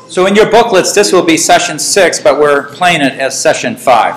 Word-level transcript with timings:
So 0.10 0.28
in 0.28 0.36
your 0.36 0.50
booklets, 0.50 0.94
this 0.94 1.12
will 1.12 1.26
be 1.26 1.38
session 1.38 1.80
six, 1.80 2.20
but 2.20 2.40
we're 2.40 2.68
playing 2.76 3.02
it 3.02 3.20
as 3.20 3.34
session 3.40 3.76
five. 3.76 4.16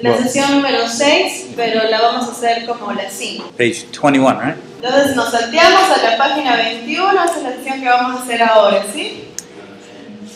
La 0.00 0.16
sesión 0.16 0.52
número 0.52 0.88
6, 0.88 1.48
pero 1.56 1.82
la 1.90 2.00
vamos 2.00 2.28
a 2.28 2.32
hacer 2.32 2.66
como 2.66 2.92
la 2.92 3.10
5. 3.10 3.52
Page 3.56 3.86
21, 4.00 4.40
right? 4.40 4.56
Entonces 4.82 5.16
nos 5.16 5.30
salteamos 5.30 5.90
a 5.90 6.10
la 6.10 6.16
página 6.16 6.56
21, 6.56 7.24
esa 7.24 7.36
es 7.36 7.42
la 7.42 7.52
sesión 7.56 7.80
que 7.80 7.88
vamos 7.88 8.20
a 8.20 8.24
hacer 8.24 8.42
ahora, 8.42 8.84
¿sí? 8.94 9.24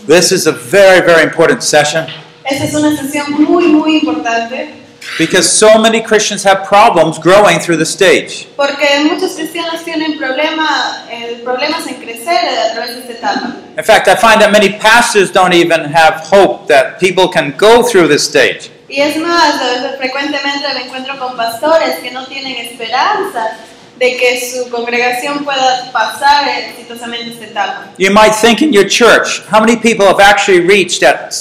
This 0.08 0.32
is 0.32 0.48
a 0.48 0.52
very, 0.52 1.00
very 1.00 1.22
important 1.22 1.62
session 1.62 2.06
Esta 2.44 2.64
es 2.64 2.74
una 2.74 2.96
sesión 2.96 3.26
muy, 3.44 3.68
muy 3.68 3.98
importante 3.98 4.74
because 5.18 5.48
so 5.48 5.78
many 5.78 6.00
Christians 6.00 6.42
have 6.42 6.64
problems 6.64 7.18
growing 7.18 7.60
through 7.60 7.76
the 7.76 7.86
stage. 7.86 8.48
porque 8.56 8.86
muchos 9.04 9.34
cristianos 9.34 9.84
tienen 9.84 10.18
problema, 10.18 11.04
eh, 11.10 11.40
problemas 11.44 11.86
en 11.86 11.94
crecer 12.00 12.36
a 12.36 12.74
través 12.74 12.94
de 12.96 13.00
esta 13.00 13.12
etapa. 13.12 13.56
In 13.76 13.84
fact, 13.84 14.08
I 14.08 14.16
find 14.16 14.40
that 14.40 14.50
many 14.50 14.70
pastors 14.70 15.30
don't 15.30 15.54
even 15.54 15.84
have 15.84 16.20
hope 16.30 16.66
that 16.66 16.98
people 16.98 17.28
can 17.28 17.54
go 17.56 17.82
through 17.84 18.08
this 18.08 18.24
stage. 18.24 18.70
Y 18.92 19.00
es 19.00 19.16
más, 19.16 19.54
a 19.58 19.68
veces 19.70 19.96
frecuentemente 19.96 20.66
me 20.74 20.82
encuentro 20.82 21.18
con 21.18 21.34
pastores 21.34 21.98
que 22.00 22.10
no 22.10 22.26
tienen 22.26 22.58
esperanza 22.58 23.56
de 23.98 24.18
que 24.18 24.38
su 24.38 24.68
congregación 24.68 25.42
pueda 25.44 25.90
pasar 25.92 26.46
exitosamente 26.46 27.30
esta 27.30 27.44
etapa. 27.46 27.86
You 27.96 28.10
might 28.10 28.34
think 28.34 28.60
in 28.60 28.70
your 28.70 28.86
church, 28.86 29.40
how 29.50 29.60
many 29.60 29.76
people 29.76 30.04
have 30.04 30.20
actually 30.20 30.60
reached 30.60 31.00
that 31.00 31.32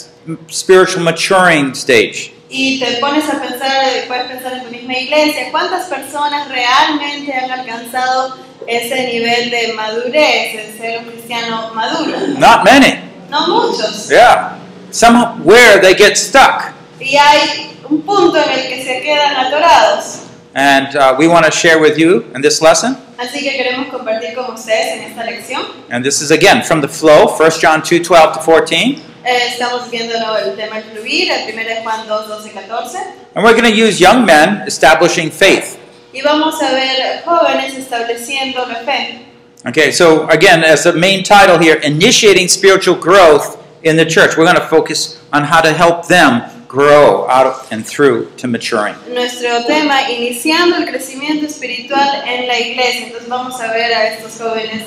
spiritual 0.48 1.04
maturing 1.04 1.76
stage? 1.76 2.32
Y 2.50 2.80
te 2.80 3.02
pones 3.02 3.28
a 3.28 3.42
pensar, 3.42 3.84
eh, 3.84 4.06
puedes 4.08 4.28
pensar 4.28 4.54
en 4.54 4.64
tu 4.64 4.72
misma 4.72 4.94
iglesia, 4.94 5.52
¿cuántas 5.52 5.88
personas 5.88 6.48
realmente 6.48 7.34
han 7.34 7.52
alcanzado 7.52 8.38
ese 8.66 9.08
nivel 9.08 9.50
de 9.50 9.74
madurez, 9.74 10.54
de 10.54 10.78
ser 10.78 11.00
un 11.00 11.06
cristiano 11.12 11.72
maduro? 11.74 12.18
Not 12.38 12.64
many. 12.64 12.98
No 13.30 13.46
muchos. 13.50 14.08
Yeah. 14.08 14.58
Somewhere 14.92 15.82
they 15.82 15.96
get 15.96 16.16
stuck. 16.18 16.80
Y 17.02 17.18
hay 17.18 17.78
un 17.90 18.02
punto 18.04 18.38
en 18.38 18.50
el 18.50 18.70
que 18.70 18.84
se 18.84 19.02
quedan 19.02 19.36
atorados. 19.36 20.22
And 20.54 20.96
uh, 20.96 21.16
we 21.18 21.28
want 21.28 21.46
to 21.46 21.52
share 21.52 21.80
with 21.80 21.98
you 21.98 22.26
in 22.36 22.42
this 22.42 22.62
lesson. 22.62 22.98
Así 23.18 23.40
que 23.40 23.56
queremos 23.56 23.88
compartir 23.88 24.36
con 24.36 24.54
ustedes 24.54 24.98
en 24.98 25.04
esta 25.04 25.24
lección. 25.24 25.62
And 25.90 26.04
this 26.04 26.22
is 26.22 26.32
again 26.32 26.62
from 26.62 26.82
the 26.82 26.88
flow, 26.88 27.28
1 27.28 27.52
John 27.62 27.82
2 27.82 28.04
12 28.04 28.34
to 28.34 28.40
14. 28.40 29.00
Eh, 29.24 29.48
estamos 29.50 29.90
viendo 29.90 30.14
el 30.38 30.56
tema 30.56 30.78
del 30.78 30.86
fluir, 30.92 31.32
el 31.32 31.54
1 31.54 31.64
de 31.64 31.82
Juan 31.84 32.08
2, 32.08 32.28
12, 32.28 32.50
14. 32.50 32.98
And 33.36 33.46
we're 33.46 33.54
going 33.54 33.72
to 33.72 33.76
use 33.76 34.00
young 34.00 34.26
men 34.26 34.64
establishing 34.68 35.32
faith. 35.32 35.78
Y 36.14 36.22
vamos 36.22 36.62
a 36.62 36.72
ver 36.72 37.24
jóvenes 37.24 37.76
estableciendo 37.76 38.68
la 38.68 38.80
fe. 38.84 39.26
Okay, 39.68 39.92
so 39.92 40.28
again, 40.30 40.64
as 40.64 40.84
the 40.84 40.94
main 40.94 41.24
title 41.24 41.60
here, 41.60 41.76
initiating 41.84 42.48
spiritual 42.48 42.96
growth 42.96 43.58
in 43.84 43.96
the 43.96 44.06
church. 44.06 44.36
We're 44.36 44.46
going 44.46 44.56
to 44.56 44.68
focus 44.68 45.22
on 45.32 45.44
how 45.44 45.62
to 45.62 45.72
help 45.72 46.08
them 46.08 46.42
grow 46.72 47.28
out 47.28 47.46
of, 47.46 47.68
and 47.72 47.86
through 47.86 48.32
to 48.38 48.48
maturing. 48.48 48.96
Nuestro 49.14 49.64
tema, 49.68 50.10
iniciando 50.10 50.78
el 50.78 50.86
crecimiento 50.86 51.46
espiritual 51.46 52.24
en 52.26 52.48
la 52.48 52.58
iglesia. 52.58 53.08
Entonces 53.08 53.28
vamos 53.28 53.60
a 53.60 53.68
ver 53.74 53.94
a 53.94 54.08
estos 54.08 54.40
jóvenes 54.40 54.84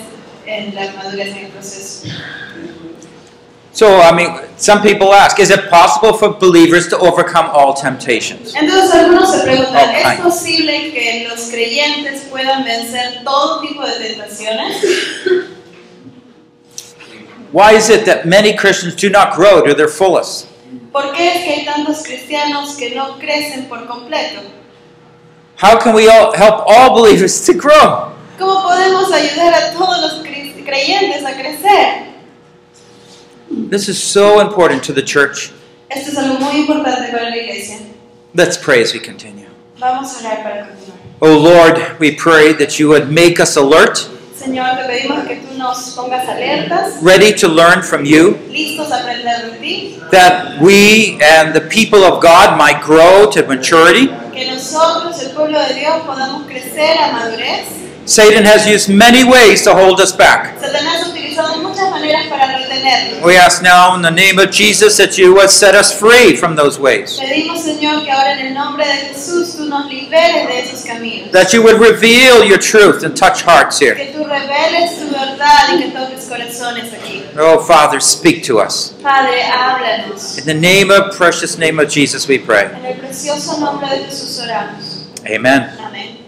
en 0.46 0.74
la 0.74 0.92
madurez 0.92 1.28
en 1.36 1.44
el 1.44 1.50
proceso. 1.50 2.08
So, 3.72 4.00
I 4.00 4.12
mean, 4.12 4.40
some 4.56 4.80
people 4.82 5.12
ask, 5.12 5.38
is 5.40 5.50
it 5.50 5.68
possible 5.68 6.14
for 6.16 6.32
believers 6.32 6.88
to 6.88 6.98
overcome 6.98 7.50
all 7.52 7.74
temptations? 7.74 8.54
Entonces 8.54 8.94
algunos 8.94 9.30
se 9.32 9.42
preguntan, 9.42 9.90
Ok. 9.90 10.12
¿es 10.14 10.20
posible 10.20 10.92
que 10.92 11.26
los 11.28 11.50
creyentes 11.50 12.22
puedan 12.30 12.64
vencer 12.64 13.24
todo 13.24 13.60
tipo 13.60 13.84
de 13.84 13.98
tentaciones? 13.98 14.76
Why 17.52 17.74
is 17.76 17.90
it 17.90 18.06
that 18.06 18.24
many 18.24 18.54
Christians 18.56 18.94
do 18.94 19.10
not 19.10 19.34
grow 19.34 19.60
to 19.62 19.74
their 19.74 19.88
fullest? 19.88 20.46
¿Por 20.94 21.12
qué 21.12 21.26
es 21.26 21.44
que 21.44 21.50
hay 21.50 21.64
tantos 21.64 22.04
cristianos 22.04 22.76
que 22.76 22.94
no 22.94 23.18
crecen 23.18 23.64
por 23.64 23.84
completo? 23.88 24.42
How 25.60 25.76
can 25.76 25.92
we 25.92 26.08
all 26.08 26.32
help 26.32 26.62
all 26.68 26.94
believers 26.94 27.44
to 27.46 27.52
grow? 27.52 28.12
¿Cómo 28.38 28.62
podemos 28.62 29.10
ayudar 29.10 29.54
a 29.54 29.72
todos 29.72 30.00
los 30.00 30.22
creyentes 30.64 31.24
a 31.24 31.32
crecer? 31.32 32.14
This 33.70 33.88
is 33.88 34.00
so 34.00 34.40
important 34.40 34.84
to 34.84 34.92
the 34.92 35.02
church. 35.02 35.50
Esto 35.90 36.12
es 36.12 36.16
algo 36.16 36.38
muy 36.38 36.60
importante 36.60 37.10
para 37.10 37.28
la 37.28 37.38
iglesia. 37.38 37.78
Let's 38.32 38.56
pray 38.56 38.80
as 38.80 38.94
we 38.94 39.00
continue. 39.00 39.48
Vamos 39.80 40.14
a 40.14 40.20
orar 40.20 40.44
para 40.44 40.68
continuar. 40.68 41.00
Oh 41.20 41.36
Lord, 41.36 41.98
we 41.98 42.14
pray 42.14 42.52
that 42.52 42.78
you 42.78 42.86
would 42.88 43.10
make 43.10 43.40
us 43.40 43.56
alert, 43.56 44.08
Señor, 44.44 44.76
te 44.76 44.84
pedimos 44.84 45.26
que 45.26 45.36
tú 45.36 45.56
nos 45.56 45.78
pongas 45.96 46.28
alertas, 46.28 47.02
ready 47.02 47.32
to 47.34 47.48
learn 47.48 47.82
from 47.82 48.04
you, 48.04 48.36
listos 48.50 48.90
a 48.92 49.00
aprender 49.00 49.52
de 49.52 49.58
ti, 49.58 49.98
that 50.10 50.60
we 50.60 51.18
and 51.22 51.54
the 51.54 51.62
people 51.62 52.04
of 52.04 52.20
God 52.22 52.58
might 52.58 52.82
grow 52.82 53.30
to 53.30 53.42
maturity. 53.46 54.10
que 54.34 54.50
nosotros, 54.50 55.18
el 55.22 55.30
pueblo 55.30 55.58
de 55.60 55.74
Dios, 55.74 56.02
podamos 56.04 56.46
crecer 56.46 56.98
a 56.98 57.12
madurez. 57.12 57.68
Satan 58.06 58.44
has 58.44 58.66
used 58.66 58.90
many 58.94 59.24
ways 59.24 59.62
to 59.62 59.72
hold 59.74 59.98
us 59.98 60.12
back. 60.12 60.60
Satanás 60.60 61.04
ha 61.04 61.08
utilizado 61.08 61.56
muchas 61.62 61.90
maneras 61.90 62.26
para 62.26 62.58
retenernos. 62.58 63.24
We 63.24 63.38
ask 63.38 63.62
now 63.62 63.94
in 63.96 64.02
the 64.02 64.10
name 64.10 64.38
of 64.38 64.50
Jesus 64.50 64.98
that 64.98 65.16
you 65.16 65.32
would 65.34 65.48
set 65.48 65.74
us 65.74 65.90
free 65.98 66.36
from 66.36 66.54
those 66.54 66.78
ways, 66.78 67.18
Pedimos, 67.18 67.62
Señor, 67.62 68.04
que 68.04 68.10
ahora 68.10 68.32
en 68.38 68.48
el 68.48 68.54
nombre 68.54 68.86
de 68.86 69.14
Jesús 69.14 69.53
nos 69.74 69.86
liberes 69.86 70.46
de 70.48 70.60
esos 70.60 70.84
caminos. 70.84 71.30
that 71.32 71.52
you 71.52 71.62
would 71.62 71.80
reveal 71.80 72.44
your 72.44 72.58
truth 72.58 73.02
and 73.04 73.16
touch 73.16 73.42
hearts 73.42 73.78
here. 73.78 73.94
Que 73.94 74.12
tú 74.12 74.24
reveles 74.24 74.98
tu 74.98 75.08
verdad 75.10 75.74
y 75.74 75.82
que 75.82 75.90
toques 75.90 76.24
corazones 76.28 76.92
aquí. 76.92 77.22
Oh 77.38 77.58
Father, 77.64 78.00
speak 78.00 78.44
to 78.44 78.58
us. 78.60 78.94
Padre, 79.02 79.42
háblanos. 79.42 80.38
In 80.38 80.44
the 80.44 80.54
name 80.54 80.90
of 80.90 81.16
precious 81.16 81.58
name 81.58 81.78
of 81.80 81.88
Jesus 81.88 82.28
we 82.28 82.38
pray. 82.38 82.66
En 82.66 82.84
el 82.84 82.94
precioso 82.94 83.58
nombre 83.58 83.88
de 83.88 84.04
Jesús 84.04 84.40
oramos. 84.40 85.04
Amen. 85.28 85.70
Amén. 85.80 86.18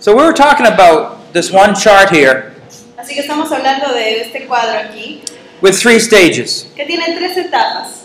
So 0.00 0.16
we 0.16 0.22
were 0.24 0.32
talking 0.32 0.66
about 0.66 1.32
this 1.32 1.50
one 1.52 1.74
chart 1.74 2.10
here 2.10 2.52
Así 2.96 3.14
que 3.14 3.20
estamos 3.22 3.50
hablando 3.52 3.92
de 3.94 4.20
este 4.22 4.46
cuadro 4.46 4.78
aquí, 4.78 5.22
with 5.62 5.74
three 5.78 5.98
stages. 5.98 6.66
que 6.76 6.84
tiene 6.84 7.14
tres 7.16 7.36
etapas. 7.36 8.04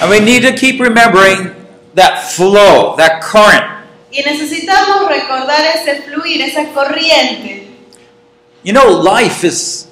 And 0.00 0.10
we 0.10 0.18
need 0.20 0.42
to 0.42 0.52
keep 0.52 0.80
remembering 0.80 1.54
that 1.94 2.22
flow, 2.30 2.96
that 2.96 3.20
current. 3.22 3.64
Y 4.10 4.22
necesitamos 4.22 5.08
recordar 5.08 5.60
ese 5.74 6.02
fluir, 6.02 6.42
esa 6.42 6.64
corriente. 6.74 7.68
You 8.62 8.72
know, 8.72 8.88
life 8.88 9.44
is 9.44 9.88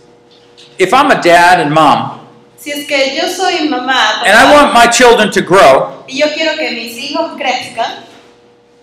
if 0.79 0.93
I'm 0.95 1.11
a 1.11 1.21
dad 1.21 1.61
and 1.61 1.73
mom 1.73 2.21
Si 2.57 2.71
es 2.71 2.87
que 2.87 3.17
yo 3.17 3.27
soy 3.29 3.69
mamá 3.69 4.23
and 4.25 4.37
I 4.37 4.53
want 4.53 4.75
my 4.75 4.87
children 4.87 5.31
to 5.33 5.41
grow, 5.41 6.05
y 6.07 6.19
yo 6.19 6.27
quiero 6.35 6.57
que 6.57 6.71
mis 6.73 6.97
hijos 6.99 7.33
crezcan, 7.39 8.05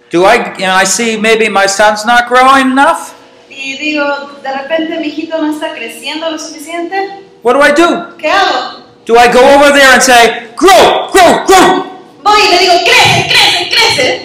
do 0.10 0.26
I 0.26 0.54
you 0.58 0.66
know 0.66 0.74
I 0.74 0.84
see 0.84 1.16
maybe 1.16 1.48
my 1.48 1.68
son's 1.68 2.04
not 2.04 2.28
growing 2.28 2.72
enough? 2.72 3.14
y 3.50 3.78
digo, 3.78 4.40
de 4.42 4.52
repente 4.52 5.00
mi 5.00 5.08
hijito 5.08 5.38
no 5.40 5.52
está 5.52 5.74
creciendo 5.74 6.30
lo 6.30 6.40
suficiente, 6.40 7.24
What 7.44 7.54
do 7.54 7.62
I 7.64 7.72
do? 7.72 8.18
¿qué 8.18 8.30
hago? 8.30 8.84
Do 9.06 9.16
I 9.16 9.32
go 9.32 9.40
over 9.40 9.72
there 9.72 9.94
and 9.94 10.02
say, 10.02 10.50
"Grow, 10.56 11.10
grow, 11.12 11.46
grow"? 11.46 11.87
Voy 12.28 12.40
y 12.42 12.52
le 12.52 12.60
digo, 12.60 12.74
crece, 12.84 13.28
crece, 13.30 13.70
crece. 13.70 14.22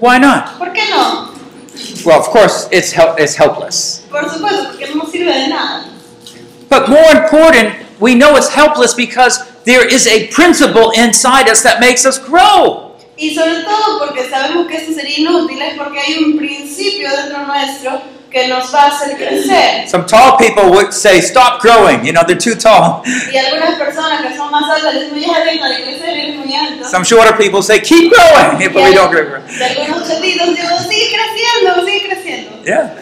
Why 0.00 0.18
not? 0.18 0.58
¿Por 0.58 0.72
qué 0.72 0.82
no? 0.90 1.30
Well, 2.06 2.18
of 2.18 2.28
course, 2.30 2.68
it's 2.72 2.90
hel- 2.92 3.14
it's 3.18 3.36
helpless. 3.36 4.02
Por 4.10 4.28
supuesto, 4.30 4.64
porque 4.70 4.94
no 4.94 5.04
sirve 5.10 5.32
de 5.32 5.48
nada. 5.48 5.84
But 6.70 6.88
more 6.88 7.12
important, 7.12 7.74
we 8.00 8.14
know 8.14 8.34
it's 8.36 8.48
helpless 8.48 8.94
because 8.94 9.38
there 9.64 9.84
is 9.86 10.06
a 10.06 10.28
principle 10.28 10.90
inside 10.92 11.48
us 11.50 11.62
that 11.62 11.80
makes 11.80 12.06
us 12.06 12.18
grow. 12.18 12.96
Y 13.18 13.34
sobre 13.34 13.62
todo 13.62 13.98
porque 14.00 14.28
sabemos 14.30 14.66
que 14.68 14.76
esto 14.78 14.92
sería 14.94 15.18
inútil, 15.18 15.60
es 15.60 15.76
porque 15.76 16.00
hay 16.00 16.24
un 16.24 16.38
principio 16.38 17.10
dentro 17.10 17.46
nuestro 17.46 18.00
que 18.32 18.48
nos 18.48 18.72
va 18.72 18.84
a 18.84 18.88
hacer 18.88 19.16
crecer. 19.16 19.88
Some 19.88 20.06
tall 20.06 20.38
people 20.38 20.70
would 20.70 20.92
say, 20.92 21.20
Stop 21.20 21.60
growing. 21.60 22.04
You 22.04 22.12
know, 22.12 22.22
they're 22.26 22.36
too 22.36 22.54
tall. 22.54 23.02
Y 23.04 23.36
algunas 23.36 23.78
personas 23.78 24.22
que 24.22 24.36
son 24.36 24.50
más 24.50 24.64
altas 24.68 24.94
dicen, 24.94 25.20
ya 25.20 25.44
deja 25.44 25.68
de 25.68 25.82
crecer, 25.84 26.08
eres 26.08 26.36
muy 26.36 26.54
alto. 26.54 26.88
Some 26.88 27.04
shorter 27.04 27.36
people 27.36 27.62
say, 27.62 27.80
Keep 27.80 28.12
growing. 28.12 28.72
But 28.72 28.84
we 28.84 28.94
don't 28.94 29.10
grow. 29.10 29.42
Y 29.48 29.62
algunos 29.62 30.08
chatitos 30.08 30.48
digo, 30.54 30.78
sigue 30.88 31.10
creciendo, 31.12 31.84
sigue 31.84 32.08
creciendo. 32.08 32.64
Yeah. 32.64 32.94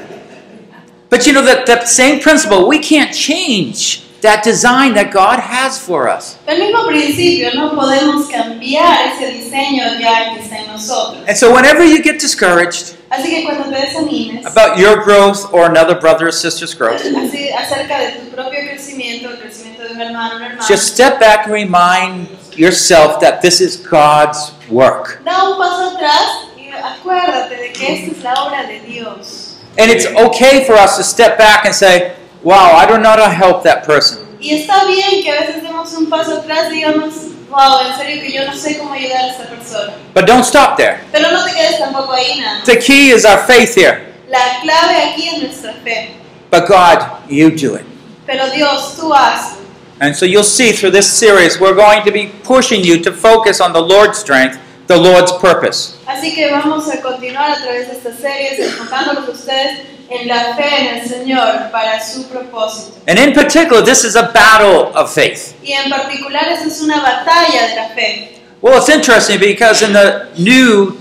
But 1.08 1.26
you 1.26 1.32
know, 1.32 1.42
that, 1.42 1.66
that 1.66 1.88
same 1.88 2.20
principle, 2.20 2.68
we 2.68 2.78
can't 2.78 3.12
change 3.12 4.02
that 4.20 4.44
design 4.44 4.94
that 4.94 5.12
God 5.12 5.40
has 5.40 5.78
for 5.78 6.08
us. 6.08 6.38
El 6.46 6.58
mismo 6.58 6.86
principio, 6.86 7.50
no 7.54 7.74
podemos 7.74 8.28
cambiar 8.28 9.12
ese 9.12 9.32
diseño 9.32 9.98
ya 9.98 10.34
que 10.34 10.42
está 10.42 10.58
en 10.58 10.68
nosotros. 10.68 11.24
And 11.26 11.36
so, 11.36 11.52
whenever 11.52 11.84
you 11.84 12.02
get 12.02 12.20
discouraged 12.20 12.96
Así 13.10 13.28
que 13.28 13.44
cuando 13.44 13.64
te 13.64 13.76
desanimes, 13.76 14.46
about 14.46 14.78
your 14.78 15.02
growth 15.02 15.52
or 15.52 15.66
another 15.66 15.98
brother 15.98 16.28
or 16.28 16.32
sister's 16.32 16.74
growth, 16.74 17.00
así, 17.00 17.50
acerca 17.50 17.98
de 17.98 18.12
tu 18.20 18.30
propio 18.30 18.60
crecimiento, 18.60 19.30
el 19.30 19.38
crecimiento 19.38 19.82
de 19.82 19.94
un 19.94 20.00
hermano, 20.00 20.36
una 20.36 20.46
hermana, 20.46 20.66
just 20.66 20.94
step 20.94 21.18
back 21.18 21.46
and 21.46 21.52
remind 21.52 22.28
yourself 22.56 23.18
that 23.20 23.42
this 23.42 23.60
is 23.60 23.76
God's 23.76 24.52
work. 24.70 25.20
da 25.24 25.50
un 25.50 25.58
paso 25.58 25.96
atrás 25.96 26.46
y 26.56 26.70
acuérdate 26.70 27.56
de 27.56 27.72
que 27.72 27.94
esta 27.94 28.16
es 28.16 28.22
la 28.22 28.34
obra 28.44 28.66
de 28.66 28.80
Dios. 28.80 29.56
And 29.76 29.90
it's 29.90 30.06
okay 30.06 30.64
for 30.64 30.74
us 30.74 30.96
to 30.96 31.02
step 31.02 31.36
back 31.36 31.64
and 31.64 31.74
say, 31.74 32.14
Wow, 32.42 32.74
I 32.74 32.86
don't 32.86 33.02
know 33.02 33.10
how 33.10 33.16
to 33.16 33.28
help 33.28 33.64
that 33.64 33.84
person. 33.84 34.18
Y 34.40 34.54
está 34.54 34.84
bien 34.86 35.22
que 35.22 35.30
a 35.30 35.40
veces 35.40 35.62
demos 35.62 35.92
un 35.94 36.08
paso 36.08 36.38
atrás 36.38 36.70
digamos, 36.70 37.12
wow, 37.50 37.80
en 37.86 37.96
serio 37.96 38.22
que 38.22 38.32
yo 38.32 38.46
no 38.46 38.54
sé 38.54 38.78
cómo 38.78 38.92
ayudar 38.92 39.24
a 39.24 39.28
esta 39.28 39.44
persona. 39.44 39.92
But 40.14 40.26
don't 40.26 40.44
stop 40.44 40.76
there. 40.76 41.00
Pero 41.12 41.30
no 41.30 41.44
te 41.44 41.52
quedes 41.52 41.78
tampoco 41.78 42.12
ahí 42.12 42.40
nada. 42.40 42.62
The 42.64 42.78
key 42.78 43.10
is 43.10 43.24
our 43.24 43.38
faith 43.38 43.74
here. 43.74 44.14
La 44.28 44.60
clave 44.62 45.12
aquí 45.12 45.28
es 45.28 45.42
nuestra 45.42 45.74
fe. 45.84 46.16
But 46.50 46.66
God, 46.66 47.28
you 47.28 47.50
do 47.50 47.74
it. 47.76 47.84
Pero 48.26 48.48
Dios, 48.50 48.96
tú 48.96 49.12
hazlo. 49.12 49.58
And 50.00 50.16
so 50.16 50.24
you'll 50.24 50.44
see 50.44 50.72
through 50.72 50.92
this 50.92 51.06
series, 51.06 51.60
we're 51.60 51.74
going 51.74 52.04
to 52.04 52.10
be 52.10 52.32
pushing 52.42 52.82
you 52.82 53.02
to 53.02 53.12
focus 53.12 53.60
on 53.60 53.72
the 53.74 53.82
Lord's 53.82 54.18
strength, 54.18 54.58
the 54.86 54.96
Lord's 54.96 55.30
purpose. 55.32 55.98
Así 56.06 56.34
que 56.34 56.50
vamos 56.50 56.88
a 56.88 57.02
continuar 57.02 57.50
a 57.52 57.56
través 57.56 57.88
de 57.88 57.96
estas 57.98 58.18
series 58.18 58.58
enfocándolos 58.60 59.28
ustedes 59.28 59.80
en 60.10 60.26
la 60.28 60.56
fe 60.56 60.68
en 60.80 60.98
el 60.98 61.08
Señor 61.08 61.70
para 61.70 62.04
su 62.04 62.26
propósito. 62.28 62.98
And 63.06 63.18
in 63.18 63.32
particular, 63.32 63.84
this 63.84 64.04
is 64.04 64.16
a 64.16 64.30
battle 64.34 64.90
of 64.94 65.12
faith. 65.14 65.54
Y 65.62 65.72
en 65.72 65.88
particular 65.88 66.48
esta 66.48 66.66
es 66.66 66.80
una 66.80 67.00
batalla 67.00 67.68
de 67.68 67.76
la 67.76 67.88
fe. 67.90 68.40
Well, 68.60 68.76
it's 68.78 68.88
interesting 68.88 69.38
because 69.38 69.82
in 69.82 69.92
the 69.92 70.28
new 70.36 70.96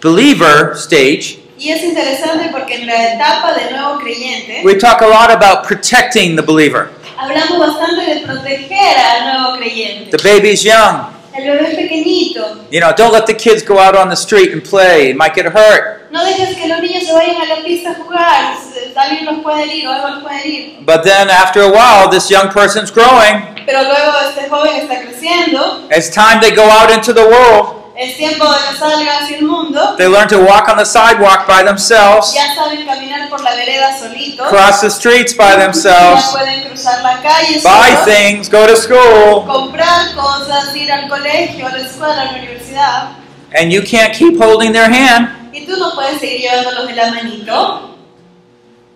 believer 0.00 0.74
stage, 0.76 1.38
Y 1.58 1.70
es 1.70 1.82
interesante 1.84 2.48
porque 2.50 2.74
en 2.74 2.86
la 2.86 3.14
etapa 3.14 3.54
de 3.54 3.70
nuevo 3.70 3.98
creyente 4.00 4.62
we 4.64 4.74
talk 4.74 5.00
a 5.00 5.06
lot 5.06 5.30
about 5.30 5.64
protecting 5.66 6.34
the 6.36 6.42
believer. 6.42 6.88
hablamos 7.16 7.58
bastante 7.58 8.14
de 8.14 8.20
proteger 8.26 8.96
al 8.98 9.24
nuevo 9.32 9.58
creyente. 9.58 10.16
The 10.16 10.28
baby's 10.28 10.62
young. 10.62 11.11
El 11.34 11.44
bebé 11.44 11.74
pequeñito. 11.74 12.66
You 12.70 12.80
know, 12.80 12.92
don't 12.94 13.12
let 13.12 13.26
the 13.26 13.34
kids 13.34 13.62
go 13.62 13.78
out 13.78 13.96
on 13.96 14.08
the 14.08 14.16
street 14.16 14.52
and 14.52 14.62
play. 14.62 15.10
It 15.10 15.16
might 15.16 15.34
get 15.34 15.46
hurt. 15.46 16.10
No 16.10 16.22
dejes 16.24 16.56
que 16.56 16.68
los 16.68 16.80
niños 16.80 17.04
se 17.04 17.12
vayan 17.12 17.40
a 17.40 17.46
la 17.46 17.64
pista 17.64 17.92
a 17.92 17.94
jugar. 17.94 18.54
Alguien 18.94 19.24
los 19.24 19.38
puede 19.42 19.62
herir 19.62 19.86
o 19.86 19.92
algo 19.92 20.08
los 20.10 20.22
puede 20.22 20.40
herir. 20.42 20.84
But 20.84 21.02
then 21.04 21.30
after 21.30 21.62
a 21.62 21.70
while, 21.70 22.10
this 22.10 22.30
young 22.30 22.50
person's 22.50 22.90
growing. 22.90 23.64
Pero 23.64 23.82
luego 23.82 24.12
este 24.28 24.48
joven 24.50 24.76
está 24.76 25.00
creciendo. 25.00 25.88
It's 25.90 26.10
time 26.10 26.40
they 26.40 26.54
go 26.54 26.64
out 26.64 26.90
into 26.90 27.14
the 27.14 27.24
world. 27.24 27.81
Es 27.94 28.16
tiempo 28.16 28.44
de 28.50 28.58
que 28.70 28.76
salga 28.78 29.18
hacia 29.18 29.36
el 29.36 29.44
mundo. 29.44 29.96
They 29.98 30.08
learn 30.08 30.26
to 30.28 30.38
walk 30.40 30.68
on 30.68 30.78
the 30.78 30.84
sidewalk 30.84 31.46
by 31.46 31.62
themselves, 31.62 32.32
Ya 32.34 32.54
saben 32.54 32.86
caminar 32.86 33.28
por 33.28 33.42
la 33.42 33.54
vereda 33.54 33.96
solitos. 33.98 34.48
cross 34.48 34.80
the 34.80 34.88
streets 34.90 35.34
by 35.36 35.50
Ya 35.52 35.58
themselves, 35.58 36.24
pueden 36.32 36.62
cruzar 36.68 37.02
la 37.02 37.20
calle 37.20 37.60
buy 37.62 37.90
solos, 37.90 38.04
things, 38.06 38.48
go 38.48 38.66
to 38.66 38.76
school. 38.76 39.44
comprar 39.46 40.14
cosas, 40.14 40.74
ir 40.74 40.90
al 40.90 41.06
colegio, 41.08 41.66
a 41.66 41.70
la 41.70 41.78
escuela, 41.78 42.22
a 42.22 42.24
la 42.24 42.30
universidad. 42.38 43.08
And 43.54 43.70
you 43.70 43.82
can't 43.82 44.14
keep 44.14 44.38
holding 44.40 44.72
their 44.72 44.90
hand. 44.90 45.28
Y 45.52 45.66
tú 45.66 45.76
no 45.76 45.92
puedes 45.94 46.18
seguir 46.18 46.40
llevándolos 46.50 46.86
de 46.86 46.94
la 46.94 47.10
manito. 47.10 47.88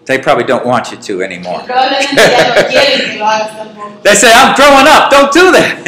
They 0.06 0.19
probably 0.20 0.44
don't 0.44 0.64
want 0.64 0.90
you 0.90 0.96
to 0.96 1.22
anymore. 1.22 1.62
probablemente 1.66 2.14
ya 2.16 2.49
no 2.49 2.54
quieren 2.70 3.10
que 3.12 3.19
lo 3.19 3.26
hagas 3.26 3.56
tampoco. 3.58 4.00
They 4.04 4.14
say, 4.14 4.32
I'm 4.32 4.54
growing 4.54 4.87
up, 4.87 5.10
don't 5.10 5.32
do 5.34 5.52
that. 5.52 5.84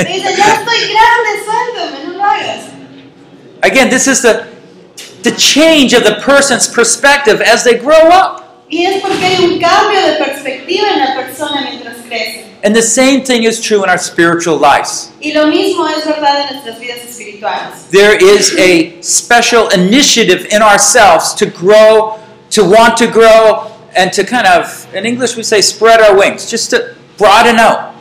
Again, 3.62 3.90
this 3.90 4.06
is 4.06 4.22
the, 4.22 4.46
the 5.22 5.32
change 5.32 5.92
of 5.92 6.04
the 6.04 6.16
person's 6.22 6.68
perspective 6.68 7.40
as 7.40 7.64
they 7.64 7.78
grow 7.78 8.08
up. 8.10 8.44
Y 8.70 8.84
es 8.84 9.00
porque 9.00 9.24
hay 9.24 9.44
un 9.44 9.58
cambio 9.58 10.00
de 10.00 10.16
perspectiva 10.18 10.88
en 10.92 10.98
la 11.00 11.14
persona 11.14 11.62
mientras 11.62 11.96
crece. 12.06 12.44
And 12.62 12.74
the 12.74 12.82
same 12.82 13.22
thing 13.22 13.44
is 13.44 13.60
true 13.60 13.84
in 13.84 13.88
our 13.88 13.98
spiritual 13.98 14.58
lives. 14.58 15.10
Y 15.22 15.32
lo 15.32 15.46
mismo 15.46 15.86
es 15.88 16.04
verdad 16.04 16.42
en 16.42 16.56
nuestras 16.56 16.78
vidas 16.80 16.98
espirituales. 16.98 17.88
There 17.90 18.16
is 18.16 18.56
a 18.58 19.00
special 19.00 19.68
initiative 19.68 20.46
in 20.50 20.60
ourselves 20.60 21.34
to 21.34 21.46
grow, 21.46 22.18
to 22.50 22.64
want 22.64 22.96
to 22.98 23.06
grow, 23.06 23.70
and 23.96 24.12
to 24.12 24.24
kind 24.24 24.46
of, 24.46 24.86
in 24.92 25.06
English 25.06 25.36
we 25.36 25.42
say, 25.44 25.60
spread 25.60 26.00
our 26.00 26.16
wings, 26.16 26.50
just 26.50 26.70
to 26.70 26.94
broaden 27.16 27.58
out. 27.58 27.94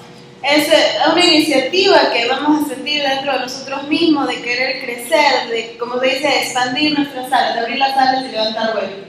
Es 0.43 0.67
eh, 0.69 0.99
una 1.11 1.23
iniciativa 1.23 2.11
que 2.11 2.27
vamos 2.27 2.71
a 2.71 2.75
sentir 2.97 3.03
dentro 3.03 3.33
de 3.33 3.39
nosotros 3.39 3.87
mismos 3.87 4.27
de 4.27 4.41
querer 4.41 4.83
crecer, 4.83 5.49
de, 5.49 5.77
como 5.77 5.99
se 5.99 6.07
dice, 6.07 6.39
expandir 6.41 6.97
nuestras 6.97 7.31
alas, 7.31 7.55
de 7.55 7.61
abrir 7.61 7.77
las 7.77 7.97
alas 7.97 8.25
y 8.25 8.31
levantar 8.31 8.73
vuelo. 8.73 9.07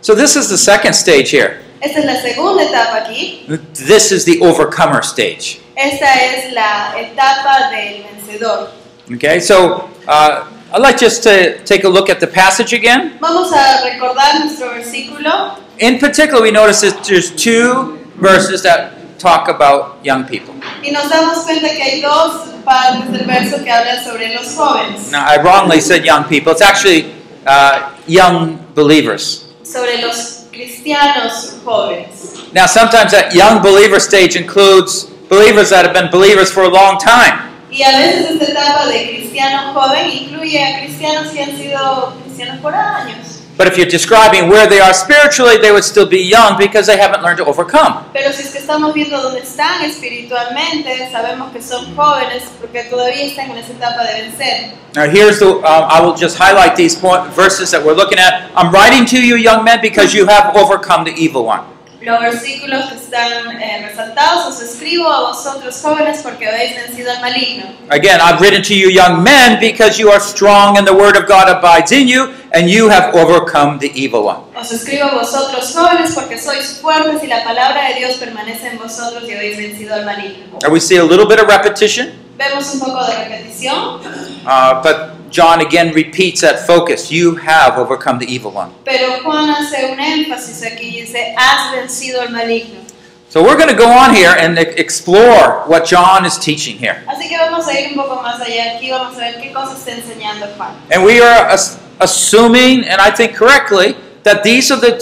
So, 0.00 0.14
this 0.14 0.36
is 0.36 0.48
the 0.48 0.56
second 0.56 0.94
stage 0.94 1.30
here. 1.30 1.60
Esta 1.80 2.00
es 2.00 2.04
la 2.04 2.20
segunda 2.20 2.62
etapa 2.62 3.04
aquí. 3.04 3.46
This 3.74 4.12
is 4.12 4.24
the 4.24 4.38
overcomer 4.40 5.02
stage. 5.02 5.60
Esta 5.76 6.06
es 6.24 6.52
la 6.52 6.94
etapa 6.98 7.70
del 7.70 8.04
vencedor. 8.04 8.70
Okay, 9.14 9.40
so 9.40 9.88
uh, 10.06 10.44
I'd 10.72 10.82
like 10.82 10.98
just 10.98 11.22
to 11.24 11.58
take 11.64 11.84
a 11.84 11.88
look 11.88 12.10
at 12.10 12.20
the 12.20 12.26
passage 12.26 12.72
again. 12.72 13.18
Vamos 13.20 13.52
a 13.52 13.82
recordar 13.84 14.40
nuestro 14.40 14.68
versículo. 14.70 15.58
In 15.78 15.98
particular, 15.98 16.42
we 16.42 16.50
notice 16.50 16.80
that 16.82 17.02
there's 17.04 17.30
two 17.30 17.98
verses 18.16 18.62
that 18.62 18.99
talk 19.20 19.48
about 19.48 20.02
young 20.02 20.24
people. 20.24 20.54
Y 20.82 20.90
nos 20.90 21.08
damos 21.08 21.38
cuenta 21.44 21.68
que 21.68 21.82
hay 21.82 22.00
dos 22.00 22.48
partes 22.64 23.12
del 23.12 23.26
verso 23.26 23.62
que 23.62 23.70
hablan 23.70 24.02
sobre 24.02 24.34
los 24.34 24.54
jóvenes, 24.54 25.10
Now, 25.12 25.24
I 25.26 25.38
wrongly 25.42 25.80
said 25.80 26.04
young 26.04 26.24
people. 26.24 26.52
It's 26.52 26.62
actually 26.62 27.12
uh, 27.46 27.90
young 28.06 28.58
believers. 28.74 29.46
sobre 29.62 29.98
los 30.02 30.46
cristianos 30.50 31.56
jóvenes. 31.64 32.52
Now, 32.52 32.66
sometimes 32.66 33.12
that 33.12 33.32
young 33.34 33.62
believer 33.62 34.00
stage 34.00 34.34
includes 34.36 35.04
believers 35.28 35.70
that 35.70 35.84
have 35.84 35.94
been 35.94 36.10
believers 36.10 36.50
for 36.50 36.64
a 36.64 36.68
long 36.68 36.98
time. 36.98 37.48
Y 37.70 37.82
a 37.84 37.90
veces 37.96 38.32
esta 38.32 38.46
etapa 38.46 38.86
de 38.88 39.10
cristiano 39.10 39.72
joven 39.72 40.10
incluye 40.10 40.58
a 40.64 40.80
cristianos 40.80 41.28
que 41.32 41.40
han 41.44 41.56
sido 41.56 42.14
cristianos 42.24 42.58
por 42.60 42.74
años. 42.74 43.29
But 43.60 43.68
if 43.68 43.76
you're 43.76 43.92
describing 43.92 44.48
where 44.48 44.66
they 44.66 44.80
are 44.80 44.94
spiritually, 44.94 45.58
they 45.58 45.70
would 45.70 45.84
still 45.84 46.08
be 46.08 46.22
young 46.22 46.56
because 46.56 46.86
they 46.86 46.96
haven't 46.96 47.22
learned 47.22 47.36
to 47.40 47.44
overcome. 47.44 48.06
Pero 48.10 48.32
si 48.32 48.44
es 48.44 48.52
que 48.52 48.58
estamos 48.58 48.94
viendo 48.94 49.20
dónde 49.20 49.40
están 49.40 49.84
espiritualmente, 49.84 51.10
sabemos 51.12 51.52
que 51.52 51.60
son 51.60 51.94
jóvenes 51.94 52.44
porque 52.58 52.84
todavía 52.84 53.26
están 53.26 53.50
en 53.50 53.58
esa 53.58 53.72
etapa 53.72 54.02
de 54.04 54.22
vencer. 54.22 54.72
Now, 54.94 55.04
here's 55.04 55.40
the, 55.40 55.58
um, 55.58 55.62
I 55.90 56.00
will 56.00 56.16
just 56.16 56.38
highlight 56.38 56.74
these 56.74 56.96
point, 56.96 57.26
verses 57.34 57.70
that 57.72 57.84
we're 57.84 57.92
looking 57.92 58.18
at. 58.18 58.50
I'm 58.56 58.72
writing 58.72 59.04
to 59.08 59.20
you, 59.20 59.36
young 59.36 59.62
men, 59.62 59.82
because 59.82 60.14
you 60.14 60.24
have 60.24 60.56
overcome 60.56 61.04
the 61.04 61.12
evil 61.12 61.44
one. 61.44 61.60
Los 62.02 62.18
versículos 62.18 62.86
que 62.86 62.94
están 62.94 63.60
eh, 63.60 63.86
resaltados 63.86 64.46
os 64.46 64.62
escribo 64.62 65.12
a 65.12 65.32
vosotros 65.32 65.78
jóvenes 65.82 66.20
porque 66.22 66.48
habéis 66.48 66.74
vencido 66.74 67.10
al 67.10 67.20
maligno. 67.20 67.64
Again, 67.90 68.20
I've 68.20 68.40
written 68.40 68.62
to 68.62 68.74
you, 68.74 68.88
young 68.88 69.22
men, 69.22 69.58
because 69.60 70.00
you 70.00 70.10
are 70.10 70.20
strong 70.20 70.78
and 70.78 70.86
the 70.86 70.94
word 70.94 71.16
of 71.16 71.26
God 71.28 71.48
abides 71.48 71.92
in 71.92 72.08
you, 72.08 72.30
and 72.52 72.70
you 72.70 72.88
have 72.88 73.14
overcome 73.14 73.78
the 73.78 73.92
evil 73.94 74.24
one. 74.24 74.38
Os 74.56 74.72
escribo 74.72 75.04
a 75.04 75.14
vosotros 75.16 75.74
jóvenes 75.74 76.12
porque 76.14 76.38
sois 76.38 76.78
fuertes 76.80 77.22
y 77.22 77.26
la 77.26 77.44
palabra 77.44 77.88
de 77.88 77.96
Dios 77.96 78.16
permanece 78.16 78.68
en 78.68 78.78
vosotros 78.78 79.22
y 79.28 79.34
habéis 79.34 79.58
vencido 79.58 79.94
al 79.94 80.06
maligno. 80.06 80.58
Now, 80.62 80.70
we 80.70 80.80
see 80.80 80.96
a 80.96 81.04
little 81.04 81.26
bit 81.26 81.38
of 81.38 81.48
repetition, 81.48 82.12
Vemos 82.40 82.72
un 82.72 82.80
poco 82.80 83.04
de 83.04 83.12
repetición, 83.16 84.00
uh, 84.46 84.82
but 84.82 85.30
John 85.30 85.60
again 85.60 85.92
repeats 85.92 86.40
that 86.40 86.66
focus. 86.66 87.10
You 87.10 87.36
have 87.36 87.76
overcome 87.78 88.18
the 88.18 88.24
evil 88.26 88.50
one. 88.50 88.70
pero 88.84 89.20
Juan 89.22 89.50
hace 89.50 89.92
un 89.92 89.98
énfasis 90.00 90.62
aquí 90.64 90.86
y 90.88 91.00
dice, 91.02 91.34
has 91.36 91.72
vencido 91.72 92.22
al 92.22 92.30
maligno. 92.30 92.80
So 93.28 93.42
we're 93.44 93.56
going 93.58 93.68
to 93.68 93.76
go 93.76 93.86
on 93.88 94.14
here 94.14 94.34
and 94.36 94.58
explore 94.58 95.62
what 95.68 95.84
John 95.84 96.24
is 96.24 96.36
teaching 96.38 96.78
here. 96.78 97.04
Así 97.06 97.28
que 97.28 97.36
vamos 97.38 97.68
a 97.68 97.78
ir 97.78 97.90
un 97.90 97.94
poco 97.96 98.20
más 98.22 98.40
allá 98.40 98.76
aquí, 98.76 98.90
vamos 98.90 99.16
a 99.16 99.20
ver 99.20 99.40
qué 99.40 99.52
cosas 99.52 99.78
está 99.78 99.92
enseñando 99.92 100.46
Juan. 100.56 100.74
And 100.90 101.04
we 101.04 101.20
are 101.22 101.46
as- 101.48 101.78
assuming, 102.00 102.84
and 102.88 103.00
I 103.00 103.10
think 103.10 103.36
correctly, 103.36 103.94
that 104.24 104.42
these 104.42 104.72
are 104.72 104.80
the, 104.80 104.96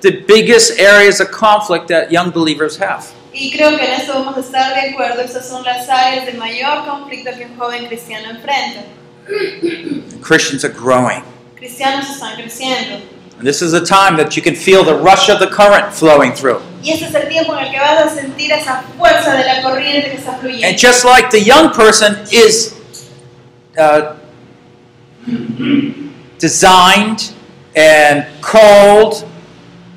the 0.00 0.24
biggest 0.26 0.78
areas 0.80 1.20
of 1.20 1.30
conflict 1.30 1.86
that 1.88 2.10
young 2.10 2.30
believers 2.30 2.78
have. 2.78 3.06
Y 3.40 3.52
creo 3.52 3.76
que 3.76 3.84
en 3.84 4.00
esto 4.00 4.14
vamos 4.14 4.36
a 4.36 4.40
estar 4.40 4.74
de 4.74 4.90
acuerdo, 4.90 5.22
estas 5.22 5.48
son 5.48 5.62
las 5.62 5.88
áreas 5.88 6.26
de 6.26 6.32
mayor 6.32 6.84
conflicto 6.84 7.30
que 7.36 7.46
un 7.46 7.56
joven 7.56 7.86
cristiano 7.86 8.30
enfrenta. 8.30 8.82
Christians 10.22 10.64
are 10.64 10.74
growing. 10.74 11.22
Cristianos 11.56 12.10
están 12.10 12.34
creciendo. 12.34 13.00
And 13.38 13.46
this 13.46 13.62
is 13.62 13.72
a 13.74 13.84
time 13.84 14.16
that 14.16 14.36
you 14.36 14.42
can 14.42 14.56
feel 14.56 14.82
the 14.82 14.96
rush 14.96 15.28
of 15.28 15.38
the 15.38 15.46
current 15.46 15.94
flowing 15.94 16.32
through. 16.32 16.60
Y 16.82 16.90
ese 16.90 17.06
es 17.06 17.14
el 17.14 17.28
tiempo 17.28 17.56
en 17.56 17.66
el 17.66 17.70
que 17.70 17.78
vas 17.78 18.06
a 18.06 18.10
sentir 18.10 18.50
esa 18.50 18.82
fuerza 18.96 19.36
de 19.36 19.44
la 19.44 19.62
corriente 19.62 20.10
que 20.10 20.16
está 20.16 20.40
And 20.64 20.76
just 20.76 21.04
like 21.04 21.30
the 21.30 21.40
young 21.40 21.72
person 21.72 22.16
is 22.32 22.74
uh, 23.78 24.16
designed 26.38 27.32
and 27.76 28.26
called 28.40 29.24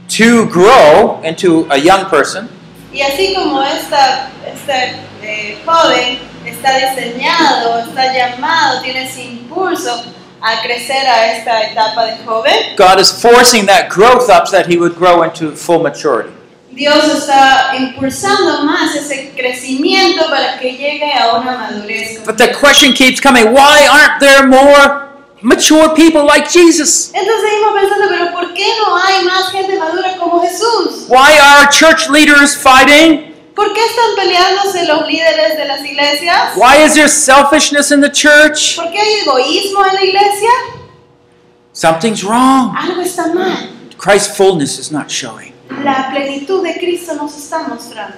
to 0.10 0.46
grow 0.48 1.20
into 1.24 1.66
a 1.72 1.78
young 1.78 2.06
person, 2.06 2.48
Y 2.94 3.02
así 3.02 3.34
como 3.34 3.64
esta, 3.64 4.30
este 4.46 4.96
eh, 5.22 5.58
joven 5.66 6.20
está 6.46 6.76
diseñado, 6.78 7.80
está 7.80 8.14
llamado, 8.14 8.82
tiene 8.82 9.04
ese 9.04 9.24
impulso 9.24 10.04
a 10.42 10.62
crecer 10.62 11.06
a 11.08 11.38
esta 11.38 11.62
etapa 11.72 12.06
de 12.06 12.18
joven, 12.26 12.76
God 12.76 13.00
is 13.00 13.12
forcing 13.12 13.66
that 13.68 13.90
growth 13.90 14.30
up 14.30 14.48
so 14.48 14.58
that 14.58 14.66
he 14.68 14.78
would 14.78 14.96
grow 14.96 15.24
into 15.24 15.56
full 15.56 15.80
maturity. 15.80 16.32
Dios 16.72 17.06
está 17.06 17.74
impulsando 17.78 18.64
más 18.64 18.96
ese 18.96 19.34
crecimiento 19.36 20.30
para 20.30 20.58
que 20.58 20.72
llegue 20.72 21.14
a 21.14 21.38
una 21.38 21.58
madurez. 21.58 22.26
But 22.26 22.38
the 22.38 22.54
question 22.54 22.94
keeps 22.94 23.20
coming 23.22 23.54
why 23.54 23.88
aren't 23.88 24.20
there 24.20 24.48
more 24.48 25.11
mature 25.42 25.94
people 25.96 26.26
like 26.26 26.50
Jesus? 26.50 27.12
Entonces 27.14 27.42
seguimos 27.50 27.74
pensando, 27.80 28.06
pero 28.10 28.32
¿por 28.32 28.54
qué 28.54 28.68
no 28.80 28.96
hay 28.96 29.24
más 29.26 29.52
gente 29.52 29.78
madura 29.78 30.18
como 30.18 30.42
Jesús? 30.42 31.06
Why 31.08 31.38
are 31.40 31.68
church 31.72 32.10
leaders 32.10 32.56
fighting? 32.56 33.32
¿Por 33.56 33.74
qué 33.74 33.82
están 33.86 34.16
peleándose 34.16 34.86
los 34.86 35.08
líderes 35.08 35.58
de 35.58 35.66
las 35.66 35.82
iglesias? 35.84 36.56
Why 36.56 36.84
is 36.86 36.94
there 36.94 37.10
selfishness 37.10 37.92
in 37.92 38.02
the 38.02 38.10
church? 38.10 38.78
¿Por 38.78 38.92
qué 38.92 39.00
hay 39.00 39.14
egoísmo 39.22 39.86
en 39.86 39.96
la 39.96 40.04
iglesia? 40.04 40.50
Something's 41.74 42.24
wrong. 42.24 42.76
Algo 42.78 43.02
está 43.02 43.28
mal. 43.34 43.70
Christ's 43.98 44.36
fullness 44.36 44.80
is 44.80 44.92
not 44.92 45.10
showing. 45.10 45.54
La 45.84 46.10
plenitud 46.12 46.64
de 46.64 46.74
Cristo 46.80 47.14
está 47.28 47.68
mostrando. 47.68 48.18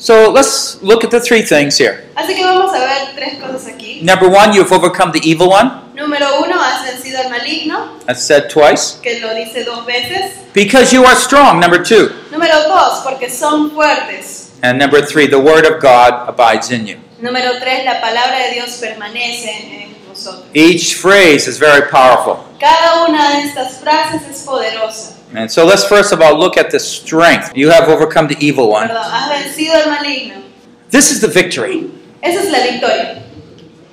So 0.00 0.30
let's 0.32 0.82
look 0.82 1.04
at 1.04 1.10
the 1.10 1.20
three 1.20 1.42
things 1.42 1.76
here. 1.76 2.08
Así 2.16 2.34
que 2.34 2.42
vamos 2.42 2.72
a 2.72 2.78
ver 2.78 3.14
tres 3.14 3.38
cosas 3.38 3.66
aquí. 3.68 4.02
Number 4.02 4.30
one, 4.30 4.54
you've 4.54 4.72
overcome 4.72 5.12
the 5.12 5.20
evil 5.22 5.50
one. 5.50 5.70
Número 5.94 6.40
uno, 6.42 6.56
has 6.58 6.82
vencido 6.90 7.18
al 7.18 7.28
maligno, 7.28 7.98
That's 8.06 8.22
said 8.24 8.48
twice. 8.48 8.98
que 9.02 9.20
lo 9.20 9.34
dice 9.34 9.62
dos 9.64 9.84
veces. 9.84 10.32
Because 10.54 10.90
you 10.94 11.04
are 11.04 11.14
strong. 11.14 11.60
Number 11.60 11.82
two. 11.84 12.08
Número 12.32 12.66
dos, 12.66 13.00
porque 13.04 13.28
son 13.30 13.70
fuertes. 13.72 14.52
And 14.62 14.78
number 14.78 15.02
three, 15.04 15.26
the 15.26 15.38
word 15.38 15.66
of 15.66 15.82
God 15.82 16.26
abides 16.26 16.70
in 16.70 16.86
you. 16.86 16.96
Número 17.20 17.60
tres, 17.60 17.84
la 17.84 18.00
palabra 18.00 18.38
de 18.48 18.54
Dios 18.54 18.78
permanece 18.80 19.50
en 19.50 19.94
vosotros. 20.08 20.46
Each 20.54 20.94
phrase 20.94 21.46
is 21.46 21.58
very 21.58 21.82
powerful. 21.90 22.38
Cada 22.58 23.04
una 23.06 23.36
de 23.36 23.42
estas 23.48 23.76
frases 23.78 24.22
es 24.30 24.42
poderosa. 24.46 25.16
And 25.34 25.50
so 25.50 25.64
let's 25.64 25.84
first 25.84 26.12
of 26.12 26.20
all 26.20 26.38
look 26.38 26.56
at 26.56 26.70
the 26.70 26.80
strength. 26.80 27.52
You 27.56 27.70
have 27.70 27.88
overcome 27.88 28.26
the 28.28 28.36
evil 28.40 28.68
one. 28.68 28.88
Perdón, 28.88 29.10
has 29.10 29.30
vencido 29.44 29.74
al 29.74 29.90
maligno. 29.90 30.42
This 30.90 31.10
is 31.12 31.20
the 31.20 31.28
victory. 31.28 31.90
Esa 32.22 32.40
es 32.40 32.50
la 32.52 32.60
victoria. 32.60 33.22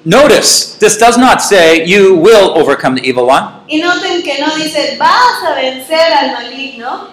Notice, 0.04 0.76
this 0.78 0.98
does 0.98 1.18
not 1.18 1.42
say 1.42 1.86
you 1.86 2.16
will 2.16 2.58
overcome 2.58 2.96
the 2.96 3.02
evil 3.08 3.28
one. 3.28 3.44
Y 3.70 3.80
noten 3.82 4.24
que 4.24 4.40
no 4.40 4.56
dice 4.56 4.98
vas 4.98 5.44
a 5.44 5.54
vencer 5.56 6.12
al 6.12 6.34
maligno, 6.34 7.10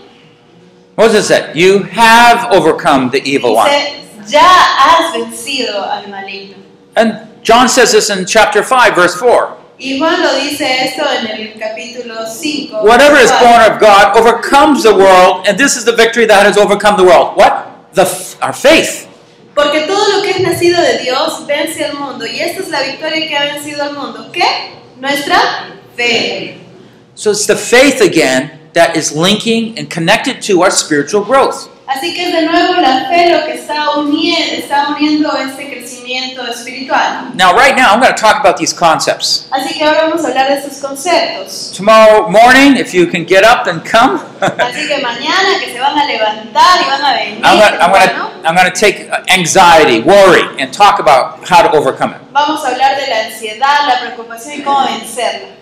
What 0.94 1.08
does 1.08 1.16
it 1.16 1.24
say? 1.24 1.52
You 1.54 1.82
have 1.82 2.52
overcome 2.52 3.10
the 3.10 3.20
evil 3.28 3.54
one. 3.56 3.68
ya 4.28 4.40
has 4.40 5.12
vencido 5.14 5.74
al 5.82 6.04
maligno. 6.08 6.56
And 6.96 7.26
John 7.42 7.68
says 7.68 7.92
this 7.92 8.08
in 8.10 8.24
chapter 8.26 8.62
5, 8.62 8.94
verse 8.94 9.16
4. 9.16 9.56
Y 9.78 9.98
Juan 9.98 10.22
lo 10.22 10.34
dice 10.36 10.84
esto 10.84 11.02
en 11.18 11.26
el 11.26 11.58
capítulo 11.58 12.26
5. 12.26 12.82
Whatever 12.82 13.20
is 13.20 13.32
born 13.40 13.60
of 13.60 13.80
God 13.80 14.16
overcomes 14.16 14.84
the 14.84 14.94
world, 14.94 15.46
and 15.48 15.58
this 15.58 15.76
is 15.76 15.84
the 15.84 15.92
victory 15.92 16.26
that 16.26 16.46
has 16.46 16.56
overcome 16.56 16.96
the 16.96 17.02
world. 17.02 17.36
What? 17.36 17.92
The 17.92 18.06
our 18.40 18.52
faith. 18.52 19.08
Porque 19.54 19.86
todo 19.86 20.16
lo 20.16 20.22
que 20.22 20.30
es 20.30 20.40
nacido 20.40 20.80
de 20.80 20.98
Dios 21.02 21.46
vence 21.46 21.84
al 21.84 21.94
mundo. 21.94 22.24
Y 22.24 22.40
esta 22.40 22.62
es 22.62 22.68
la 22.68 22.82
victoria 22.82 23.28
que 23.28 23.36
ha 23.36 23.54
vencido 23.54 23.82
al 23.82 23.94
mundo. 23.94 24.30
¿Qué? 24.32 24.74
Nuestra 25.00 25.36
fe. 25.96 26.60
So 27.14 27.30
it's 27.30 27.46
the 27.46 27.56
faith 27.56 28.00
again 28.00 28.60
that 28.74 28.96
is 28.96 29.12
linking 29.12 29.78
and 29.78 29.88
connected 29.90 30.40
to 30.42 30.62
our 30.62 30.70
spiritual 30.70 31.24
growth. 31.24 31.68
Así 31.94 32.12
que 32.14 32.26
es 32.26 32.32
de 32.32 32.42
nuevo 32.42 32.74
la 32.80 33.06
fe 33.08 33.30
lo 33.30 33.44
que 33.46 33.54
está 33.54 33.90
uniendo, 33.96 34.52
está 34.56 34.88
uniendo 34.88 35.36
este 35.36 35.70
crecimiento 35.70 36.46
espiritual. 36.46 37.30
Now, 37.34 37.52
right 37.54 37.76
now, 37.76 37.92
I'm 37.92 38.00
going 38.00 38.12
to 38.14 38.20
talk 38.20 38.40
about 38.40 38.56
these 38.56 38.74
concepts. 38.74 39.46
Así 39.50 39.74
que 39.74 39.84
ahora 39.84 40.08
vamos 40.08 40.24
a 40.24 40.28
hablar 40.28 40.48
de 40.48 40.58
estos 40.58 40.78
conceptos. 40.78 41.72
Tomorrow 41.76 42.28
morning, 42.30 42.76
if 42.76 42.92
you 42.92 43.06
can 43.06 43.24
get 43.24 43.44
up 43.44 43.66
and 43.68 43.82
come, 43.84 44.18
Así 44.40 44.88
que 44.88 44.98
mañana 45.02 45.58
que 45.60 45.72
se 45.72 45.78
van 45.80 45.96
a 45.98 46.04
levantar 46.04 46.80
y 46.80 46.90
van 46.90 47.04
a 47.04 47.12
venir, 47.12 47.40
I'm 47.44 47.58
going 47.58 47.74
I'm 47.74 47.92
temprano, 47.92 48.30
to 48.42 48.48
I'm 48.48 48.54
going 48.54 48.70
to 48.70 48.78
take 48.78 49.08
uh, 49.10 49.22
anxiety, 49.28 50.02
worry, 50.02 50.42
and 50.58 50.72
talk 50.72 50.98
about 50.98 51.48
how 51.48 51.62
to 51.62 51.70
overcome 51.76 52.14
it. 52.14 52.20
vamos 52.32 52.64
a 52.64 52.68
hablar 52.68 52.96
de 52.96 53.06
la 53.08 53.26
ansiedad, 53.26 53.86
la 53.86 54.00
preocupación 54.00 54.60
y 54.60 54.62
cómo 54.62 54.84
vencerla. 54.84 55.54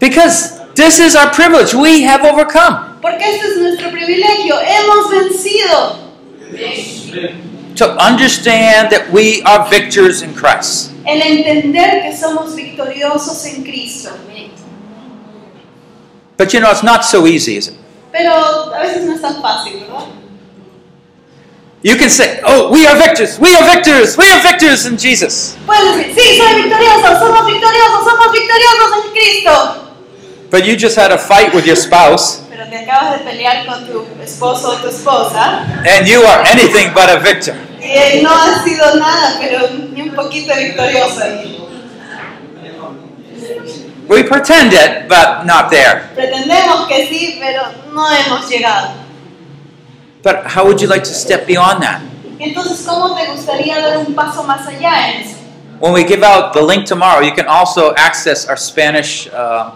Because 0.00 0.60
this 0.74 0.98
is 0.98 1.14
our 1.14 1.30
privilege. 1.30 1.74
We 1.74 2.02
have 2.02 2.24
overcome. 2.24 2.91
Porque 3.02 3.24
este 3.24 3.48
es 3.48 3.56
nuestro 3.58 3.90
privilegio, 3.90 4.60
hemos 4.60 5.10
vencido. 5.10 5.98
To 7.74 7.96
understand 7.98 8.90
that 8.90 9.10
we 9.10 9.42
are 9.44 9.68
victors 9.68 10.22
in 10.22 10.32
Christ. 10.34 10.92
El 11.04 11.20
entender 11.20 12.02
que 12.02 12.16
somos 12.16 12.54
victoriosos 12.54 13.44
en 13.46 13.64
Cristo. 13.64 14.10
But 16.36 16.54
you 16.54 16.60
know, 16.60 16.70
it's 16.70 16.82
not 16.82 17.04
so 17.04 17.26
easy, 17.26 17.56
is 17.56 17.68
it? 17.68 17.74
Pero 18.12 18.72
a 18.72 18.80
veces 18.80 19.04
no 19.04 19.14
es 19.14 19.20
tan 19.20 19.40
fácil, 19.42 19.80
¿verdad? 19.80 20.06
You 21.82 21.96
can 21.96 22.10
say, 22.10 22.40
oh, 22.44 22.70
we 22.70 22.86
are 22.86 22.96
victors, 22.96 23.40
we 23.40 23.54
are 23.56 23.64
victors, 23.64 24.16
we 24.16 24.30
are 24.30 24.40
victors 24.40 24.86
in 24.86 24.96
Jesus. 24.96 25.56
Puedes 25.66 25.96
decir, 25.96 26.14
sí, 26.14 26.38
soy 26.38 26.62
victorioso, 26.62 27.18
somos 27.18 27.46
victoriosos, 27.46 28.04
somos 28.04 28.32
victoriosos 28.32 29.04
en 29.04 29.10
Cristo. 29.12 29.94
But 30.50 30.64
you 30.64 30.76
just 30.76 30.96
had 30.96 31.10
a 31.10 31.18
fight 31.18 31.52
with 31.52 31.66
your 31.66 31.76
spouse, 31.76 32.41
te 32.72 32.78
acabas 32.78 33.18
de 33.18 33.24
pelear 33.30 33.66
con 33.66 33.86
tu 33.86 34.06
esposo 34.22 34.70
o 34.70 34.76
tu 34.76 34.88
esposa 34.88 35.66
and 35.84 36.06
you 36.06 36.24
are 36.24 36.42
anything 36.48 36.90
but 36.94 37.10
a 37.10 37.18
victor. 37.18 37.54
y 37.78 37.84
él 37.84 38.22
no 38.22 38.30
ha 38.30 38.64
sido 38.64 38.94
nada, 38.96 39.36
pero 39.38 39.68
ni 39.92 40.00
un 40.00 40.14
poquito 40.14 40.54
victorioso. 40.54 41.20
We 44.08 44.22
pretend 44.24 44.72
it, 44.72 45.08
but 45.08 45.44
not 45.44 45.70
there. 45.70 46.08
Pretendemos 46.14 46.86
que 46.88 47.06
sí, 47.08 47.38
pero 47.40 47.62
no 47.92 48.08
hemos 48.08 48.48
llegado. 48.48 48.92
But 50.22 50.46
how 50.46 50.64
would 50.64 50.80
you 50.80 50.88
like 50.88 51.04
to 51.04 51.14
step 51.14 51.46
beyond 51.46 51.82
that? 51.82 52.00
Entonces, 52.38 52.84
¿cómo 52.86 53.14
te 53.14 53.26
gustaría 53.26 53.80
dar 53.80 53.98
un 53.98 54.14
paso 54.14 54.44
más 54.44 54.66
allá 54.66 55.10
en 55.10 55.22
eso? 55.22 55.36
When 55.80 55.92
we 55.92 56.04
give 56.04 56.24
out 56.24 56.52
the 56.52 56.62
link 56.62 56.86
tomorrow, 56.86 57.20
you 57.20 57.34
can 57.34 57.46
also 57.46 57.92
access 57.96 58.48
our 58.48 58.56
Spanish 58.56 59.28
uh, 59.28 59.72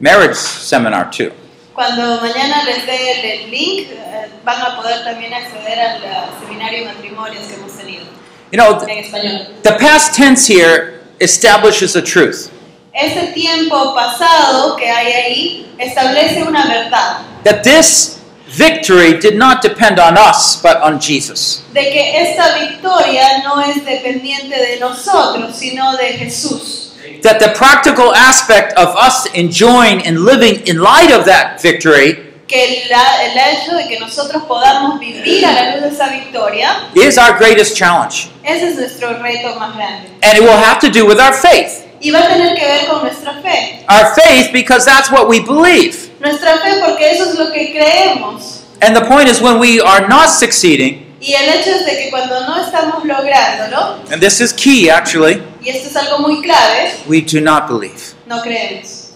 marriage 0.00 0.36
seminar 0.36 1.10
too. 1.10 1.32
Cuando 1.78 2.20
mañana 2.20 2.64
les 2.64 2.84
dé 2.86 3.44
el, 3.44 3.50
link, 3.52 3.86
eh, 3.92 4.28
van 4.42 4.60
a 4.60 4.76
poder 4.76 5.04
también 5.04 5.32
acceder 5.32 5.78
al 5.78 6.00
seminario 6.42 6.80
de 6.80 6.92
matrimonios 6.92 7.44
que 7.46 7.54
hemos 7.54 7.70
tenido 7.76 8.04
You 8.50 8.58
know, 8.58 8.82
en 8.82 8.98
español. 8.98 9.46
the 9.62 9.74
past 9.74 10.12
tense 10.12 10.48
here 10.52 10.98
establishes 11.20 11.94
a 11.94 12.02
truth 12.02 12.50
Ese 12.92 13.28
tiempo 13.32 13.94
pasado 13.94 14.74
que 14.74 14.90
hay 14.90 15.12
ahí 15.12 15.74
establece 15.78 16.42
una 16.42 16.66
verdad, 16.66 17.18
that 17.44 17.62
this 17.62 18.18
victory 18.56 19.16
did 19.16 19.36
not 19.36 19.62
depend 19.62 20.00
on 20.00 20.18
us, 20.18 20.60
but 20.60 20.78
on 20.82 20.98
Jesus. 20.98 21.62
de 21.72 21.82
que 21.92 22.22
esta 22.22 22.58
victoria 22.58 23.44
no 23.44 23.60
es 23.60 23.84
dependiente 23.84 24.56
de 24.56 24.80
nosotros, 24.80 25.54
sino 25.54 25.96
de 25.96 26.14
Jesús. 26.14 26.87
That 27.22 27.38
the 27.40 27.48
practical 27.56 28.14
aspect 28.14 28.72
of 28.78 28.94
us 28.96 29.26
enjoying 29.34 30.06
and 30.06 30.24
living 30.24 30.62
in 30.66 30.80
light 30.80 31.10
of 31.12 31.24
that 31.26 31.60
victory 31.60 32.16
Que 32.46 32.84
la- 32.88 33.22
el 33.24 33.36
hecho 33.36 33.76
de 33.76 33.86
que 33.88 33.98
nosotros 34.00 34.42
podamos 34.44 34.98
vivir 34.98 35.44
a 35.44 35.52
la 35.52 35.74
luz 35.76 35.82
de 35.82 35.88
esa 35.88 36.08
victoria, 36.08 36.88
is 36.94 37.18
our 37.18 37.36
greatest 37.36 37.76
challenge. 37.76 38.28
ese 38.42 38.68
es 38.70 38.76
nuestro 38.76 39.08
reto 39.20 39.54
más 39.58 39.74
grande. 39.76 40.08
And 40.22 40.38
it 40.38 40.42
will 40.42 40.56
have 40.56 40.78
to 40.80 40.88
do 40.88 41.04
with 41.04 41.20
our 41.20 41.34
faith. 41.34 41.84
Y 42.00 42.10
va 42.10 42.20
a 42.20 42.28
tener 42.28 42.54
que 42.54 42.64
ver 42.64 42.86
con 42.86 43.02
nuestra 43.02 43.34
fe. 43.42 43.84
Our 43.88 44.14
faith, 44.14 44.50
because 44.52 44.84
that's 44.86 45.10
what 45.10 45.28
we 45.28 45.40
believe. 45.40 46.08
Nuestra 46.20 46.56
fe 46.58 46.80
porque 46.80 47.10
eso 47.10 47.24
es 47.30 47.34
lo 47.38 47.52
que 47.52 47.72
creemos. 47.72 48.60
And 48.80 48.94
the 48.96 49.02
point 49.04 49.28
is, 49.28 49.40
when 49.42 49.58
we 49.58 49.80
are 49.80 50.06
not 50.08 50.30
succeeding, 50.30 51.04
Y 51.20 51.32
el 51.34 51.48
hecho 51.48 51.70
es 51.70 51.84
de 51.84 51.96
que 51.96 52.10
cuando 52.10 52.46
no 52.46 52.60
estamos 52.64 53.04
lográndolo, 53.04 53.98
and 54.12 54.20
this 54.20 54.40
is 54.40 54.52
key 54.52 54.88
actually, 54.88 55.42
y 55.60 55.68
esto 55.70 55.88
es 55.88 55.96
algo 55.96 56.18
muy 56.20 56.40
clave, 56.42 56.92
we 57.08 57.20
do 57.20 57.40
not 57.40 57.66
believe. 57.68 58.14
no 58.26 58.40
creemos. 58.40 59.06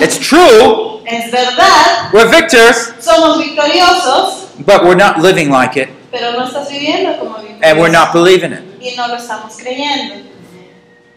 It's 0.00 0.18
true, 0.18 1.00
Es 1.06 1.30
verdad, 1.30 2.10
we're 2.12 2.28
victors, 2.28 2.92
somos 3.00 3.38
victoriosos, 3.38 4.48
but 4.66 4.84
we're 4.84 4.94
not 4.96 5.18
living 5.20 5.48
like 5.50 5.76
it, 5.80 5.88
pero 6.10 6.32
no 6.32 6.44
estás 6.46 6.68
viviendo 6.68 7.18
como 7.18 7.36
and 7.62 7.78
we're 7.78 7.88
not 7.90 8.08
victorioso. 8.08 8.12
believing 8.12 8.52
it. 8.52 8.62
Y 8.82 8.94
no 8.96 9.08
lo 9.08 9.14
estamos 9.16 9.56
creyendo. 9.56 10.26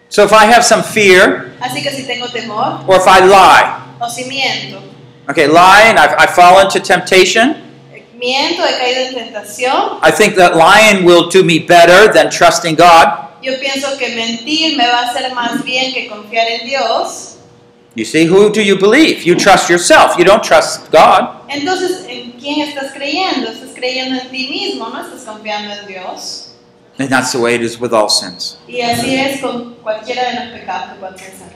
So 0.09 0.23
if 0.23 0.31
I 0.31 0.45
have 0.45 0.63
some 0.63 0.83
fear, 0.83 1.51
Así 1.59 1.81
que 1.81 1.89
si 1.91 2.03
tengo 2.03 2.27
temor 2.27 2.83
or 2.87 2.97
if 2.97 3.07
I 3.07 3.19
lie, 3.25 3.81
o 3.99 4.07
si 4.07 4.25
miento, 4.25 4.79
okay, 5.29 5.47
lie 5.47 5.83
and 5.89 5.97
I, 5.99 6.15
I 6.23 6.27
fall 6.27 6.59
into 6.61 6.79
temptation, 6.79 7.62
he 8.23 8.77
caído 8.77 9.07
en 9.07 9.15
tentación, 9.15 9.99
I 10.01 10.11
think 10.11 10.35
that 10.35 10.55
lying 10.55 11.05
will 11.05 11.29
do 11.29 11.43
me 11.43 11.59
better 11.59 12.11
than 12.11 12.29
trusting 12.29 12.75
God. 12.75 13.29
yo 13.41 13.53
pienso 13.59 13.97
que 13.97 14.09
mentir 14.15 14.77
me 14.77 14.87
va 14.87 14.99
a 14.99 15.09
hacer 15.09 15.33
más 15.33 15.63
bien 15.63 15.93
que 15.93 16.07
confiar 16.07 16.47
en 16.47 16.67
Dios. 16.67 17.35
You 17.95 18.05
see, 18.05 18.25
who 18.25 18.49
do 18.49 18.61
you 18.61 18.75
believe? 18.75 19.23
You 19.23 19.35
trust 19.35 19.69
yourself. 19.69 20.17
You 20.17 20.23
don't 20.23 20.41
trust 20.41 20.89
God. 20.91 21.41
Entonces, 21.49 22.05
¿en 22.07 22.31
quién 22.39 22.61
estás 22.67 22.91
creyendo? 22.93 23.51
Estás 23.51 23.69
creyendo 23.75 24.19
en 24.19 24.29
ti 24.31 24.47
mismo, 24.49 24.89
no 24.89 24.99
estás 25.01 25.21
confiando 25.25 25.73
en 25.73 25.85
Dios. 25.85 26.55
And 26.97 27.09
that's 27.09 27.31
the 27.33 27.39
way 27.39 27.55
it 27.55 27.61
is 27.61 27.79
with 27.79 27.93
all 27.93 28.09
sins. 28.09 28.57
Y 28.67 28.81
así 28.81 29.15
es 29.15 29.41
con 29.41 29.75
cualquiera 29.83 30.29
de 30.29 30.33
los 30.39 30.59
pecados 30.59 30.93
que 30.93 30.99
puedas 30.99 31.21
pensar. 31.21 31.49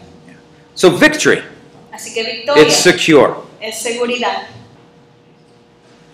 So 0.75 0.91
victory, 0.91 1.41
Así 1.91 2.13
que 2.13 2.23
victoria 2.23 2.63
it's 2.63 2.75
secure. 2.75 3.33
es 3.59 3.79
seguridad. 3.79 4.43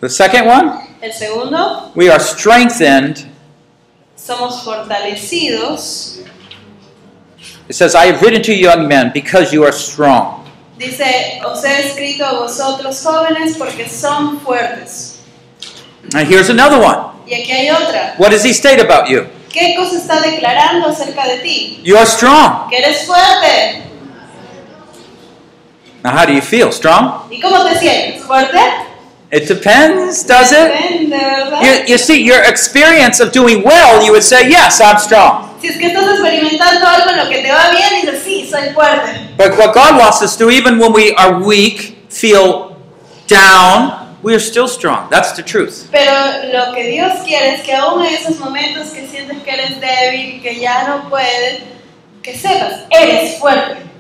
The 0.04 0.10
second 0.10 0.48
one, 0.48 0.82
El 1.02 1.14
segundo, 1.14 1.94
we 1.96 2.10
are 2.10 2.20
strengthened. 2.20 3.26
somos 4.18 4.62
fortalecidos. 4.62 6.20
It 7.70 7.76
says, 7.76 7.96
I 7.96 8.08
have 8.08 8.22
written 8.22 8.42
to 8.42 8.54
you 8.54 8.68
young 8.68 8.90
men 8.90 9.12
because 9.14 9.54
you 9.54 9.64
are 9.64 9.72
strong. 9.72 10.44
Dice, 10.78 11.40
os 11.46 11.64
he 11.64 11.88
escrito 11.88 12.26
a 12.26 12.34
vosotros 12.34 13.02
jóvenes 13.02 13.56
porque 13.58 13.88
son 13.88 14.42
fuertes. 14.42 15.22
And 16.14 16.28
here's 16.28 16.50
another 16.50 16.82
one. 16.82 17.00
Y 17.26 17.36
aquí 17.36 17.54
hay 17.54 17.70
otra. 17.70 18.16
What 18.18 18.32
does 18.32 18.44
he 18.44 18.52
state 18.52 18.82
about 18.82 19.08
you? 19.08 19.26
¿Qué 19.54 19.74
cosa 19.78 19.96
está 19.96 20.20
declarando 20.20 20.90
acerca 20.90 21.26
de 21.28 21.38
ti? 21.38 21.80
You 21.82 21.96
are 21.96 22.06
strong. 22.06 22.70
Que 22.70 22.80
eres 22.80 23.06
fuerte. 23.06 23.84
Now, 26.04 26.12
how 26.12 26.26
do 26.26 26.34
you 26.34 26.42
feel? 26.42 26.74
Strong? 26.74 27.32
¿Y 27.32 27.40
cómo 27.40 27.64
te 27.64 27.80
sientes? 27.80 28.22
¿Fuerte? 28.26 28.60
It 29.34 29.48
depends, 29.48 30.24
does 30.24 30.52
it? 30.54 30.70
You, 31.10 31.94
you 31.94 31.98
see, 31.98 32.24
your 32.24 32.44
experience 32.44 33.20
of 33.20 33.32
doing 33.32 33.64
well, 33.64 34.06
you 34.06 34.12
would 34.12 34.22
say, 34.24 34.48
Yes, 34.48 34.80
I'm 34.80 35.00
strong. 35.00 35.50
Si 35.60 35.70
es 35.70 35.78
que 35.78 35.88
estás 35.88 36.06
experimentando 36.08 36.86
algo 36.86 37.10
en 37.10 37.18
lo 37.18 37.30
que 37.30 37.42
te 37.42 37.52
va 37.52 37.72
bien, 37.72 38.02
dices, 38.02 38.22
sí, 38.24 38.48
soy 38.48 38.72
fuerte. 38.76 39.32
But 39.36 39.58
what 39.58 39.74
God 39.74 39.98
wants 39.98 40.22
us 40.22 40.36
to 40.36 40.46
do, 40.46 40.52
even 40.52 40.78
when 40.78 40.94
we 40.94 41.16
are 41.16 41.40
weak, 41.40 41.98
feel 42.10 42.78
down, 43.26 44.16
we 44.22 44.36
are 44.36 44.40
still 44.40 44.68
strong. 44.68 45.10
That's 45.10 45.32
the 45.32 45.42
truth. 45.42 45.88
Pero 45.92 46.14
lo 46.54 46.76
que 46.76 46.92
Dios 46.92 47.24
quiere 47.26 47.56
es 47.56 47.64
que 47.64 47.74
aún 47.74 48.06
en 48.06 48.14
esos 48.14 48.40
momentos 48.40 48.90
que 48.90 49.08
sientes 49.08 49.42
que 49.42 49.50
eres 49.50 49.82
débil, 49.82 50.44
que 50.44 50.60
ya 50.60 50.88
no 50.88 51.10
puedes, 51.10 51.64
que 52.22 52.38
sepas, 52.38 52.82
eres 52.92 53.40
fuerte. 53.40 53.93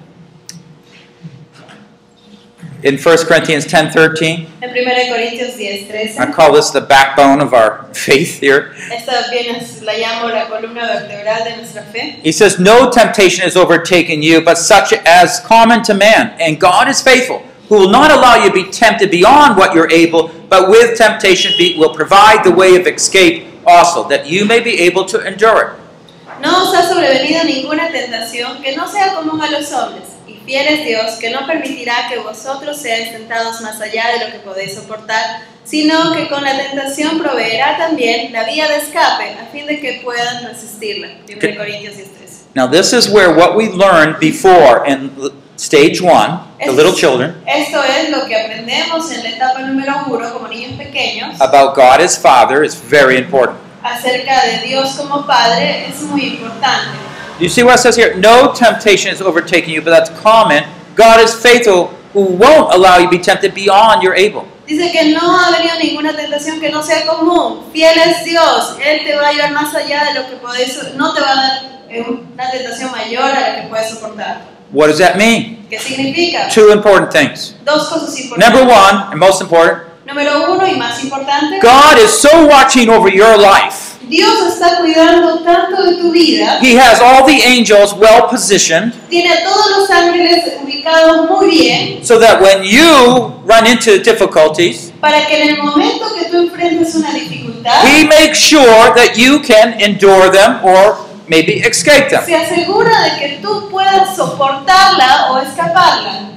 In 2.83 2.97
1 2.97 3.17
Corinthians 3.27 3.65
10 3.65 3.91
13, 3.93 4.45
En 4.61 4.69
1 4.69 4.75
Corintios 5.09 5.55
10, 5.55 5.87
13, 5.87 6.19
I 6.21 6.31
call 6.33 6.51
this 6.53 6.69
the 6.71 6.81
backbone 6.81 7.39
of 7.39 7.53
our 7.53 7.85
faith 7.93 8.39
here. 8.41 8.73
esta 8.91 9.29
bien 9.31 9.55
es- 9.55 9.81
la 9.83 9.93
llamo 9.93 10.27
la 10.29 10.47
columna 10.49 10.81
vertebral 10.87 11.43
de 11.45 11.55
nuestra 11.57 11.81
fe. 11.93 12.19
He 12.21 12.33
says, 12.33 12.59
No 12.59 12.89
temptation 12.89 13.43
has 13.45 13.55
overtaken 13.55 14.21
you, 14.21 14.41
but 14.41 14.57
such 14.57 14.91
as 15.05 15.39
common 15.47 15.81
to 15.83 15.93
man. 15.93 16.33
And 16.41 16.59
God 16.59 16.89
is 16.89 17.01
faithful, 17.01 17.41
who 17.69 17.77
will 17.77 17.89
not 17.89 18.11
allow 18.11 18.35
you 18.43 18.49
to 18.49 18.53
be 18.53 18.69
tempted 18.69 19.09
beyond 19.09 19.55
what 19.57 19.73
you're 19.73 19.89
able, 19.89 20.29
but 20.49 20.67
with 20.69 20.97
temptation 20.97 21.53
be, 21.57 21.77
will 21.77 21.93
provide 21.95 22.43
the 22.43 22.51
way 22.51 22.75
of 22.75 22.85
escape 22.85 23.45
also, 23.65 24.03
that 24.09 24.27
you 24.27 24.43
may 24.43 24.59
be 24.59 24.81
able 24.81 25.05
to 25.05 25.25
endure 25.25 25.61
it. 25.61 26.41
No 26.41 26.63
os 26.63 26.75
ha 26.75 26.81
sobrevenido 26.83 27.45
ninguna 27.45 27.87
tentación 27.89 28.61
que 28.61 28.75
no 28.75 28.85
sea 28.91 29.13
común 29.15 29.39
a 29.41 29.49
los 29.49 29.71
hombres, 29.71 30.09
fiel 30.45 30.67
es 30.67 30.85
Dios 30.85 31.11
que 31.19 31.29
no 31.29 31.45
permitirá 31.47 32.07
que 32.09 32.19
vosotros 32.19 32.77
seáis 32.81 33.11
tentados 33.11 33.61
más 33.61 33.79
allá 33.81 34.05
de 34.17 34.25
lo 34.25 34.31
que 34.31 34.39
podéis 34.39 34.75
soportar, 34.75 35.41
sino 35.63 36.13
que 36.13 36.27
con 36.27 36.43
la 36.43 36.57
tentación 36.57 37.19
proveerá 37.19 37.77
también 37.77 38.31
la 38.33 38.43
vía 38.43 38.67
de 38.67 38.77
escape 38.77 39.35
a 39.41 39.45
fin 39.51 39.65
de 39.65 39.79
que 39.79 40.01
puedan 40.03 40.43
resistirla. 40.45 41.07
1 41.27 41.37
Okay. 41.37 41.55
Corintios 41.55 41.95
10, 41.95 42.07
13. 42.17 42.33
Now, 42.55 42.67
this 42.69 42.93
is 42.93 43.09
where 43.09 43.31
what 43.33 43.55
we 43.55 43.69
learned 43.69 44.19
before 44.19 44.83
in 44.85 45.11
stage 45.57 46.01
one, 46.01 46.39
the 46.59 46.65
Es- 46.65 46.73
little 46.75 46.93
children, 46.93 47.35
Esto 47.47 47.81
es 47.83 48.09
lo 48.09 48.25
que 48.27 48.35
aprendemos 48.35 49.09
en 49.11 49.23
la 49.23 49.29
etapa 49.29 49.59
número 49.61 49.93
uno 50.07 50.33
como 50.33 50.47
niños 50.47 50.73
pequeños 50.77 51.39
about 51.39 51.75
God 51.75 52.01
as 52.01 52.17
Father 52.17 52.63
is 52.63 52.75
very 52.75 53.17
important. 53.17 53.57
acerca 53.83 54.45
de 54.45 54.67
Dios 54.67 54.91
como 54.95 55.25
Padre 55.25 55.87
es 55.89 56.01
muy 56.01 56.25
importante. 56.25 56.97
You 57.39 57.49
see 57.49 57.63
what 57.63 57.75
it 57.75 57.81
says 57.81 57.95
here? 57.95 58.15
No 58.15 58.53
temptation 58.53 59.11
is 59.11 59.21
overtaking 59.21 59.73
you, 59.73 59.81
but 59.81 59.89
that's 59.89 60.09
common. 60.21 60.63
God 60.95 61.19
is 61.19 61.33
faithful, 61.33 61.87
who 62.13 62.25
won't 62.25 62.73
allow 62.73 62.97
you 62.97 63.05
to 63.05 63.11
be 63.11 63.17
tempted 63.17 63.53
beyond 63.55 64.03
your 64.03 64.13
able. 64.13 64.47
Dice 64.67 64.91
que 64.91 65.11
no 65.11 65.19
ha 65.19 65.51
venido 65.51 65.75
ninguna 65.77 66.13
tentación 66.15 66.61
que 66.61 66.69
no 66.69 66.81
sea 66.81 67.05
común. 67.05 67.65
Fiel 67.73 67.97
es 67.97 68.23
Dios. 68.23 68.77
Él 68.79 69.03
te 69.03 69.15
va 69.15 69.29
a 69.29 69.33
llevar 69.33 69.51
más 69.51 69.73
allá 69.75 70.05
de 70.05 70.19
lo 70.19 70.29
que 70.29 70.35
podés, 70.37 70.95
no 70.95 71.13
te 71.13 71.21
va 71.21 71.31
a 71.31 71.35
dar 71.35 71.81
eh, 71.89 72.01
una 72.01 72.49
tentación 72.51 72.91
mayor 72.91 73.23
a 73.23 73.39
la 73.39 73.55
que 73.61 73.67
puedes 73.67 73.89
soportar. 73.89 74.41
What 74.71 74.87
does 74.87 74.99
that 74.99 75.17
mean? 75.17 75.67
¿Qué 75.69 75.79
significa? 75.79 76.49
Two 76.49 76.71
important 76.71 77.11
things. 77.11 77.55
Dos 77.65 77.89
cosas 77.89 78.17
importantes. 78.19 78.53
Number 78.53 78.73
one, 78.73 79.11
and 79.11 79.19
most 79.19 79.41
important, 79.41 79.83
Número 80.05 80.51
uno 80.53 80.67
y 80.67 80.75
más 80.77 81.03
importante. 81.03 81.59
God 81.61 81.97
is 81.97 82.11
so 82.11 82.45
watching 82.45 82.89
over 82.89 83.09
your 83.09 83.37
life. 83.37 83.92
Dios 84.13 84.53
está 84.53 84.77
cuidando 84.77 85.39
tanto 85.39 85.83
de 85.83 85.95
tu 85.95 86.11
vida. 86.11 86.59
He 86.61 86.77
has 86.77 87.01
all 87.01 87.25
the 87.25 87.41
angels 87.43 87.93
well 87.93 88.27
positioned 88.29 88.93
Tiene 89.09 89.33
a 89.33 89.43
todos 89.43 89.71
los 89.75 89.89
ángeles 89.89 90.53
ubicados 90.61 91.27
muy 91.31 91.49
bien 91.49 92.05
so 92.05 92.19
that 92.19 92.39
when 92.39 92.63
you 92.63 93.33
run 93.45 93.65
into 93.65 93.97
difficulties, 94.03 94.91
para 95.01 95.25
que 95.25 95.41
en 95.41 95.49
el 95.49 95.57
momento 95.63 96.13
que 96.13 96.29
tú 96.29 96.43
enfrentes 96.43 96.93
una 96.93 97.11
dificultad, 97.11 97.83
He 97.85 98.05
makes 98.05 98.37
sure 98.37 98.93
that 98.95 99.15
you 99.15 99.41
can 99.41 99.81
endure 99.81 100.29
them 100.29 100.59
or 100.63 100.95
maybe 101.27 101.63
escape 101.65 102.09
them. 102.09 102.23
se 102.23 102.35
asegura 102.35 102.91
de 103.05 103.19
que 103.19 103.39
tú 103.41 103.67
puedas 103.71 104.15
soportarla 104.15 105.31
o 105.31 105.39
escaparla. 105.39 106.29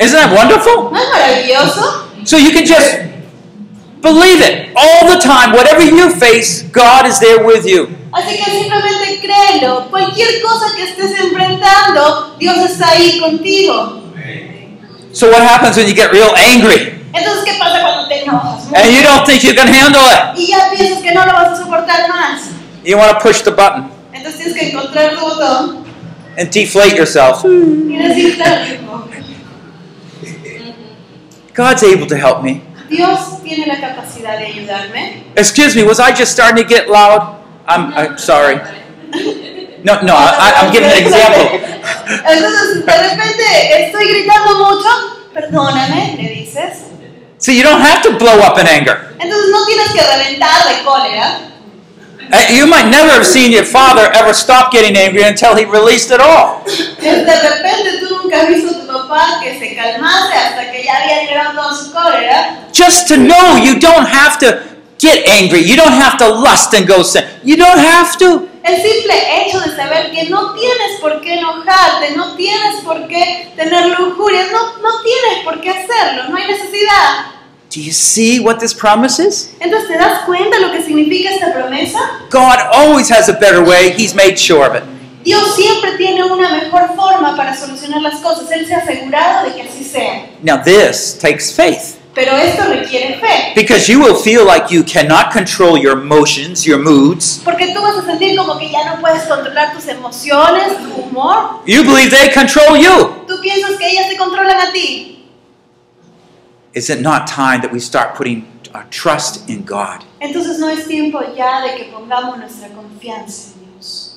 Isn't 0.00 0.12
that 0.20 0.32
wonderful? 0.32 0.90
¿No 0.92 0.98
es 0.98 1.08
maravilloso? 1.10 2.04
So 2.24 2.36
you 2.38 2.52
can 2.52 2.64
just 2.64 3.13
believe 4.04 4.44
it 4.44 4.76
all 4.76 5.08
the 5.08 5.18
time. 5.18 5.56
Whatever 5.56 5.82
you 5.82 6.12
face, 6.12 6.62
God 6.68 7.06
is 7.06 7.18
there 7.18 7.42
with 7.44 7.64
you. 7.64 7.88
Así 8.12 8.36
que 8.36 8.44
simplemente 8.44 9.18
créelo. 9.20 9.90
Cualquier 9.90 10.40
cosa 10.42 10.76
que 10.76 10.84
estés 10.84 11.18
enfrentando, 11.18 12.36
Dios 12.38 12.58
está 12.58 12.90
ahí 12.90 13.18
contigo. 13.18 14.02
So 15.12 15.30
what 15.30 15.42
happens 15.42 15.76
when 15.76 15.86
you 15.86 15.94
get 15.94 16.10
real 16.12 16.34
angry 16.36 17.00
Entonces, 17.12 17.44
¿qué 17.44 17.54
pasa 17.56 17.80
cuando 17.80 18.08
te 18.08 18.24
enojas? 18.24 18.66
and 18.74 18.92
you 18.92 19.02
don't 19.02 19.24
think 19.24 19.42
you 19.42 19.54
can 19.54 19.68
handle 19.68 20.02
it? 20.02 20.36
Y 20.36 20.48
ya 20.48 20.70
piensas 20.70 21.00
que 21.02 21.12
no 21.12 21.24
lo 21.24 21.32
vas 21.32 21.58
a 21.58 21.62
soportar 21.62 22.08
más. 22.08 22.50
You 22.84 22.98
want 22.98 23.12
to 23.12 23.20
push 23.20 23.42
the 23.42 23.52
button 23.52 23.90
Entonces 24.12 24.40
tienes 24.40 24.54
que 24.58 24.70
encontrar 24.70 25.14
tu 25.14 25.20
botón 25.20 25.84
and 26.36 26.50
deflate 26.50 26.96
yourself. 26.96 27.42
God's 31.54 31.84
able 31.84 32.06
to 32.08 32.16
help 32.16 32.42
me. 32.42 32.62
Dios 32.88 33.42
tiene 33.42 33.66
la 33.66 33.80
capacidad 33.80 34.38
de 34.38 34.46
ayudarme. 34.46 35.24
Excuse 35.36 35.74
me, 35.74 35.82
was 35.82 35.98
I 36.00 36.12
just 36.12 36.32
starting 36.32 36.56
to 36.56 36.68
get 36.68 36.88
loud? 36.88 37.36
I'm, 37.66 37.92
I'm 37.94 38.18
sorry. 38.18 38.56
No, 39.84 40.00
no, 40.02 40.14
I, 40.16 40.52
I'm 40.56 40.72
giving 40.72 40.90
an 40.90 40.98
example. 40.98 41.60
Entonces, 42.26 42.86
de 42.86 42.92
repente, 42.92 43.86
estoy 43.86 44.08
gritando 44.08 44.56
mucho. 44.58 44.88
Perdóname, 45.34 46.16
le 46.16 46.28
dices. 46.30 46.84
See, 47.38 47.56
you 47.56 47.62
don't 47.62 47.80
have 47.82 48.02
to 48.02 48.16
blow 48.18 48.38
up 48.40 48.58
in 48.58 48.66
anger. 48.66 49.14
Entonces, 49.18 49.50
no 49.50 49.66
tienes 49.66 49.90
que 49.92 50.00
reventar 50.00 50.68
de 50.68 50.82
cólera. 50.84 51.38
Uh, 52.32 52.52
You 52.54 52.66
might 52.66 52.88
never 52.88 53.10
have 53.10 53.26
seen 53.26 53.52
your 53.52 53.64
father 53.64 54.10
ever 54.14 54.32
stop 54.32 54.72
getting 54.72 54.96
angry 54.96 55.22
until 55.24 55.54
he 55.54 55.64
released 55.66 56.10
it 56.10 56.20
all. 56.20 56.62
De 56.64 57.24
repente, 57.24 58.00
tú 58.00 58.22
nunca 58.22 58.40
has 58.42 58.48
visto 58.48 58.70
a 58.70 58.80
tu 58.80 58.86
papá 58.86 59.40
que 59.42 59.58
se 59.58 59.74
calmase 59.76 60.34
hasta 60.34 60.70
que 60.72 60.82
ya 60.84 60.96
había 61.02 61.22
liberado 61.22 61.52
toda 61.60 61.74
su 61.76 61.83
cólera. 61.83 61.83
Just 62.72 63.08
to 63.08 63.16
know 63.16 63.56
you 63.56 63.78
don't 63.78 64.06
have 64.06 64.38
to 64.40 64.62
get 64.98 65.28
angry. 65.28 65.60
You 65.60 65.76
don't 65.76 65.92
have 65.92 66.18
to 66.18 66.28
lust 66.28 66.74
and 66.74 66.86
go 66.86 67.02
sin. 67.02 67.24
You 67.42 67.56
don't 67.56 67.78
have 67.78 68.18
to. 68.18 68.48
El 68.64 68.76
simple 68.80 69.12
hecho 69.12 69.60
de 69.60 69.76
saber 69.76 70.10
que 70.10 70.30
no 70.30 70.54
tienes 70.54 70.98
por 71.00 71.20
qué 71.20 71.34
enojarte, 71.34 72.16
no 72.16 72.34
tienes 72.34 72.80
por 72.82 73.06
qué 73.08 73.52
tener 73.56 73.98
lujuria, 73.98 74.46
no, 74.50 74.78
no 74.78 75.02
tienes 75.02 75.44
por 75.44 75.60
qué 75.60 75.68
hacerlo, 75.68 76.30
no 76.30 76.36
hay 76.36 76.46
necesidad. 76.46 77.26
Do 77.70 77.80
you 77.80 77.92
see 77.92 78.40
what 78.40 78.60
this 78.60 78.72
promise 78.72 79.18
is? 79.18 79.50
Entonces, 79.60 79.88
¿te 79.88 79.98
das 79.98 80.24
cuenta 80.24 80.58
lo 80.60 80.72
que 80.72 80.80
significa 80.82 81.30
esta 81.30 81.52
promesa? 81.52 81.98
God 82.30 82.58
always 82.72 83.10
has 83.10 83.28
a 83.28 83.34
better 83.34 83.62
way. 83.62 83.90
He's 83.90 84.14
made 84.14 84.38
sure 84.38 84.64
of 84.64 84.74
it. 84.76 84.93
Dios 85.24 85.56
siempre 85.56 85.96
tiene 85.96 86.22
una 86.22 86.50
mejor 86.50 86.94
forma 86.94 87.34
para 87.36 87.56
solucionar 87.56 88.02
las 88.02 88.20
cosas. 88.20 88.50
Él 88.50 88.66
se 88.66 88.74
ha 88.74 88.78
asegurado 88.78 89.46
de 89.46 89.54
que 89.54 89.62
así 89.62 89.82
sea. 89.82 90.26
Now, 90.42 90.62
this 90.62 91.18
takes 91.18 91.50
faith. 91.50 91.96
Pero 92.14 92.36
esto 92.36 92.62
requiere 92.68 93.18
fe. 93.18 93.52
Because 93.56 93.90
you 93.90 94.00
will 94.00 94.14
feel 94.14 94.44
like 94.44 94.72
you 94.72 94.84
cannot 94.84 95.32
control 95.32 95.76
your 95.76 95.98
emotions, 95.98 96.64
your 96.64 96.78
moods. 96.78 97.40
Porque 97.44 97.72
tú 97.74 97.82
vas 97.82 97.96
a 97.96 98.06
sentir 98.06 98.36
como 98.36 98.56
que 98.58 98.70
ya 98.70 98.84
no 98.84 99.00
puedes 99.00 99.24
controlar 99.24 99.74
tus 99.74 99.88
emociones, 99.88 100.76
tu 100.78 101.02
humor. 101.02 101.62
You 101.66 101.82
believe 101.82 102.10
they 102.10 102.30
control 102.32 102.76
you. 102.76 103.24
Tú 103.26 103.40
piensas 103.40 103.76
que 103.78 103.90
ellas 103.90 104.08
te 104.08 104.16
controlan 104.16 104.60
a 104.60 104.72
ti. 104.72 105.26
Is 106.74 106.90
it 106.90 107.00
not 107.00 107.26
time 107.26 107.62
that 107.62 107.72
we 107.72 107.80
start 107.80 108.14
putting 108.14 108.46
our 108.74 108.84
trust 108.90 109.48
in 109.48 109.64
God? 109.64 110.04
Entonces 110.20 110.58
no 110.58 110.68
es 110.68 110.86
tiempo 110.86 111.20
ya 111.36 111.62
de 111.62 111.76
que 111.76 111.84
pongamos 111.84 112.38
nuestra 112.38 112.68
confianza 112.68 113.54
en 113.54 113.72
Dios. 113.72 114.13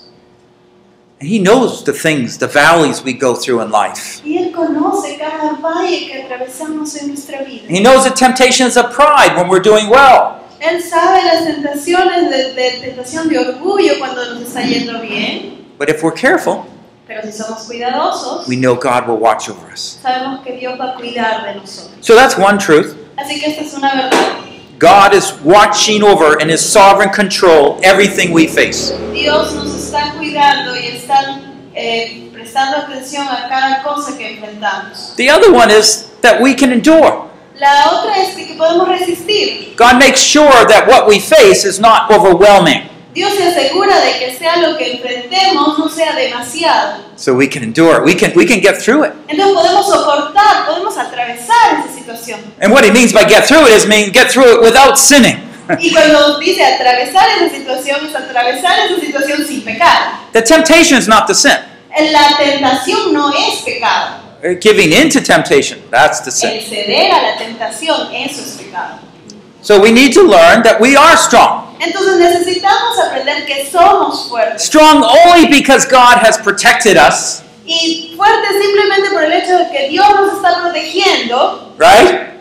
And 1.20 1.28
He 1.28 1.40
knows 1.40 1.84
the 1.84 1.94
things, 1.94 2.38
the 2.38 2.48
valleys 2.48 3.04
we 3.04 3.14
go 3.14 3.34
through 3.36 3.62
in 3.62 3.72
life. 3.72 4.22
Y 4.24 4.38
Él 4.38 4.52
conoce 4.52 5.18
cada 5.18 5.54
valle 5.60 6.08
que 6.08 6.24
atravesamos 6.24 6.96
en 7.02 7.08
nuestra 7.08 7.44
vida. 7.44 7.68
He 7.68 7.80
knows 7.82 8.04
the 8.04 8.12
temptations 8.12 8.78
of 8.78 8.92
pride 8.94 9.36
when 9.36 9.48
we're 9.50 9.60
doing 9.62 9.90
well. 9.90 10.36
Él 10.60 10.82
sabe 10.82 11.24
las 11.24 11.44
tentaciones 11.46 12.30
de, 12.30 12.54
de 12.54 12.72
tentación 12.82 13.30
de 13.30 13.38
orgullo 13.40 13.98
cuando 14.00 14.26
nos 14.34 14.44
está 14.44 14.62
yendo 14.62 15.00
bien. 15.02 15.66
But 15.80 15.90
if 15.90 16.04
we're 16.04 16.16
careful, 16.16 16.66
Pero 17.08 17.22
si 17.24 17.32
somos 17.32 17.66
cuidadosos, 17.68 18.48
we 18.48 18.56
know 18.56 18.76
God 18.76 19.08
will 19.08 19.18
watch 19.18 19.50
over 19.50 19.72
us. 19.72 19.98
sabemos 20.04 20.44
que 20.44 20.58
Dios 20.58 20.78
va 20.80 20.94
a 20.94 20.96
cuidar 20.98 21.46
de 21.46 21.60
nosotros. 21.60 21.98
So 22.02 22.16
that's 22.16 22.38
one 22.38 22.58
truth. 22.60 22.96
Así 23.18 23.40
que 23.40 23.48
esta 23.52 23.62
es 23.64 23.74
una 23.74 23.96
verdad. 23.96 24.44
God 24.80 25.14
is 25.16 25.34
watching 25.44 26.04
over 26.04 26.38
in 26.40 26.50
His 26.50 26.62
sovereign 26.62 27.10
control 27.12 27.80
everything 27.82 28.32
we 28.34 28.46
face. 28.46 28.92
Dios 29.14 29.54
nos 29.56 29.68
está 29.88 30.14
cuidando 30.18 30.76
y 30.76 30.88
está 30.88 31.40
eh, 31.74 32.30
prestando 32.34 32.78
atención 32.78 33.28
a 33.28 33.48
cada 33.48 33.84
cosa 33.84 34.18
que 34.18 34.34
enfrentamos. 34.34 35.14
The 35.16 35.32
other 35.32 35.52
one 35.52 35.72
is 35.72 36.10
that 36.22 36.42
we 36.42 36.54
can 36.54 36.72
endure. 36.72 37.28
La 37.56 37.92
otra 37.92 38.18
es 38.18 38.36
que 38.36 38.56
podemos 38.56 38.88
resistir. 38.88 39.76
God 39.78 39.96
makes 39.98 40.20
sure 40.20 40.66
that 40.68 40.88
what 40.88 41.08
we 41.08 41.20
face 41.20 41.68
is 41.68 41.80
not 41.80 42.12
overwhelming. 42.12 42.90
Dios 43.14 43.34
se 43.34 43.48
asegura 43.48 44.00
de 44.00 44.20
que 44.20 44.38
sea 44.38 44.58
lo 44.58 44.78
que 44.78 44.92
enfrentemos 44.92 45.80
no 45.80 45.90
sea 45.90 46.14
demasiado. 46.14 46.98
So 47.16 47.34
we 47.34 47.48
can 47.48 47.64
endure. 47.64 48.04
We 48.04 48.16
can 48.16 48.32
we 48.36 48.46
can 48.46 48.60
get 48.62 48.80
through 48.80 49.06
it. 49.06 49.14
Entonces 49.28 49.56
podemos 49.56 49.88
soportar, 49.88 50.68
podemos 50.68 50.96
atravesar 50.98 51.80
esa 51.80 51.96
situación. 51.96 52.42
And 52.62 52.72
what 52.72 52.84
he 52.84 52.92
means 52.92 53.14
by 53.14 53.24
get 53.24 53.48
through 53.48 53.66
it 53.66 53.76
is 53.76 53.88
mean 53.88 54.12
get 54.12 54.30
through 54.30 54.54
it 54.54 54.62
without 54.62 55.00
sinning. 55.00 55.47
Y 55.80 55.92
cuando 55.92 56.40
dice 56.40 56.64
atravesar 56.64 57.28
esa 57.42 57.56
situación, 57.56 58.06
es 58.08 58.16
atravesar 58.16 58.80
esa 58.80 59.00
situación 59.00 59.46
sin 59.46 59.62
pecado. 59.64 60.12
the 60.34 60.42
temptation 60.42 60.98
is 60.98 61.08
not 61.08 61.28
the 61.28 61.34
sin. 61.36 61.58
La 62.12 62.38
tentación 62.38 63.12
no 63.14 63.32
es 63.34 63.62
pecado. 63.66 64.18
Uh, 64.44 64.56
Giving 64.62 64.94
in 64.94 65.10
to 65.10 65.20
temptation, 65.20 65.80
that's 65.90 66.20
the 66.22 66.30
El 66.30 66.62
sin. 66.62 66.70
ceder 66.70 67.12
a 67.12 67.22
la 67.22 67.38
tentación, 67.38 68.14
eso 68.14 68.42
es 68.42 68.52
pecado. 68.58 69.00
So 69.62 69.80
we 69.82 69.92
need 69.92 70.14
to 70.14 70.22
learn 70.22 70.62
that 70.64 70.80
we 70.80 70.96
are 70.96 71.18
strong. 71.18 71.76
Entonces 71.80 72.18
necesitamos 72.18 72.98
aprender 73.00 73.46
que 73.46 73.68
somos 73.72 74.30
fuertes. 74.30 74.64
Strong 74.64 75.04
only 75.04 75.48
because 75.48 75.86
God 75.88 76.18
has 76.24 76.38
protected 76.38 76.98
us, 76.98 77.42
Y 77.66 78.14
fuertes 78.16 78.52
simplemente 78.62 79.10
por 79.12 79.24
el 79.24 79.34
hecho 79.34 79.58
de 79.58 79.70
que 79.72 79.90
Dios 79.90 80.08
nos 80.16 80.36
está 80.38 80.62
protegiendo, 80.62 81.74
right? 81.78 82.37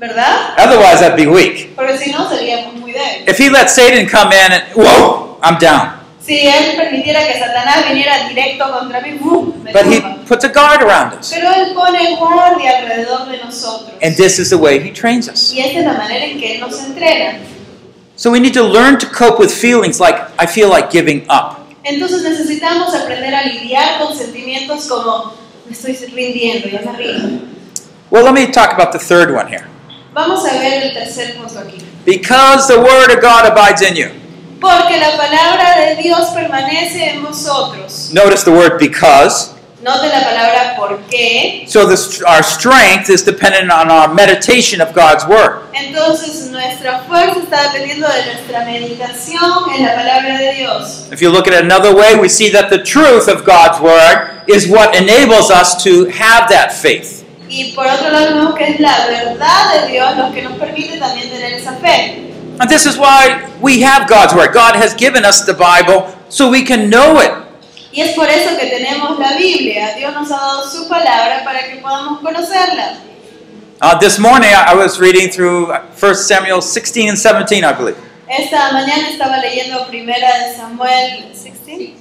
¿Verdad? 0.00 0.54
Otherwise 0.58 1.02
I'd 1.04 1.14
be 1.16 1.26
weak. 1.26 1.76
Porque 1.76 1.98
si 1.98 2.10
no 2.10 2.28
seríamos 2.28 2.74
muy 2.74 2.92
débiles. 2.92 3.28
If 3.28 3.38
he 3.38 3.50
let 3.50 3.68
Satan 3.68 4.06
come 4.08 4.32
in 4.32 4.52
and 4.52 4.64
whoa, 4.74 5.38
I'm 5.42 5.58
down. 5.58 6.00
Si 6.20 6.38
Él 6.46 6.76
permitiera 6.76 7.26
que 7.26 7.38
Satanás 7.38 7.88
viniera 7.88 8.28
directo 8.28 8.64
contra 8.70 9.00
mí, 9.00 9.12
¡bum! 9.20 9.52
me 9.62 9.72
But 9.72 9.86
he 9.86 10.00
tumba. 10.00 10.24
puts 10.26 10.44
a 10.44 10.48
guard 10.48 10.82
around 10.82 11.14
us. 11.18 11.30
Pero 11.32 11.50
Él 11.52 11.72
pone 11.74 12.16
guardia 12.16 12.78
alrededor 12.78 13.28
de 13.28 13.38
nosotros. 13.38 13.90
And 14.02 14.16
this 14.16 14.38
is 14.38 14.50
the 14.50 14.56
way 14.58 14.78
he 14.80 14.90
trains 14.90 15.28
us. 15.28 15.52
Y 15.52 15.60
esta 15.60 15.80
es 15.80 15.84
la 15.86 15.94
manera 15.94 16.24
en 16.24 16.38
que 16.38 16.54
Él 16.54 16.60
nos 16.60 16.78
entrena. 16.82 17.38
So 18.16 18.30
we 18.30 18.38
need 18.40 18.52
to 18.54 18.62
learn 18.62 18.98
to 18.98 19.06
cope 19.06 19.38
with 19.38 19.50
feelings 19.50 19.98
like 19.98 20.16
I 20.38 20.46
feel 20.46 20.68
like 20.68 20.90
giving 20.90 21.24
up. 21.30 21.56
Entonces 21.84 22.22
necesitamos 22.22 22.94
aprender 22.94 23.34
a 23.34 23.42
lidiar 23.42 23.98
con 23.98 24.14
sentimientos 24.16 24.86
como 24.86 25.32
me 25.66 25.72
estoy 25.72 25.94
rindiendo, 26.14 26.68
ya 26.68 26.80
me 26.82 26.96
rindo. 26.98 27.42
Well, 28.10 28.24
let 28.24 28.34
me 28.34 28.46
talk 28.52 28.72
about 28.74 28.92
the 28.92 28.98
third 28.98 29.34
one 29.34 29.46
here. 29.48 29.66
Vamos 30.12 30.44
a 30.44 30.58
ver 30.58 30.82
el 30.84 30.92
tercer 30.92 31.36
punto 31.36 31.58
aquí. 31.58 31.78
Because 32.04 32.66
the 32.66 32.78
word 32.78 33.10
of 33.10 33.20
God 33.20 33.46
abides 33.46 33.82
in 33.82 33.94
you. 33.94 34.10
Porque 34.60 34.98
la 34.98 35.16
palabra 35.16 35.78
de 35.78 36.02
Dios 36.02 36.30
permanece 36.34 37.10
en 37.10 37.22
vosotros. 37.22 38.10
Notice 38.12 38.44
the 38.44 38.50
word 38.50 38.78
because. 38.78 39.54
Note 39.82 40.08
la 40.08 40.20
palabra 40.20 40.76
por 40.76 40.98
qué. 41.08 41.64
So 41.66 41.86
this, 41.86 42.20
our 42.22 42.42
strength 42.42 43.08
is 43.08 43.22
dependent 43.24 43.70
on 43.70 43.90
our 43.90 44.12
meditation 44.12 44.82
of 44.82 44.92
God's 44.92 45.24
word. 45.26 45.62
Entonces 45.72 46.50
nuestra 46.50 46.98
fuerza 47.08 47.40
está 47.40 47.72
dependiendo 47.72 48.06
de 48.08 48.34
nuestra 48.34 48.64
meditación 48.66 49.74
en 49.74 49.86
la 49.86 49.94
palabra 49.94 50.36
de 50.36 50.52
Dios. 50.54 51.08
If 51.10 51.22
you 51.22 51.30
look 51.30 51.48
at 51.48 51.54
it 51.54 51.64
another 51.64 51.94
way, 51.94 52.14
we 52.14 52.28
see 52.28 52.50
that 52.50 52.68
the 52.68 52.82
truth 52.82 53.26
of 53.28 53.46
God's 53.46 53.80
word 53.80 54.42
is 54.46 54.68
what 54.68 54.94
enables 54.94 55.50
us 55.50 55.82
to 55.84 56.04
have 56.10 56.50
that 56.50 56.74
faith. 56.74 57.19
Y 57.50 57.72
por 57.72 57.84
otro 57.84 58.10
lado 58.10 58.36
vemos 58.36 58.54
que 58.54 58.64
es 58.64 58.80
la 58.80 59.06
verdad 59.08 59.82
de 59.82 59.92
Dios 59.92 60.16
lo 60.16 60.32
que 60.32 60.42
nos 60.42 60.52
permite 60.52 60.98
también 60.98 61.28
tener 61.28 61.52
esa 61.52 61.72
fe. 61.72 62.30
And 62.60 62.70
this 62.70 62.86
is 62.86 62.96
why 62.96 63.42
we 63.60 63.82
have 63.82 64.06
God's 64.06 64.32
word. 64.32 64.52
God 64.52 64.76
has 64.76 64.94
given 64.94 65.24
us 65.24 65.44
the 65.44 65.54
Bible 65.54 66.06
so 66.28 66.48
we 66.48 66.62
can 66.62 66.88
know 66.88 67.20
it. 67.20 67.32
Y 67.90 68.02
es 68.02 68.14
por 68.14 68.28
eso 68.28 68.56
que 68.56 68.66
tenemos 68.66 69.18
la 69.18 69.36
Biblia. 69.36 69.96
Dios 69.96 70.14
nos 70.14 70.30
ha 70.30 70.36
dado 70.36 70.70
su 70.70 70.88
palabra 70.88 71.42
para 71.44 71.66
que 71.68 71.80
podamos 71.80 72.20
conocerla. 72.20 72.98
Uh, 73.82 73.98
this 73.98 74.18
morning 74.20 74.50
I 74.54 74.74
was 74.74 75.00
reading 75.00 75.28
through 75.28 75.72
1 75.98 76.14
Samuel 76.14 76.62
16 76.62 77.08
and 77.08 77.18
17, 77.18 77.64
I 77.64 77.72
believe. 77.72 77.96
Esta 78.28 78.70
mañana 78.70 79.08
estaba 79.08 79.38
leyendo 79.38 79.88
primera 79.88 80.28
de 80.38 80.54
Samuel 80.54 81.32
16, 81.32 81.94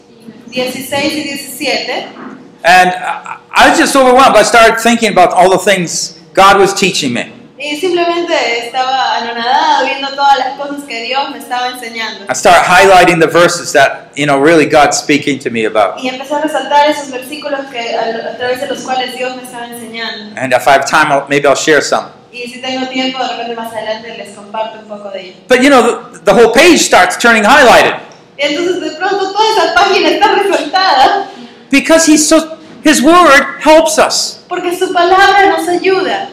16 0.52 1.14
y 1.14 1.24
17. 1.24 2.39
And 2.64 2.92
I 2.92 3.70
was 3.70 3.78
just 3.78 3.96
overwhelmed. 3.96 4.36
I 4.36 4.44
started 4.44 4.80
thinking 4.80 5.12
about 5.12 5.34
all 5.34 5.50
the 5.50 5.58
things 5.58 6.20
God 6.34 6.60
was 6.60 6.74
teaching 6.74 7.14
me. 7.14 7.34
Y 7.58 7.76
simplemente 7.76 8.68
estaba 8.68 9.18
anonadada 9.18 9.84
viendo 9.84 10.08
todas 10.16 10.38
las 10.38 10.58
cosas 10.58 10.86
que 10.88 11.04
Dios 11.04 11.30
me 11.30 11.40
estaba 11.40 11.68
enseñando. 11.68 12.26
I 12.30 12.34
started 12.34 12.64
highlighting 12.64 13.20
the 13.20 13.28
verses 13.28 13.74
that, 13.74 14.12
you 14.16 14.26
know, 14.26 14.40
really 14.40 14.66
God's 14.66 14.98
speaking 14.98 15.40
to 15.40 15.50
me 15.50 15.66
about. 15.66 16.02
Y 16.02 16.08
empecé 16.08 16.36
a 16.36 16.42
resaltar 16.42 16.90
esos 16.90 17.12
versículos 17.12 17.66
que, 17.70 17.96
a, 17.96 18.32
a 18.32 18.38
través 18.38 18.62
de 18.62 18.68
los 18.68 18.82
cuales 18.84 19.14
Dios 19.14 19.36
me 19.36 19.44
estaba 19.44 19.68
enseñando. 19.68 20.40
And 20.40 20.54
if 20.54 20.66
I 20.68 20.72
have 20.72 20.86
time, 20.86 21.12
I'll, 21.12 21.28
maybe 21.28 21.48
I'll 21.48 21.56
share 21.56 21.82
some. 21.82 22.08
Y 22.32 22.48
si 22.48 22.62
tengo 22.62 22.88
tiempo, 22.88 23.20
de 23.20 23.28
repente 23.28 23.56
más 23.56 23.74
adelante 23.74 24.16
les 24.18 24.36
comparto 24.36 24.80
un 24.80 24.86
poco 24.86 25.12
de 25.12 25.22
ello. 25.22 25.34
But, 25.50 25.62
you 25.62 25.70
know, 25.70 25.82
the, 26.14 26.20
the 26.20 26.34
whole 26.34 26.54
page 26.54 26.80
starts 26.80 27.18
turning 27.18 27.44
highlighted 27.44 27.96
Y 28.38 28.44
entonces 28.44 28.80
de 28.80 28.92
pronto 28.92 29.34
toda 29.34 29.50
esa 29.50 29.74
página 29.74 30.10
está 30.12 30.34
resaltada 30.34 31.28
because 31.70 32.06
he's 32.06 32.28
so, 32.28 32.58
his 32.84 33.02
word 33.02 33.60
helps 33.62 33.98
us. 33.98 34.44
porque 34.50 34.76
su 34.78 34.92
palabra 34.94 35.58
nos 35.58 35.68
ayuda. 35.68 36.30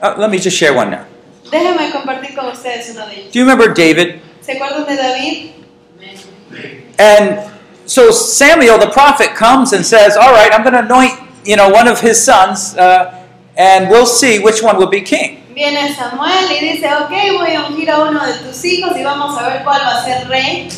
Uh, 0.00 0.14
let 0.18 0.30
me 0.30 0.38
just 0.38 0.56
share 0.56 0.74
one 0.74 0.90
now. 0.90 1.04
Compartir 1.92 2.34
con 2.34 2.46
ustedes 2.46 2.90
uno 2.90 3.06
de 3.06 3.14
ellos. 3.14 3.32
Do 3.32 3.38
you 3.38 3.44
remember 3.44 3.72
David? 3.72 4.20
¿Se 4.40 4.52
acuerdan 4.52 4.86
de 4.86 4.96
David? 4.96 5.52
And 6.98 7.50
so 7.86 8.10
Samuel, 8.10 8.78
the 8.78 8.90
prophet, 8.90 9.34
comes 9.34 9.72
and 9.72 9.84
says, 9.84 10.16
All 10.16 10.32
right, 10.32 10.52
I'm 10.52 10.62
going 10.62 10.74
to 10.74 10.80
anoint, 10.80 11.18
you 11.44 11.56
know, 11.56 11.68
one 11.68 11.88
of 11.88 12.00
his 12.00 12.22
sons, 12.22 12.76
uh, 12.76 13.24
and 13.56 13.88
we'll 13.90 14.06
see 14.06 14.38
which 14.38 14.62
one 14.62 14.76
will 14.76 14.88
be 14.88 15.00
king. 15.00 15.42
Viene 15.54 15.94
Samuel 15.94 16.50
y 16.50 16.60
dice, 16.60 16.86
ok, 16.86 17.10
voy 17.38 17.54
a 17.54 17.66
ungir 17.66 17.90
a 17.90 18.00
uno 18.00 18.26
de 18.26 18.34
tus 18.34 18.62
hijos 18.62 18.94
y 18.94 19.02
vamos 19.02 19.38
a 19.38 19.48
ver 19.48 19.64
cuál 19.64 19.80
va 19.80 19.96
a 19.96 20.04
ser 20.04 20.28
rey. 20.28 20.68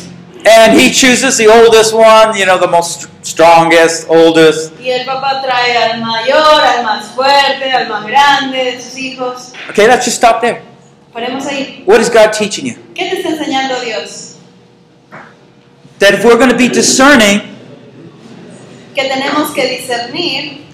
And 0.45 0.79
he 0.79 0.89
chooses 0.91 1.37
the 1.37 1.47
oldest 1.47 1.93
one, 1.93 2.35
you 2.37 2.45
know, 2.45 2.57
the 2.57 2.67
most 2.67 3.09
strongest, 3.25 4.07
oldest. 4.09 4.71
Y 4.79 4.89
el 4.89 5.05
papá 5.05 5.41
trae 5.41 5.75
al 5.77 5.99
mayor, 6.01 6.61
al 6.61 6.83
más 6.83 7.07
fuerte, 7.07 7.71
al 7.71 7.87
más 7.89 8.05
grande 8.05 8.57
de 8.71 8.81
sus 8.81 8.97
hijos. 8.97 9.53
Okay, 9.69 9.85
let's 9.87 10.05
just 10.05 10.17
stop 10.17 10.39
there. 10.41 10.61
Paremos 11.13 11.45
ahí. 11.45 11.83
What 11.85 11.99
is 11.99 12.09
God 12.09 12.31
teaching 12.31 12.65
you? 12.65 12.75
¿Qué 12.95 13.09
te 13.09 13.17
está 13.17 13.29
enseñando 13.29 13.79
Dios? 13.81 14.37
That 15.99 16.13
if 16.13 16.23
we're 16.23 16.37
going 16.37 16.51
to 16.51 16.57
be 16.57 16.69
discerning, 16.69 17.41
Que 18.95 19.03
tenemos 19.09 19.51
que 19.53 19.65
discernir, 19.67 20.65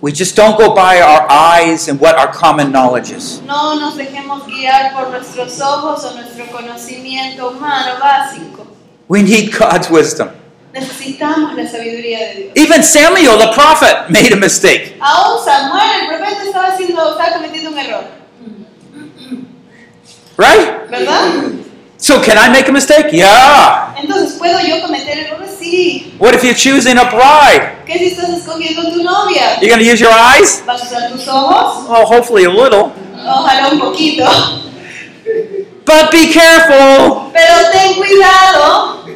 we 0.00 0.12
just 0.12 0.34
don't 0.36 0.56
go 0.58 0.74
by 0.74 1.00
our 1.00 1.26
eyes 1.30 1.88
and 1.88 2.00
what 2.00 2.16
our 2.16 2.30
common 2.32 2.70
knowledge 2.72 3.10
is. 3.10 3.40
no 3.46 3.74
nos 3.78 3.96
dejemos 3.96 4.46
guiar 4.46 4.92
por 4.94 5.10
nuestros 5.10 5.60
ojos 5.60 6.04
o 6.04 6.14
nuestro 6.14 6.46
conocimiento 6.46 7.50
humano 7.50 7.98
básico. 8.00 8.65
We 9.08 9.22
need 9.22 9.52
God's 9.56 9.88
wisdom. 9.90 10.30
Necesitamos 10.72 11.54
la 11.54 11.66
sabiduría 11.66 12.18
de 12.18 12.34
Dios. 12.34 12.52
Even 12.56 12.82
Samuel, 12.82 13.38
the 13.38 13.52
prophet, 13.54 14.10
made 14.10 14.32
a 14.32 14.36
mistake. 14.36 14.96
Aún 15.00 15.42
Samuel, 15.42 16.00
el 16.02 16.08
profeta, 16.08 16.42
estaba, 16.44 16.66
haciendo, 16.68 17.12
estaba 17.12 17.32
cometiendo 17.34 17.70
un 17.70 17.78
error, 17.78 18.04
Right? 20.36 20.90
¿verdad? 20.90 21.32
So, 21.98 22.20
can 22.20 22.36
I 22.36 22.50
make 22.50 22.68
a 22.68 22.72
mistake? 22.72 23.10
Yeah. 23.10 23.94
Entonces, 23.98 24.34
¿puedo 24.34 24.60
yo 24.60 24.82
cometer 24.82 25.18
errores? 25.18 25.56
Sí, 25.58 25.70
sí. 25.70 26.14
What 26.18 26.34
if 26.34 26.42
you're 26.44 26.54
choosing 26.54 26.98
a 26.98 27.04
bride? 27.04 27.84
¿Qué 27.86 27.98
si 27.98 28.06
estás 28.08 28.28
escogiendo 28.28 28.82
tu 28.92 29.02
novia? 29.02 29.58
You're 29.60 29.70
going 29.70 29.82
to 29.82 29.90
use 29.90 29.98
your 29.98 30.12
eyes? 30.12 30.62
¿Vas 30.66 30.82
a 30.82 30.84
usar 30.84 31.10
tus 31.10 31.26
ojos? 31.26 31.88
Well, 31.88 32.04
hopefully 32.04 32.44
a 32.44 32.50
little. 32.50 32.92
Ojalá 33.14 33.70
un 33.72 33.78
poquito. 33.78 34.24
But 35.86 36.10
be 36.10 36.32
careful. 36.32 37.30
Pero 37.32 37.70
ten 37.72 37.94
cuidado. 37.94 39.06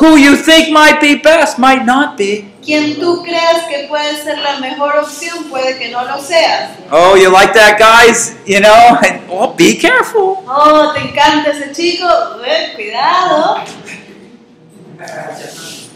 Who 0.00 0.16
you 0.16 0.36
think 0.36 0.72
might 0.72 1.00
be 1.00 1.16
best 1.16 1.58
might 1.58 1.84
not 1.84 2.16
be. 2.16 2.50
Quien 2.64 2.98
tú 2.98 3.22
creas 3.22 3.68
que 3.68 3.86
puede 3.88 4.16
ser 4.24 4.38
la 4.38 4.58
mejor 4.58 4.96
opción 4.96 5.44
puede 5.50 5.78
que 5.78 5.90
no 5.90 6.02
lo 6.02 6.18
seas. 6.18 6.70
Oh, 6.90 7.14
you 7.14 7.30
like 7.30 7.52
that, 7.52 7.78
guys? 7.78 8.34
You 8.46 8.60
know? 8.60 8.98
And, 9.04 9.20
oh, 9.30 9.52
be 9.52 9.76
careful. 9.76 10.42
Oh, 10.48 10.94
te 10.94 11.00
encanta 11.00 11.50
ese 11.50 11.74
chico. 11.74 12.08
Eh, 12.42 12.72
cuidado. 12.74 13.62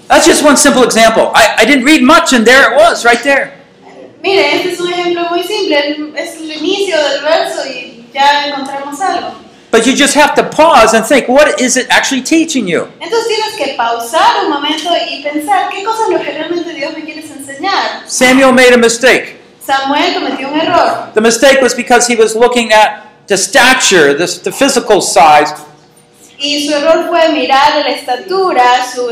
That's 0.09 0.27
just 0.27 0.45
one 0.45 0.57
simple 0.59 0.85
example. 0.85 1.33
I, 1.35 1.57
I 1.59 1.65
didn't 1.65 1.85
read 1.85 2.03
much, 2.03 2.35
and 2.35 2.47
there 2.47 2.71
it 2.71 2.77
was, 2.77 3.05
right 3.05 3.23
there. 3.23 3.55
Mire, 4.23 4.57
este 4.57 4.73
es 4.73 4.81
un 4.81 4.93
ejemplo 4.93 5.31
muy 5.31 5.43
simple. 5.43 6.13
Es 6.17 6.37
el 6.37 6.53
inicio 6.53 6.97
del 6.97 7.23
verso 7.23 7.67
y 7.67 8.07
ya 8.13 8.47
encontramos 8.49 9.01
algo. 9.01 9.48
But 9.71 9.87
you 9.87 9.95
just 9.95 10.15
have 10.15 10.35
to 10.37 10.45
pause 10.45 10.95
and 10.95 11.05
think, 11.05 11.29
what 11.29 11.61
is 11.61 11.77
it 11.77 11.89
actually 11.91 12.23
teaching 12.23 12.67
you? 12.67 12.89
Entonces 13.01 13.29
tienes 13.29 13.55
que 13.57 13.77
pausar 13.77 14.45
un 14.45 14.51
momento 14.51 14.91
y 14.97 15.23
pensar 15.23 15.69
qué 15.71 15.85
cosa 15.85 16.05
es 16.05 16.11
lo 16.11 16.19
que 16.19 16.33
realmente 16.33 16.73
Dios 16.73 16.93
me 16.95 17.05
quieres 17.05 17.31
enseñar. 17.31 18.09
Samuel 18.09 18.53
made 18.53 18.73
a 18.73 18.79
mistake. 18.79 19.37
Samuel 19.61 20.15
cometió 20.15 20.49
un 20.49 20.59
error. 20.59 21.13
The 21.13 21.21
mistake 21.21 21.61
was 21.61 21.75
because 21.75 22.07
he 22.07 22.17
was 22.17 22.35
looking 22.35 22.73
at 22.73 23.05
the 23.27 23.37
stature, 23.37 24.15
the, 24.15 24.27
the 24.43 24.53
physical 24.53 25.03
size, 25.03 25.53
Y 26.41 26.67
su 26.67 26.73
error 26.73 27.09
fue 27.09 27.29
mirar 27.31 27.77
la 27.85 27.91
estatura, 27.91 28.63
su, 28.91 29.09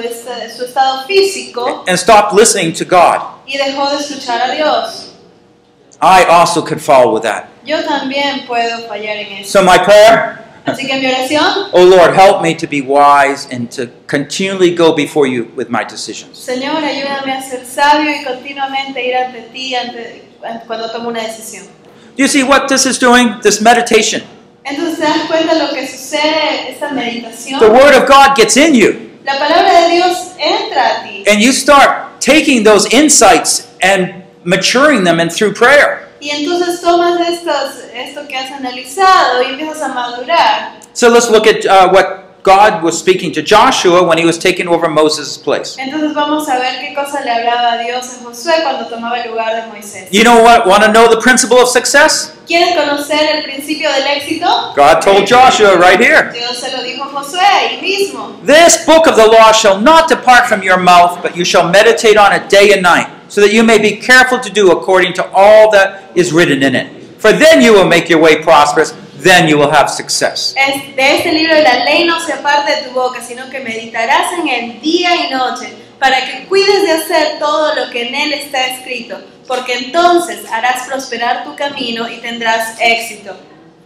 su 0.57 0.65
estado 0.65 1.05
físico 1.07 1.85
and 1.89 1.99
stopped 1.99 2.33
listening 2.33 2.73
to 2.73 2.85
God. 2.87 3.21
y 3.47 3.59
dejó 3.59 3.91
de 3.91 3.97
escuchar 3.99 4.41
a 4.51 4.55
Dios. 4.55 5.11
I 6.01 6.25
also 6.25 6.63
could 6.63 6.81
fall 6.81 7.13
with 7.13 7.23
that. 7.25 7.47
Yo 7.65 7.83
también 7.85 8.47
puedo 8.47 8.87
fallar 8.89 9.17
en 9.17 9.33
eso. 9.43 9.51
So, 9.59 9.63
my 9.65 9.77
prayer, 9.77 10.39
Así 10.67 10.87
que 10.87 10.99
mi 10.99 11.07
oración, 11.07 11.69
oh 11.73 11.85
Lord, 11.85 12.15
help 12.15 12.43
me 12.43 12.55
to 12.57 12.67
be 12.67 12.83
wise 12.83 13.47
and 13.53 13.71
to 13.71 13.89
continually 14.09 14.75
go 14.75 14.95
before 14.95 15.27
you 15.27 15.49
with 15.55 15.69
my 15.69 15.85
decisions. 15.85 16.39
Señor, 16.39 16.83
ayúdame 16.83 17.33
a 17.33 17.41
ser 17.41 17.65
sabio 17.65 18.11
y 18.11 18.25
continuamente 18.25 19.07
ir 19.07 19.17
ante 19.17 19.43
ti 19.53 19.77
ante, 19.77 20.25
cuando 20.67 20.91
tomo 20.91 21.09
una 21.09 21.23
decisión. 21.23 21.67
Do 22.17 22.23
you 22.23 22.29
see 22.29 22.43
what 22.43 22.67
this 22.69 22.85
is 22.85 22.99
doing? 22.99 23.41
This 23.43 23.61
meditation. 23.61 24.23
Entonces 24.65 24.99
te 24.99 25.05
das 25.05 25.29
cuenta 25.29 25.55
lo 25.55 25.73
que 25.73 25.87
sucede, 25.87 26.71
esta 26.71 26.91
meditación. 26.91 27.61
The 27.61 27.71
Word 27.71 27.95
of 27.95 28.09
God 28.09 28.35
gets 28.37 28.57
in 28.57 28.75
you, 28.75 29.07
La 29.25 29.39
palabra 29.39 29.83
de 29.83 29.95
Dios 29.97 30.33
entra 30.39 31.01
a 31.01 31.05
ti 31.05 31.25
and 31.29 31.41
you 31.41 31.53
start 31.53 32.21
taking 32.21 32.65
those 32.65 32.87
insights 32.93 33.69
and 33.81 34.25
maturing 34.45 35.05
them 35.05 35.21
and 35.21 35.33
through 35.33 35.53
prayer. 35.53 36.06
Y 36.27 36.31
entonces 36.31 36.81
tomas 36.81 37.21
estos, 37.21 37.85
esto 37.95 38.27
que 38.27 38.37
has 38.37 38.51
analizado 38.51 39.43
y 39.43 39.47
empiezas 39.47 39.81
a 39.81 39.89
madurar. 39.89 40.81
So 40.93 41.09
let's 41.09 41.31
look 41.31 41.47
at 41.47 41.65
uh, 41.65 41.89
what 41.93 42.26
God 42.47 42.85
was 42.85 42.97
speaking 42.97 43.33
to 43.33 43.43
Joshua 43.43 44.05
when 44.07 44.19
he 44.19 44.25
was 44.25 44.39
taking 44.39 44.69
over 44.69 44.89
Moses' 44.89 45.37
place. 45.37 45.77
Entonces 45.79 46.15
vamos 46.15 46.49
a 46.49 46.57
ver 46.61 46.79
qué 46.79 46.95
cosa 46.95 47.21
le 47.25 47.33
hablaba 47.33 47.73
a 47.73 47.79
Dios 47.83 48.07
a 48.07 48.25
Josué 48.25 48.63
cuando 48.63 48.87
tomaba 48.87 49.19
el 49.19 49.33
lugar 49.33 49.53
de 49.57 49.63
Moisés. 49.67 50.07
You 50.13 50.23
know 50.23 50.41
what? 50.45 50.65
Want 50.65 50.85
to 50.85 50.93
know 50.93 51.09
the 51.09 51.21
principle 51.21 51.59
of 51.59 51.69
success? 51.69 52.33
¿Quieres 52.47 52.77
conocer 52.77 53.35
el 53.35 53.43
principio 53.43 53.91
del 53.91 54.07
éxito? 54.07 54.47
God 54.77 55.01
told 55.03 55.27
Joshua 55.27 55.77
right 55.77 55.99
here. 55.99 56.31
Dios 56.33 56.61
se 56.61 56.71
lo 56.71 56.85
dijo 56.85 57.03
a 57.03 57.09
Josué 57.09 57.41
ahí 57.41 57.81
mismo. 57.81 58.41
This 58.47 58.87
book 58.87 59.09
of 59.09 59.17
the 59.17 59.27
law 59.27 59.51
shall 59.51 59.81
not 59.81 60.09
depart 60.09 60.47
from 60.47 60.63
your 60.63 60.79
mouth, 60.79 61.21
but 61.23 61.37
you 61.37 61.45
shall 61.45 61.69
meditate 61.69 62.17
on 62.17 62.33
it 62.33 62.49
day 62.49 62.73
and 62.73 62.81
night, 62.81 63.09
so 63.27 63.41
that 63.41 63.53
you 63.53 63.65
may 63.65 63.79
be 63.79 63.97
careful 63.97 64.39
to 64.39 64.51
do 64.51 64.71
according 64.71 65.15
to 65.15 65.29
all 65.35 65.69
that 65.73 66.13
is 66.15 66.33
written 66.33 66.63
in 66.63 66.77
it. 66.77 66.93
For 67.19 67.33
then 67.33 67.61
you 67.61 67.73
will 67.73 67.89
make 67.89 68.09
your 68.09 68.21
way 68.21 68.41
prosperous, 68.41 68.95
then 69.23 69.49
you 69.49 69.59
will 69.59 69.71
have 69.71 69.89
success. 69.89 70.55
Es- 70.57 70.95
de 70.97 71.17
este 71.17 71.33
libro 71.33 71.55
de 71.55 71.63
la 71.63 71.85
ley 71.85 72.05
no 72.05 72.19
se 72.21 72.33
aparte 72.33 72.73
tu 72.87 72.91
boca, 72.93 73.21
sino 73.23 73.49
que 73.51 73.61
meditarás 73.61 74.33
en 74.39 74.49
él 74.49 74.81
día 74.81 75.15
y 75.27 75.31
noche, 75.33 75.73
para 75.99 76.25
que 76.27 76.45
cuides 76.47 76.83
de 76.83 76.93
hacer 76.93 77.39
todo 77.39 77.75
lo 77.75 77.91
que 77.91 78.09
en 78.09 78.15
él 78.15 78.33
está 78.35 78.67
escrito, 78.67 79.19
porque 79.47 79.75
entonces 79.75 80.41
harás 80.53 80.87
prosperar 80.89 81.45
tu 81.45 81.55
camino 81.57 82.09
y 82.11 82.19
tendrás 82.19 82.77
éxito. 82.81 83.35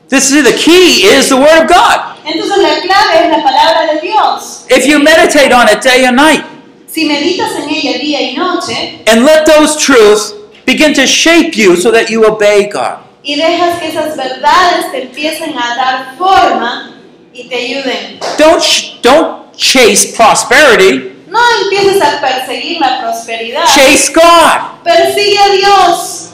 This 0.08 0.32
is 0.32 0.42
the 0.42 0.54
key 0.54 1.04
is 1.06 1.28
the 1.28 1.36
word 1.36 1.62
of 1.62 1.68
God. 1.68 2.16
Entonces 2.24 2.56
la 2.58 2.80
clave 2.80 3.24
es 3.26 3.30
la 3.30 3.42
palabra 3.44 3.92
de 3.94 4.00
Dios. 4.00 4.64
If 4.68 4.84
you 4.86 4.98
meditate 4.98 5.52
on 5.54 5.68
it 5.68 5.82
day 5.82 6.04
and 6.04 6.16
night, 6.16 6.44
Si 6.92 7.04
meditas 7.04 7.52
en 7.54 7.68
ella 7.70 7.98
día 7.98 8.20
y 8.20 8.34
noche 8.36 8.98
and 9.06 9.24
let 9.24 9.44
those 9.44 9.76
truths 9.78 10.34
begin 10.66 10.92
to 10.94 11.06
shape 11.06 11.52
you 11.56 11.76
so 11.76 11.92
that 11.92 12.08
you 12.10 12.24
obey 12.26 12.68
God. 12.68 12.98
Y 13.22 13.36
dejas 13.36 13.78
que 13.78 13.88
esas 13.88 14.16
verdades 14.16 14.90
te 14.92 15.02
empiecen 15.02 15.56
a 15.58 15.76
dar 15.76 16.14
forma 16.16 16.94
y 17.32 17.48
te 17.48 17.54
ayuden, 17.56 18.18
Don't 18.38 18.62
don't 19.02 19.52
chase 19.56 20.14
prosperity, 20.16 21.12
no 21.28 21.38
empieces 21.62 22.00
a 22.02 22.20
perseguir 22.20 22.80
la 22.80 23.00
prosperidad, 23.00 23.64
chase 23.66 24.12
God. 24.12 24.82
persigue 24.84 25.38
a 25.38 25.52
Dios. 25.56 26.26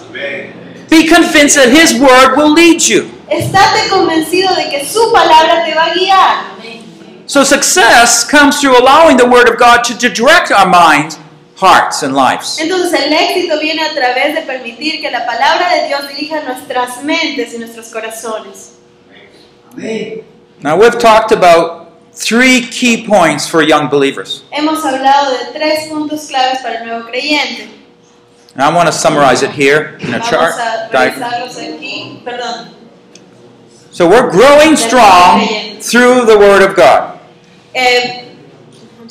Be 0.89 1.09
convinced 1.09 1.57
that 1.57 1.69
his 1.69 1.99
word 2.01 2.37
will 2.37 2.53
lead 2.53 2.81
you. 2.81 3.11
Estate 3.29 3.89
convencido 3.91 4.55
de 4.55 4.71
que 4.71 4.85
su 4.87 5.13
palabra 5.13 5.65
te 5.65 5.75
va 5.75 5.87
a 5.87 5.95
guiar. 5.95 6.57
So 7.27 7.43
success 7.43 8.23
comes 8.25 8.61
through 8.61 8.79
allowing 8.79 9.17
the 9.17 9.27
word 9.27 9.49
of 9.49 9.59
God 9.59 9.83
to 9.85 9.95
direct 10.09 10.53
our 10.53 10.65
minds, 10.69 11.19
hearts, 11.57 12.03
and 12.03 12.15
lives. 12.15 12.59
Entonces 12.59 12.93
el 12.93 13.13
éxito 13.13 13.59
viene 13.61 13.83
a 13.83 13.95
través 13.95 14.35
de 14.35 14.43
permitir 14.43 15.01
que 15.01 15.11
la 15.11 15.25
palabra 15.27 15.75
de 15.75 15.89
Dios 15.89 16.09
dirija 16.09 16.43
nuestras 16.43 17.03
mentes 17.03 17.55
y 17.55 17.59
nuestros 17.59 17.89
corazones. 17.91 18.73
Now 20.63 20.77
we've 20.77 20.99
talked 20.99 21.33
about 21.33 21.93
three 22.13 22.63
key 22.63 23.07
points 23.07 23.47
for 23.49 23.63
young 23.63 23.89
believers. 23.89 24.43
Hemos 24.51 24.85
hablado 24.85 25.33
de 25.33 25.53
tres 25.53 25.89
puntos 25.89 26.29
claves 26.29 26.61
para 26.63 26.79
el 26.79 26.87
nuevo 26.87 27.07
creyente. 27.09 27.69
And 28.55 28.63
I 28.63 28.75
want 28.75 28.87
to 28.87 28.93
summarize 28.93 29.43
it 29.43 29.51
here 29.51 29.99
in 30.01 30.15
a 30.15 30.19
Vamos 30.19 30.31
chart. 30.31 30.55
a 30.55 30.89
aquí. 30.89 32.23
Perdón. 32.25 32.69
So 33.91 34.09
we're 34.09 34.31
growing 34.31 34.77
strong 34.77 35.47
through 35.81 36.25
the 36.25 36.39
word 36.39 36.63
of 36.63 36.75
God. 36.75 37.19
Eh, 37.75 38.23
I'm 38.23 38.26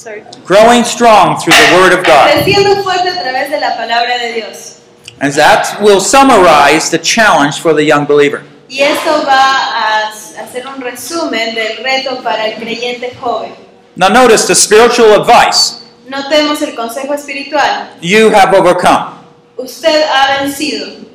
sorry. 0.06 0.24
Growing 0.46 0.84
strong 0.84 1.38
through 1.38 1.54
the 1.54 1.72
word 1.82 1.98
of 1.98 2.06
God. 2.06 2.30
Creciendo 2.32 2.84
fuerte 2.84 3.10
a 3.10 3.24
través 3.24 3.50
de 3.50 3.60
la 3.60 3.76
palabra 3.76 4.20
de 4.20 4.34
Dios. 4.34 4.82
And 5.20 5.34
that 5.34 5.82
will 5.82 6.00
summarize 6.00 6.92
the 6.92 7.00
challenge 7.00 7.60
for 7.60 7.74
the 7.74 7.84
young 7.84 8.06
believer. 8.06 8.44
Y 8.70 8.82
esto 8.82 9.24
va 9.26 9.34
a 9.34 10.10
hacer 10.10 10.68
un 10.68 10.82
resumen 10.82 11.56
del 11.56 11.78
reto 11.84 12.22
para 12.22 12.48
el 12.48 12.56
creyente 12.60 13.16
joven. 13.20 13.54
Now 13.96 14.10
notice 14.10 14.46
the 14.48 14.56
spiritual 14.56 15.14
advice. 15.14 15.82
Notemos 16.08 16.62
el 16.62 16.76
consejo 16.76 17.14
espiritual. 17.14 17.98
You 18.02 18.30
have 18.30 18.54
overcome. 18.54 19.16
Usted 19.58 20.06
ha 20.08 20.42
vencido. 20.42 21.06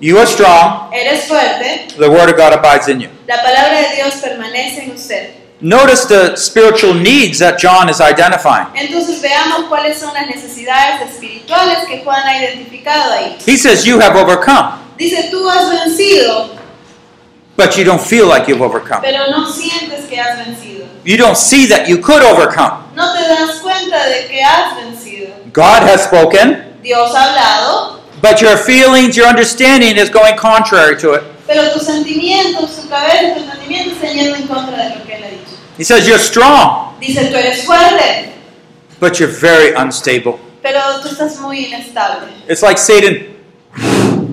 You 0.00 0.18
are 0.18 0.26
strong. 0.26 0.92
Eres 0.92 1.28
fuerte. 1.28 1.88
The 1.98 2.08
word 2.08 2.30
of 2.30 2.36
God 2.36 2.54
abides 2.54 2.88
in 2.88 3.00
you. 3.00 3.10
La 3.28 3.36
palabra 3.42 3.82
de 3.82 3.96
Dios 3.96 4.14
permanece 4.14 4.84
en 4.84 4.92
usted. 4.92 5.39
Notice 5.62 6.06
the 6.06 6.36
spiritual 6.36 6.94
needs 6.94 7.38
that 7.40 7.58
John 7.58 7.88
is 7.90 8.00
identifying. 8.00 8.66
Entonces 8.74 9.20
veamos 9.20 9.68
cuáles 9.68 9.98
son 9.98 10.14
las 10.14 10.26
necesidades 10.26 11.02
espirituales 11.10 11.86
que 11.86 12.02
Juan 12.02 12.22
ha 12.26 12.38
identificado 12.42 13.12
ahí. 13.12 13.36
He 13.46 13.56
says, 13.58 13.84
You 13.84 14.00
have 14.00 14.16
overcome, 14.16 14.78
Dice, 14.98 15.28
tú 15.30 15.48
has 15.50 15.70
vencido, 15.70 16.56
but 17.56 17.76
you 17.76 17.84
don't 17.84 18.00
feel 18.00 18.26
like 18.26 18.48
you've 18.48 18.62
overcome. 18.62 19.00
pero 19.02 19.26
no 19.30 19.46
sientes 19.50 20.06
que 20.08 20.18
has 20.18 20.38
vencido. 20.38 20.86
You 21.04 21.16
don't 21.18 21.36
see 21.36 21.66
that 21.66 21.88
you 21.88 21.98
could 21.98 22.22
overcome. 22.22 22.84
No 22.94 23.12
te 23.14 23.26
das 23.28 23.60
cuenta 23.60 24.06
de 24.08 24.28
que 24.28 24.42
has 24.42 24.76
vencido. 24.76 25.34
God 25.52 25.82
has 25.82 26.04
spoken, 26.04 26.78
Dios 26.82 27.14
ha 27.14 27.32
hablado, 27.34 28.00
but 28.22 28.40
your 28.40 28.56
feelings, 28.56 29.14
your 29.16 29.26
understanding 29.26 29.96
is 29.98 30.08
going 30.10 30.36
contrary 30.36 30.96
to 30.98 31.14
it. 31.14 31.22
pero 31.46 31.70
tus 31.72 31.82
sentimientos, 31.84 32.76
tu 32.76 32.88
cabeza, 32.88 33.34
tu 33.34 33.40
entendimiento 33.40 33.90
están 33.96 34.14
yendo 34.14 34.36
en 34.36 34.46
contra 34.46 34.76
de 34.76 34.96
lo 34.98 35.04
que 35.04 35.09
Él 35.09 35.09
ha 35.09 35.09
dicho. 35.09 35.09
He 35.80 35.84
says, 35.84 36.06
You're 36.06 36.18
strong, 36.18 36.94
Dice, 37.00 37.30
tú 37.30 37.36
eres 37.36 37.64
fuerte, 37.64 38.34
but 39.00 39.18
you're 39.18 39.32
very 39.32 39.72
unstable. 39.72 40.38
pero 40.60 40.78
tú 41.00 41.08
estás 41.08 41.40
muy 41.40 41.64
inestable. 41.64 42.28
It's 42.46 42.60
like 42.60 42.76
Satan 42.76 43.34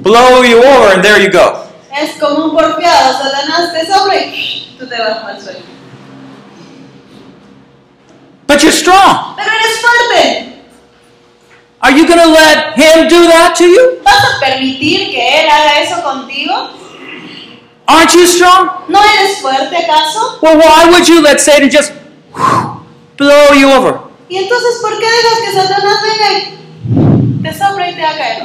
blow 0.03 0.43
you 0.43 0.57
over 0.62 0.93
and 0.93 1.01
there 1.01 1.17
you 1.23 1.31
go. 1.31 1.63
Es 1.97 2.19
como 2.19 2.47
un 2.47 2.51
porfiado, 2.51 3.13
Satanás 3.13 3.71
te 3.71 4.36
y 4.36 4.75
tú 4.77 4.89
te 4.89 4.97
vas 4.99 5.23
al 5.23 5.41
suelo. 5.41 5.60
But 8.45 8.62
you're 8.62 8.73
strong. 8.73 9.38
Pero 9.38 9.49
eres 9.49 9.79
fuerte. 9.79 10.53
Are 11.79 11.91
you 11.93 12.05
going 12.05 12.19
to 12.19 12.27
let 12.27 12.75
him 12.75 13.07
do 13.07 13.25
that 13.29 13.55
to 13.55 13.63
you? 13.63 14.01
¿Vas 14.03 14.36
a 14.36 14.39
permitir 14.41 15.12
que 15.12 15.43
Él 15.43 15.49
haga 15.49 15.79
eso 15.79 16.03
contigo? 16.03 16.71
Aren't 17.88 18.13
you 18.13 18.28
strong? 18.28 18.69
¿No 18.89 19.00
eres 19.02 19.39
fuerte 19.41 19.76
acaso? 19.78 20.39
Well, 20.41 20.58
why 20.58 20.89
would 20.91 21.08
you 21.08 21.21
let 21.21 21.39
Satan 21.39 21.69
just 21.69 21.93
blow 23.17 23.54
you 23.54 23.69
over? 23.71 24.00
¿Y 24.30 24.38
entonces 24.38 24.80
por 24.82 24.97
qué 25.00 25.06
dejas 25.06 25.39
que 25.39 25.52
Satanás 25.54 25.97
venga 26.04 27.43
te 27.43 27.58
sopla 27.58 27.89
y 27.89 27.95
te 27.95 28.04
haga 28.04 28.17
caer? 28.17 28.43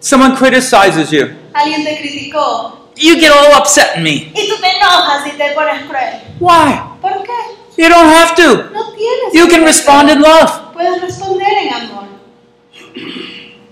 Someone 0.00 0.34
criticizes 0.36 1.10
you. 1.10 1.28
Alguien 1.52 1.84
te 1.84 1.98
criticó 1.98 2.88
You 2.96 3.16
get 3.20 3.30
all 3.30 3.52
upset 3.60 3.96
in 3.96 4.02
me. 4.02 4.32
y 4.34 4.48
tú 4.48 4.56
te 4.58 4.68
enojas 4.76 5.26
y 5.26 5.30
te 5.36 5.50
pones 5.54 5.84
cruel. 5.86 6.22
Why? 6.40 6.80
¿Por 7.02 7.22
qué? 7.22 7.32
You 7.76 7.90
don't 7.90 8.08
have 8.08 8.34
to. 8.36 8.70
No 8.72 8.94
tienes. 8.94 9.34
You 9.34 9.46
can 9.48 9.62
respond 9.64 10.08
in 10.08 10.22
love. 10.22 10.72
Puedes 10.72 11.02
responder 11.02 11.46
en 11.52 11.74
amor. 11.74 12.04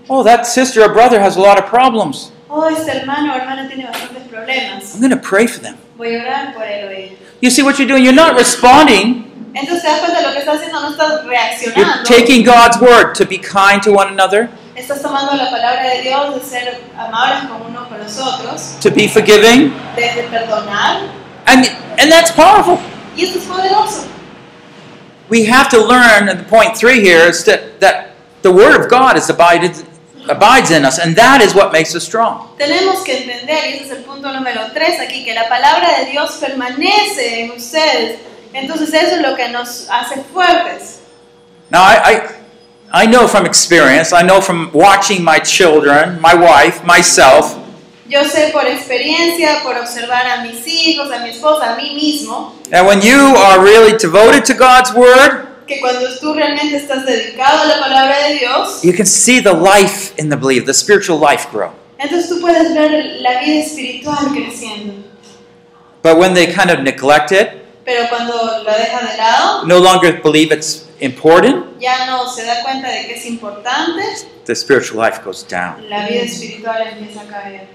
Oh, 0.07 0.21
that 0.23 0.45
sister 0.45 0.83
or 0.83 0.89
brother 0.93 1.19
has 1.19 1.35
a 1.35 1.41
lot 1.41 1.57
of 1.57 1.65
problems. 1.65 2.31
Oh, 2.49 2.67
este 2.69 2.91
hermano 2.91 3.33
o 3.33 3.37
hermana 3.37 3.67
tiene 3.67 3.85
bastantes 3.87 4.23
problemas. 4.29 4.93
I'm 4.93 4.99
going 5.01 5.09
to 5.09 5.17
pray 5.17 5.47
for 5.47 5.59
them. 5.61 5.75
Voy 5.97 6.15
a 6.15 6.21
orar 6.21 6.53
por 6.53 6.63
él. 6.63 7.17
You 7.41 7.49
see 7.49 7.63
what 7.63 7.79
you're 7.79 7.87
doing? 7.87 8.03
You're 8.03 8.13
not 8.15 8.35
responding. 8.37 9.31
Entonces 9.55 9.81
te 9.83 9.87
das 9.87 9.99
cuenta 10.01 10.19
de 10.19 10.27
lo 10.27 10.33
que 10.33 10.39
estás 10.39 10.57
haciendo, 10.57 10.81
no 10.81 10.89
estás 10.91 11.23
You're 11.23 11.29
reaccionando. 11.31 12.03
taking 12.03 12.43
God's 12.43 12.77
word 12.79 13.15
to 13.15 13.25
be 13.25 13.37
kind 13.37 13.81
to 13.83 13.91
one 13.93 14.09
another, 14.09 14.49
Estás 14.75 15.01
tomando 15.01 15.33
la 15.35 15.49
palabra 15.49 15.83
de 15.89 16.01
Dios 16.01 16.35
de 16.35 16.41
ser 16.41 16.81
amables 16.97 17.45
con 17.49 17.61
uno 17.65 17.87
con 17.87 17.97
los 17.97 18.19
otros, 18.19 18.77
to 18.81 18.91
be 18.91 19.07
forgiving, 19.07 19.71
de 19.95 20.27
perdonar. 20.29 21.09
and 21.47 21.65
and 21.97 22.11
that's 22.11 22.31
powerful. 22.31 22.77
Y 23.15 23.23
esto 23.23 23.39
es 23.39 23.45
poderoso. 23.45 24.07
We 25.29 25.45
have 25.45 25.69
to 25.69 25.77
learn. 25.79 26.27
And 26.27 26.37
the 26.37 26.43
point 26.43 26.75
three 26.75 26.99
here 26.99 27.25
is 27.29 27.45
that 27.45 27.79
that 27.79 28.09
the 28.41 28.51
word 28.51 28.75
of 28.79 28.89
God 28.89 29.15
is 29.17 29.29
abided 29.29 29.73
abides 30.29 30.71
in 30.71 30.85
us, 30.85 30.99
and 30.99 31.15
that 31.15 31.41
is 31.41 31.53
what 31.53 31.71
makes 31.71 31.95
us 31.95 32.03
strong. 32.03 32.49
Tenemos 32.57 33.03
que 33.03 33.23
entender, 33.23 33.65
y 33.69 33.73
ese 33.75 33.85
es 33.85 33.91
el 33.91 34.03
punto 34.03 34.31
número 34.31 34.71
3 34.73 34.99
aquí, 34.99 35.23
que 35.23 35.33
la 35.33 35.47
palabra 35.47 35.99
de 35.99 36.11
Dios 36.11 36.37
permanece 36.39 37.41
en 37.41 37.51
ustedes. 37.51 38.19
Entonces 38.53 38.93
eso 38.93 39.15
es 39.15 39.21
lo 39.21 39.35
que 39.35 39.49
nos 39.49 39.87
hace 39.89 40.23
fuertes. 40.33 40.99
Now, 41.69 41.81
I, 41.81 41.97
I, 42.91 43.03
I 43.03 43.07
know 43.07 43.27
from 43.27 43.45
experience, 43.45 44.13
I 44.13 44.23
know 44.23 44.39
from 44.41 44.69
watching 44.73 45.23
my 45.23 45.39
children, 45.39 46.19
my 46.21 46.33
wife, 46.35 46.83
myself, 46.85 47.57
Yo 48.07 48.23
sé 48.23 48.51
por 48.53 48.67
experiencia, 48.67 49.63
por 49.63 49.75
observar 49.77 50.27
a 50.27 50.43
mis 50.43 50.67
hijos, 50.67 51.11
a 51.11 51.19
mi 51.23 51.31
esposa, 51.31 51.73
a 51.73 51.75
mí 51.75 51.95
mismo, 51.95 52.53
that 52.69 52.85
when 52.85 53.01
you 53.01 53.17
are 53.35 53.59
really 53.59 53.97
devoted 53.97 54.45
to 54.45 54.53
God's 54.53 54.93
Word, 54.93 55.44
que 55.67 55.79
cuando 55.79 56.07
tú 56.19 56.33
realmente 56.33 56.77
estás 56.77 57.05
dedicado 57.05 57.61
a 57.63 57.65
la 57.65 57.79
palabra 57.79 58.27
de 58.27 58.39
Dios, 58.39 58.81
you 58.83 58.93
can 58.93 59.05
see 59.05 59.41
the 59.41 59.53
life 59.53 60.13
in 60.17 60.29
the 60.29 60.35
belief, 60.35 60.65
the 60.65 60.73
spiritual 60.73 61.19
life 61.19 61.47
grow. 61.51 61.71
entonces 61.97 62.29
tú 62.29 62.39
puedes 62.41 62.73
ver 62.73 63.17
la 63.21 63.39
vida 63.41 63.63
espiritual 63.65 64.17
creciendo. 64.33 64.93
But 66.03 66.17
when 66.17 66.33
they 66.33 66.47
kind 66.47 66.69
of 66.69 66.81
neglect 66.81 67.31
it, 67.31 67.49
Pero 67.83 68.07
cuando 68.09 68.63
la 68.63 68.77
deja 68.77 68.99
de 68.99 69.17
lado, 69.17 69.65
no 69.65 69.77
longer 69.79 70.21
believe 70.21 70.51
it's 70.51 70.85
important, 70.99 71.79
ya 71.79 72.05
no 72.07 72.27
se 72.27 72.43
da 72.43 72.63
cuenta 72.63 72.89
de 72.89 73.05
que 73.07 73.15
es 73.15 73.25
importante, 73.25 74.01
the 74.45 74.55
spiritual 74.55 74.99
life 75.03 75.21
goes 75.23 75.43
down. 75.43 75.87
la 75.89 76.07
vida 76.07 76.21
espiritual 76.23 76.81
empieza 76.87 77.21
a 77.21 77.25
caer. 77.27 77.67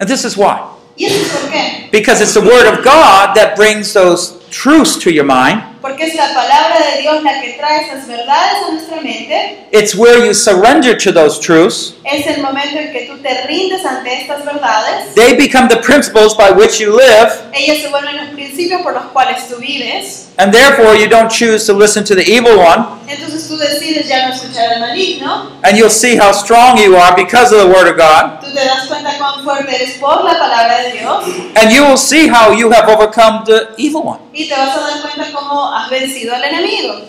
And 0.00 0.08
this 0.08 0.24
is 0.24 0.36
why. 0.36 0.60
¿Y 0.98 1.04
eso 1.06 1.16
es 1.16 1.28
por 1.28 1.50
qué? 1.50 1.88
Because 1.92 2.22
it's 2.22 2.32
the 2.34 2.40
Word 2.40 2.66
of 2.66 2.82
God 2.82 3.34
that 3.34 3.54
brings 3.56 3.92
those 3.92 4.34
truths 4.50 4.96
to 4.98 5.10
your 5.10 5.24
mind. 5.26 5.62
Porque 5.86 6.04
es 6.06 6.16
la 6.16 6.34
palabra 6.34 6.78
de 6.90 7.00
Dios 7.02 7.22
la 7.22 7.40
que 7.40 7.50
trae 7.50 7.84
esas 7.86 8.08
verdades 8.08 8.56
a 8.66 8.72
nuestra 8.72 9.00
mente. 9.00 9.68
It's 9.70 9.94
where 9.94 10.18
you 10.26 10.34
surrender 10.34 10.98
to 10.98 11.12
those 11.12 11.38
truths. 11.38 11.94
Es 12.02 12.26
el 12.26 12.42
momento 12.42 12.76
en 12.80 12.90
que 12.92 13.06
tú 13.06 13.18
te 13.22 13.46
rindes 13.46 13.86
ante 13.86 14.22
estas 14.22 14.44
verdades. 14.44 15.14
They 15.14 15.34
become 15.36 15.68
the 15.68 15.76
principles 15.76 16.36
by 16.36 16.50
which 16.50 16.80
you 16.80 16.90
live, 16.96 17.30
Ellas 17.52 17.82
se 17.82 17.88
vuelven 17.88 18.16
los 18.16 18.30
principios 18.30 18.82
por 18.82 18.94
los 18.94 19.04
cuales 19.12 19.46
tú 19.48 19.58
vives. 19.60 20.24
and 20.38 20.52
therefore 20.52 20.94
you 20.94 21.08
don't 21.08 21.30
choose 21.30 21.64
to 21.66 21.72
listen 21.72 22.04
to 22.04 22.14
the 22.16 22.24
evil 22.24 22.58
one. 22.58 22.84
Entonces 23.08 23.46
tú 23.48 23.56
decides 23.56 24.08
ya 24.08 24.26
no 24.26 24.34
escuchar 24.34 24.72
al 24.74 24.80
maligno. 24.80 25.52
And 25.62 25.78
you'll 25.78 25.88
see 25.88 26.16
how 26.16 26.32
strong 26.32 26.76
you 26.78 26.96
are 26.96 27.14
because 27.14 27.52
of 27.52 27.60
the 27.60 27.68
Word 27.68 27.88
of 27.88 27.96
God. 27.96 28.40
Tú 28.40 28.52
te 28.52 28.64
das 28.64 28.86
cuenta 28.88 29.16
cuán 29.16 29.44
fuerte 29.44 29.74
eres 29.74 29.98
por 29.98 30.24
la 30.24 30.36
palabra 30.36 30.82
de 30.82 30.98
Dios. 30.98 31.24
And 31.54 31.70
you 31.70 31.84
will 31.84 31.96
see 31.96 32.26
how 32.28 32.50
you 32.52 32.70
have 32.72 32.88
overcome 32.88 33.44
the 33.46 33.68
evil 33.78 34.02
one. 34.02 34.18
Y 34.34 34.48
te 34.48 34.54
vas 34.54 34.76
a 34.76 34.80
dar 34.80 35.00
cuenta 35.00 35.32
cómo 35.32 35.72
has 35.84 35.90
vencido 35.90 36.34
al 36.34 36.42
enemigo. 36.44 37.00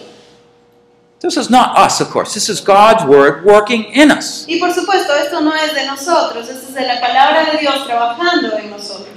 This 1.20 1.36
is 1.36 1.50
not 1.50 1.76
us, 1.78 2.00
of 2.00 2.12
course. 2.12 2.34
This 2.36 2.48
is 2.48 2.62
God's 2.62 3.04
Word 3.04 3.44
working 3.44 3.86
in 3.94 4.12
us. 4.12 4.46
Y 4.48 4.60
por 4.60 4.72
supuesto, 4.72 5.16
esto 5.16 5.42
no 5.42 5.52
es 5.56 5.74
de 5.74 5.86
nosotros. 5.88 6.48
Esto 6.48 6.68
es 6.68 6.74
de 6.76 6.86
la 6.86 7.00
palabra 7.02 7.46
de 7.52 7.58
Dios 7.58 7.86
trabajando 7.88 8.56
en 8.58 8.70
nosotros. 8.70 9.08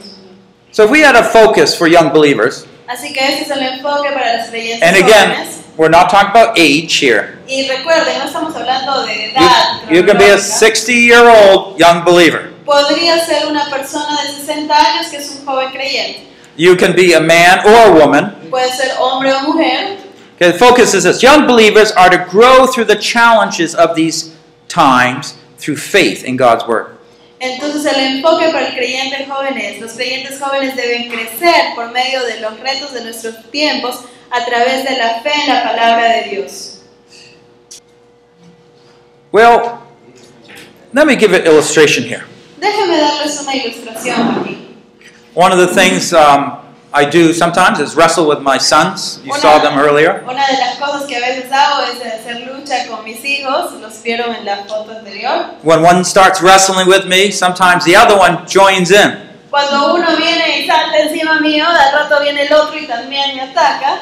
So 0.72 0.84
if 0.84 0.90
we 0.90 1.00
had 1.02 1.16
a 1.16 1.24
focus 1.24 1.74
for 1.76 1.88
young 1.88 2.10
believers, 2.12 2.64
Así 2.88 3.12
que 3.12 3.20
ese 3.20 3.42
es 3.42 3.50
el 3.50 3.60
enfoque 3.62 4.10
para 4.12 4.36
las 4.38 4.48
creyentes 4.48 4.82
and 4.82 4.96
again, 4.96 5.46
we're 5.76 5.90
not 5.90 6.08
talking 6.10 6.30
about 6.30 6.58
age 6.58 6.98
here. 7.00 7.38
Y 7.46 7.68
recuerden, 7.68 8.18
no 8.18 8.24
estamos 8.24 8.54
hablando 8.56 9.04
de 9.04 9.14
You, 9.14 9.30
edad. 9.36 9.90
you 9.90 10.02
can 10.04 10.16
be 10.16 10.24
a 10.24 10.36
cronológica. 10.38 10.58
60 10.58 10.92
year 10.92 11.26
old 11.26 11.76
young 11.78 12.02
believer. 12.04 12.50
Podría 12.64 13.18
ser 13.26 13.46
una 13.46 13.68
persona 13.68 14.22
de 14.22 14.28
60 14.32 14.74
años 14.74 15.08
que 15.10 15.18
es 15.18 15.30
un 15.30 15.44
joven 15.44 15.70
creyente. 15.70 16.29
You 16.60 16.76
can 16.76 16.94
be 16.94 17.14
a 17.14 17.20
man 17.22 17.66
or 17.66 17.88
a 17.88 17.94
woman. 17.98 18.36
Puede 18.50 18.70
ser 18.74 18.94
hombre 18.98 19.32
o 19.32 19.50
mujer. 19.50 19.96
Okay, 20.34 20.52
the 20.52 20.58
focus 20.58 20.92
is 20.92 21.04
this 21.04 21.22
young 21.22 21.46
believers 21.46 21.90
are 21.92 22.10
to 22.10 22.18
grow 22.28 22.66
through 22.66 22.84
the 22.84 22.96
challenges 22.96 23.74
of 23.74 23.94
these 23.94 24.36
times 24.68 25.38
through 25.56 25.78
faith 25.78 26.22
in 26.22 26.36
God's 26.36 26.66
Word. 26.66 26.98
Entonces 27.40 27.86
el 27.86 27.98
enfoque 27.98 28.52
para 28.52 28.66
el 28.66 28.74
creyente 28.74 29.24
joven 29.26 29.56
es, 29.56 29.80
los 29.80 29.94
creyentes 29.94 30.38
jóvenes 30.38 30.76
deben 30.76 31.08
crecer 31.08 31.74
por 31.74 31.92
medio 31.92 32.22
de 32.26 32.40
los 32.40 32.60
retos 32.60 32.92
de 32.92 33.04
nuestros 33.04 33.50
tiempos 33.50 34.04
a 34.30 34.44
través 34.44 34.84
de 34.86 34.98
la 34.98 35.22
fe 35.22 35.32
en 35.32 35.54
la 35.54 35.62
palabra 35.62 36.12
de 36.12 36.28
Dios. 36.28 36.82
Well, 39.32 39.80
let 40.92 41.06
me 41.06 41.16
give 41.16 41.32
an 41.32 41.46
illustration 41.46 42.04
here. 42.04 42.24
Déjenme 42.58 42.98
darles 42.98 43.40
una 43.40 43.56
ilustración 43.56 44.42
aquí. 44.42 44.59
One 45.34 45.52
of 45.52 45.58
the 45.58 45.68
things 45.68 46.12
um, 46.12 46.58
I 46.92 47.04
do 47.04 47.32
sometimes 47.32 47.78
is 47.78 47.94
wrestle 47.94 48.26
with 48.26 48.40
my 48.42 48.58
sons. 48.58 49.20
You 49.24 49.32
saw 49.34 49.58
them 49.62 49.78
earlier. 49.78 50.24
Una 50.24 50.44
de 50.46 50.58
las 50.58 50.76
cosas 50.76 51.06
que 51.06 51.16
a 51.16 51.20
veces 51.20 51.50
hago 51.52 51.84
es 51.84 52.00
hacer 52.00 52.46
lucha 52.46 52.88
con 52.88 53.04
mis 53.04 53.24
hijos, 53.24 53.72
los 53.80 54.02
vieron 54.02 54.34
en 54.34 54.44
la 54.44 54.64
foto 54.64 54.90
anterior. 54.90 55.54
When 55.62 55.82
one 55.82 56.04
starts 56.04 56.42
wrestling 56.42 56.88
with 56.88 57.06
me, 57.06 57.30
sometimes 57.30 57.84
the 57.84 57.94
other 57.94 58.18
one 58.18 58.44
joins 58.48 58.90
in. 58.90 59.16
Cuando 59.50 59.94
uno 59.94 60.16
viene 60.16 60.60
y 60.60 60.66
salta 60.66 60.98
encima 60.98 61.40
mío, 61.40 61.64
al 61.66 61.92
rato 61.92 62.20
viene 62.20 62.46
el 62.46 62.52
otro 62.52 62.76
y 62.78 62.86
también 62.86 63.36
me 63.36 63.42
ataca, 63.42 64.00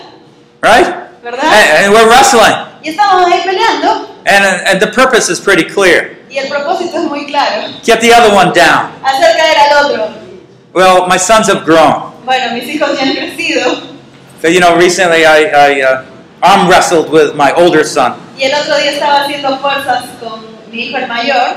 Right? 0.60 0.86
And, 1.24 1.34
and 1.34 1.92
we're 1.92 2.08
wrestling. 2.08 2.54
Y 2.82 2.90
estamos 2.90 3.26
ahí 3.26 3.42
peleando 3.44 4.08
And, 4.24 4.44
and 4.66 4.80
the 4.80 4.88
purpose 4.88 5.28
is 5.28 5.40
pretty 5.40 5.64
clear 5.64 6.18
y 6.30 6.38
el 6.38 6.48
propósito 6.48 6.98
es 6.98 7.04
muy 7.04 7.26
claro, 7.26 7.68
get 7.82 8.00
the 8.00 8.12
other 8.12 8.32
one 8.32 8.52
down. 8.52 8.90
hacer 9.02 9.36
caer 9.36 9.58
al 9.58 9.86
otro. 9.86 10.27
Well, 10.72 11.06
my 11.08 11.16
sons 11.16 11.48
have 11.48 11.64
grown. 11.64 12.12
Bueno, 12.24 12.52
mis 12.54 12.64
hijos 12.68 12.96
ya 12.98 13.04
han 13.04 13.14
crecido 13.14 13.82
So, 14.42 14.48
you 14.48 14.60
know, 14.60 14.76
recently 14.76 15.24
I, 15.24 15.46
I 15.46 15.80
uh, 15.82 16.04
arm 16.42 16.68
wrestled 16.68 17.10
with 17.10 17.34
my 17.34 17.52
older 17.52 17.84
son. 17.84 18.14
y 18.38 18.44
el 18.44 18.54
otro 18.54 18.76
día 18.78 18.92
estaba 18.92 19.24
haciendo 19.24 19.58
fuerzas 19.58 20.04
con 20.20 20.40
mi 20.70 20.84
hijo 20.84 20.96
el 20.98 21.08
mayor 21.08 21.56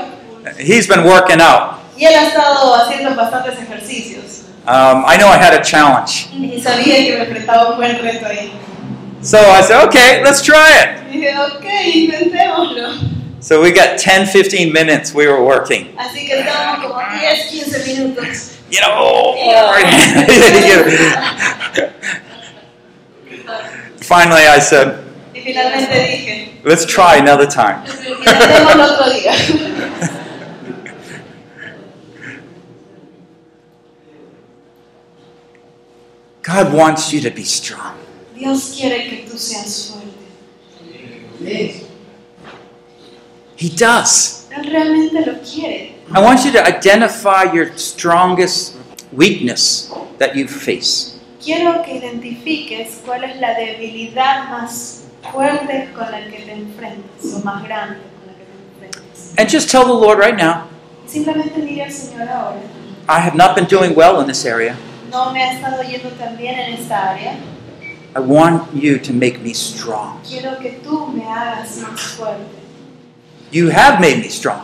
He's 0.58 0.88
been 0.88 1.04
working 1.04 1.40
out. 1.40 1.78
y 1.96 2.04
él 2.06 2.14
ha 2.14 2.26
estado 2.28 2.74
haciendo 2.74 3.14
bastantes 3.14 3.58
ejercicios 3.60 4.40
Um, 4.64 5.04
I 5.06 5.16
know 5.16 5.26
I 5.28 5.36
had 5.38 5.54
a 5.54 5.60
challenge. 5.62 6.28
y 6.32 6.60
sabía 6.60 6.96
que 7.04 7.16
me 7.18 7.24
enfrentaba 7.24 7.70
un 7.70 7.76
buen 7.78 7.98
reto 7.98 8.26
ahí. 8.26 8.52
So 9.20 9.38
I 9.38 9.60
said, 9.62 9.84
okay, 9.88 10.22
let's 10.24 10.40
try 10.42 10.70
it. 10.82 11.10
Dije, 11.12 11.34
ok, 11.36 11.64
intentémoslo. 11.94 12.94
So 13.40 13.60
we 13.60 13.72
got 13.72 13.98
10, 13.98 14.28
15 14.32 14.72
minutes 14.72 15.12
we 15.14 15.26
were 15.26 15.42
working. 15.42 15.92
Así 15.98 16.26
que 16.26 16.38
estábamos 16.40 16.86
como 16.86 17.00
10, 17.20 17.50
15 17.50 17.84
minutos. 17.86 18.50
You 18.72 18.80
know, 18.80 19.36
finally 24.00 24.46
I 24.46 24.58
said, 24.60 24.96
Y 25.34 25.40
finalmente 25.42 25.92
dije, 25.92 26.60
let's 26.64 26.86
try 26.86 27.16
another 27.16 27.46
time. 27.46 27.84
intentémoslo 27.84 28.84
otro 28.84 29.10
día. 29.12 29.34
God 36.42 36.72
wants 36.72 37.12
you 37.12 37.20
to 37.20 37.30
be 37.30 37.44
strong. 37.44 37.98
Dios 38.34 38.74
quiere 38.74 39.10
que 39.10 39.26
tú 39.30 39.36
seas 39.36 39.92
fuerte. 39.92 40.08
He 43.56 43.68
does. 43.68 44.46
Él 44.50 44.64
realmente 44.64 45.20
lo 45.26 45.34
quiere. 45.42 45.91
I 46.14 46.20
want 46.20 46.44
you 46.44 46.52
to 46.52 46.62
identify 46.66 47.44
your 47.52 47.72
strongest 47.78 48.76
weakness 49.12 49.90
that 50.18 50.36
you 50.36 50.46
face. 50.46 51.18
Quiero 51.42 51.82
que 51.82 51.96
identifiques 51.96 53.00
cuál 53.04 53.24
es 53.24 53.40
la 53.40 53.54
debilidad 53.54 54.48
más 54.50 55.04
fuerte 55.32 55.88
con 55.94 56.10
la 56.10 56.20
que 56.30 56.38
te 56.44 56.52
enfrentas 56.52 57.32
o 57.34 57.40
más 57.44 57.64
grande 57.64 57.98
con 58.18 58.26
la 58.26 58.34
que 58.34 58.44
te 58.44 58.86
enfrentas. 58.86 59.34
And 59.38 59.48
just 59.48 59.70
tell 59.70 59.84
the 59.86 59.92
Lord 59.92 60.18
right 60.18 60.36
now, 60.36 60.68
Simplemente 61.06 61.60
dile 61.60 61.84
al 61.84 61.90
Señor 61.90 62.28
ahora, 62.28 62.60
I 63.08 63.18
have 63.18 63.34
not 63.34 63.56
been 63.56 63.66
doing 63.66 63.94
well 63.94 64.20
in 64.20 64.26
this 64.26 64.44
area. 64.44 64.76
no 65.10 65.32
me 65.32 65.42
ha 65.42 65.52
estado 65.54 65.82
yendo 65.82 66.10
tan 66.18 66.36
bien 66.36 66.58
en 66.58 66.74
esta 66.74 67.10
área. 67.12 67.36
I 68.14 68.20
want 68.20 68.72
you 68.74 68.98
to 68.98 69.12
make 69.12 69.40
me 69.40 69.54
strong. 69.54 70.20
quiero 70.28 70.58
que 70.60 70.78
tú 70.84 71.08
me 71.08 71.24
hagas 71.24 71.78
más 71.78 72.00
fuerte. 72.16 72.44
You 73.50 73.70
have 73.70 73.98
made 74.00 74.18
me 74.18 74.28
strong, 74.28 74.60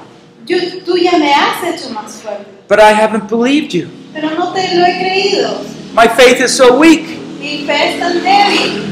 Yo, 0.48 0.56
tú 0.84 0.96
ya 0.96 1.18
me 1.18 1.32
has 1.32 1.62
hecho 1.62 1.90
más 1.90 2.12
fuerte, 2.22 2.46
but 2.68 2.78
I 2.80 2.92
haven't 2.92 3.28
believed 3.28 3.72
you. 3.72 3.88
pero 4.12 4.30
no 4.30 4.52
te 4.52 4.74
lo 4.74 4.84
he 4.86 4.98
creído. 4.98 5.60
My 5.94 6.08
faith 6.08 6.40
is 6.40 6.52
so 6.56 6.76
weak. 6.78 7.04
Mi 7.38 7.64
fe 7.66 7.94
es 7.94 8.00
tan 8.00 8.22
débil. 8.22 8.84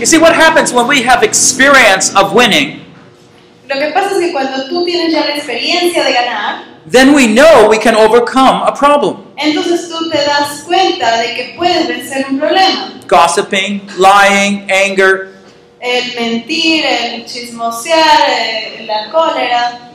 You 0.00 0.06
see, 0.06 0.18
what 0.18 0.34
happens 0.34 0.72
when 0.72 0.86
we 0.88 1.02
have 1.02 1.22
experience 1.22 2.12
of 2.16 2.32
winning, 2.34 2.80
Lo 3.68 3.78
que 3.78 3.90
pasa 3.92 4.10
es 4.16 4.18
que 4.18 4.32
cuando 4.32 4.68
tú 4.68 4.84
tienes 4.84 5.12
ya 5.12 5.20
la 5.24 5.36
experiencia 5.36 6.02
de 6.04 6.12
ganar, 6.12 6.64
then 6.90 7.14
we 7.14 7.26
know 7.28 7.68
we 7.70 7.78
can 7.78 7.94
overcome 7.94 8.62
a 8.66 8.72
problem. 8.74 9.18
entonces 9.36 9.88
tú 9.88 10.10
te 10.10 10.18
das 10.18 10.62
cuenta 10.66 11.18
de 11.22 11.34
que 11.34 11.54
puedes 11.56 11.86
vencer 11.86 12.26
un 12.28 12.38
problema. 12.40 12.92
Gossiping, 13.08 13.80
lying, 13.96 14.68
anger. 14.70 15.30
El 15.80 16.14
mentir, 16.14 16.84
el 16.84 17.24
chismosear, 17.24 18.82
la 18.86 19.10
cólera. 19.10 19.91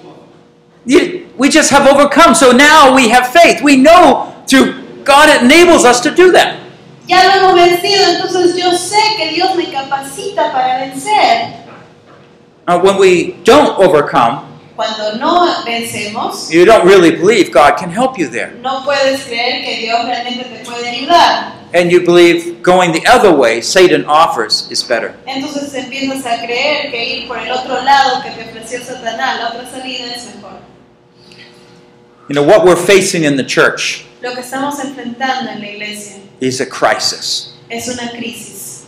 We 0.88 1.50
just 1.50 1.70
have 1.70 1.86
overcome. 1.86 2.34
So 2.34 2.52
now 2.52 2.96
we 2.96 3.10
have 3.10 3.28
faith. 3.28 3.62
We 3.62 3.76
know 3.76 4.34
through 4.48 5.04
God 5.04 5.30
it 5.30 5.44
enables 5.44 5.86
us 5.86 6.00
to 6.02 6.12
do 6.14 6.32
that. 6.32 6.60
Ya 7.08 7.24
lo 7.24 7.32
hemos 7.32 7.56
vencido, 7.56 8.04
entonces 8.10 8.56
yo 8.58 8.72
sé 8.72 9.00
que 9.16 9.32
Dios 9.34 9.56
me 9.56 9.72
capacita 9.72 10.52
para 10.52 10.80
vencer. 10.80 11.64
Uh, 12.68 12.78
when 12.80 12.98
we 12.98 13.38
don't 13.46 13.80
overcome, 13.80 14.44
Cuando 14.76 15.16
no 15.18 15.64
vencemos, 15.64 16.52
you 16.52 16.66
don't 16.66 16.86
really 16.86 17.12
believe 17.12 17.50
God 17.52 17.78
can 17.78 17.90
help 17.90 18.18
you 18.20 18.28
there. 18.28 18.52
no 18.62 18.84
puedes 18.84 19.24
creer 19.24 19.64
que 19.64 19.78
Dios 19.80 20.06
realmente 20.06 20.44
te 20.44 20.66
puede 20.70 20.86
ayudar. 20.90 21.54
And 21.74 21.90
you 21.92 22.02
believe 22.06 22.62
going 22.62 22.92
the 22.92 23.06
other 23.08 23.32
way 23.34 23.62
Satan 23.62 24.04
offers 24.06 24.70
is 24.70 24.84
better. 24.84 25.16
Entonces 25.26 25.74
empiezas 25.76 26.26
a 26.26 26.46
creer 26.46 26.92
que 26.92 27.06
ir 27.06 27.28
por 27.30 27.40
el 27.40 27.50
otro 27.52 27.82
lado 27.84 28.22
que 28.22 28.32
te 28.32 28.50
ofreció 28.50 28.84
Satanás, 28.84 29.40
la 29.40 29.48
otra 29.50 29.70
salida 29.72 30.14
es 30.14 30.26
mejor. 30.36 30.60
You 32.30 32.36
know, 32.36 32.44
what 32.44 32.66
we're 32.66 32.76
facing 32.76 33.24
in 33.24 33.38
the 33.38 33.44
church 33.44 34.06
Lo 34.22 34.34
que 34.34 34.42
estamos 34.42 34.76
enfrentando 34.80 35.50
en 35.50 35.62
la 35.62 35.68
iglesia 35.68 36.20
is 36.42 36.60
a 36.60 36.66
crisis. 36.66 37.54
es 37.70 37.88
una 37.88 38.10
crisis. 38.12 38.86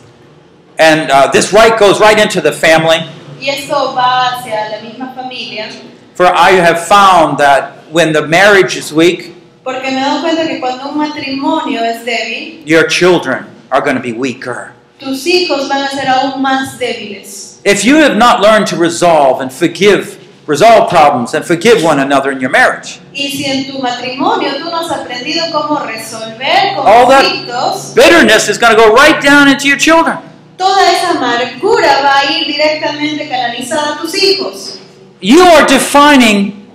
And 0.77 1.09
uh, 1.11 1.31
this 1.31 1.51
right 1.53 1.77
goes 1.77 1.99
right 1.99 2.17
into 2.19 2.41
the 2.41 2.51
family. 2.51 2.97
Y 3.39 3.47
esto 3.49 3.93
va 3.95 4.31
hacia 4.37 4.69
la 4.71 4.81
misma 4.81 5.13
familia, 5.15 5.69
For 6.15 6.25
I 6.25 6.51
have 6.51 6.85
found 6.85 7.37
that 7.37 7.89
when 7.91 8.11
the 8.11 8.27
marriage 8.27 8.75
is 8.75 8.91
weak, 8.91 9.33
porque 9.63 9.83
me 9.85 10.01
doy 10.01 10.21
cuenta 10.21 10.45
que 10.47 10.59
cuando 10.59 10.89
un 10.89 10.97
matrimonio 10.97 11.81
es 11.81 12.05
débil, 12.05 12.61
your 12.65 12.87
children 12.87 13.45
are 13.71 13.79
going 13.81 13.95
to 13.95 14.01
be 14.01 14.11
weaker. 14.11 14.73
tus 14.99 15.25
hijos 15.25 15.69
van 15.69 15.83
a 15.83 15.89
ser 15.89 16.07
aún 16.07 16.41
más 16.41 16.77
débiles. 16.77 17.59
If 17.63 17.85
you 17.85 17.95
have 17.97 18.17
not 18.17 18.41
learned 18.41 18.67
to 18.67 18.75
resolve 18.75 19.39
and 19.41 19.51
forgive, 19.51 20.18
resolve 20.49 20.89
problems 20.89 21.33
and 21.35 21.45
forgive 21.45 21.83
one 21.83 21.99
another 22.01 22.31
in 22.31 22.39
your 22.41 22.49
marriage, 22.49 22.99
Y 23.13 23.29
si 23.29 23.45
en 23.45 23.71
tu 23.71 23.79
matrimonio 23.79 24.51
tú 24.57 24.65
no 24.71 24.79
has 24.79 24.91
aprendido 24.91 25.45
cómo 25.51 25.79
resolver 25.85 26.75
All 26.77 27.07
that- 27.07 27.23
conflictos, 27.23 27.93
bitterness 27.93 28.49
is 28.49 28.57
going 28.57 28.75
to 28.75 28.77
go 28.81 28.93
right 28.93 29.21
down 29.23 29.47
into 29.47 29.67
your 29.67 29.77
children. 29.77 30.17
toda 30.57 30.91
esa 30.91 31.11
amargura 31.11 32.01
va 32.01 32.19
a 32.19 32.31
ir 32.33 32.47
directamente 32.47 33.29
canalizada 33.29 33.93
a 33.95 34.01
tus 34.01 34.13
hijos. 34.15 34.79
You 35.21 35.41
are 35.41 35.65
defining 35.67 36.67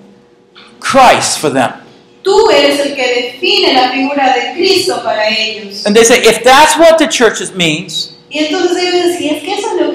Christ 0.81 1.39
for 1.41 1.51
them. 1.51 1.73
Tú 2.23 2.49
eres 2.51 2.79
el 2.81 2.95
que 2.95 3.07
define 3.43 3.75
la 3.75 3.91
figura 3.91 4.33
de 4.35 4.55
Cristo 4.55 5.03
para 5.03 5.29
ellos. 5.29 5.85
And 5.87 5.95
they 5.95 6.05
say, 6.05 6.19
if 6.25 6.43
that's 6.43 6.77
what 6.79 6.97
the 6.99 7.07
church 7.09 7.41
means, 7.55 8.13
Y 8.31 8.39
entonces 8.47 8.77
ellos 8.83 9.19
dicen, 9.19 9.37
es 9.37 9.43
que 9.43 9.55
eso 9.55 9.69
es 9.75 9.81
lo. 9.81 9.94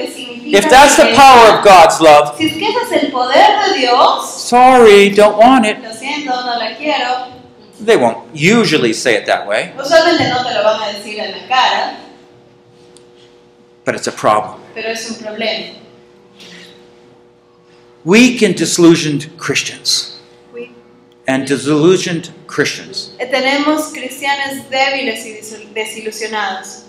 If 0.54 0.70
that's 0.70 0.96
the 0.98 1.14
power 1.16 1.58
of 1.58 1.64
God's 1.64 2.00
love, 2.02 2.36
Si 2.38 2.46
es 2.48 2.54
que 2.54 2.68
ese 2.70 2.82
es 2.96 3.04
el 3.04 3.12
poder 3.12 3.60
de 3.74 3.80
Dios, 3.80 4.30
sorry, 4.44 5.10
don't 5.10 5.38
want 5.38 5.66
it. 5.66 5.78
lo 5.82 5.92
siento, 5.94 6.30
no 6.32 6.58
la 6.58 6.76
quiero. 6.78 7.34
They 7.82 7.96
won't 7.96 8.18
usually 8.34 8.94
say 8.94 9.16
it 9.16 9.26
that 9.28 9.48
way, 9.48 9.74
Usualmente 9.78 10.28
no 10.30 10.44
te 10.44 10.54
lo 10.54 10.64
van 10.64 10.82
a 10.82 10.94
decir 10.94 11.20
en 11.20 11.32
la 11.32 11.48
cara, 11.48 11.98
but 13.86 13.96
it's 13.96 14.08
a 14.08 14.12
problem. 14.12 14.60
pero 14.74 14.90
es 14.90 15.10
un 15.10 15.16
problema. 15.18 15.76
Weak 18.06 18.42
and 18.42 18.56
disillusioned 18.56 19.30
Christians 19.38 20.16
and 21.28 21.46
disillusioned 21.48 22.32
Christians 22.48 23.12
Tenemos 23.20 23.92
cristianos 23.94 24.68
débiles 24.70 25.26
y 25.26 25.68
desilusionados. 25.74 26.86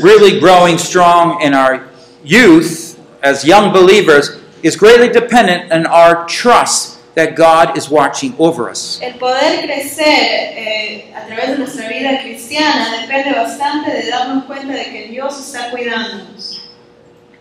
really 0.00 0.40
growing 0.40 0.78
strong 0.78 1.42
in 1.42 1.52
our 1.52 1.88
youth 2.28 3.00
as 3.22 3.44
young 3.44 3.72
believers 3.72 4.36
is 4.62 4.76
greatly 4.76 5.08
dependent 5.08 5.72
on 5.72 5.86
our 5.86 6.26
trust 6.26 6.98
that 7.14 7.34
God 7.34 7.76
is 7.76 7.88
watching 7.88 8.34
over 8.38 8.68
us. 8.68 9.00
El 9.02 9.18
poder 9.18 9.62
crecer 9.64 10.04
eh, 10.06 11.12
a 11.16 11.26
través 11.26 11.50
de 11.50 11.58
nuestra 11.58 11.88
vida 11.88 12.20
cristiana 12.20 13.00
depende 13.00 13.32
bastante 13.32 13.90
de 13.90 14.10
darnos 14.10 14.44
cuenta 14.44 14.72
de 14.72 14.84
que 14.84 15.08
Dios 15.08 15.38
está 15.40 15.70
cuidándonos. 15.70 16.60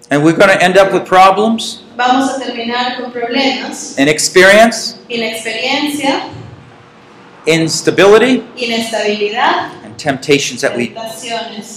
And 0.10 0.24
we're 0.24 0.38
going 0.38 0.50
to 0.50 0.64
end 0.64 0.78
up 0.78 0.94
with 0.94 1.06
problems, 1.06 1.84
Vamos 1.98 2.30
a 2.30 2.40
terminar 2.40 2.96
con 2.96 3.12
problemas, 3.12 3.98
inexperience, 3.98 4.98
inexperiencia, 5.10 6.30
instability, 7.46 8.44
inestabilidad, 8.56 9.72
temptations 9.98 10.62
that 10.62 10.76
we 10.76 10.94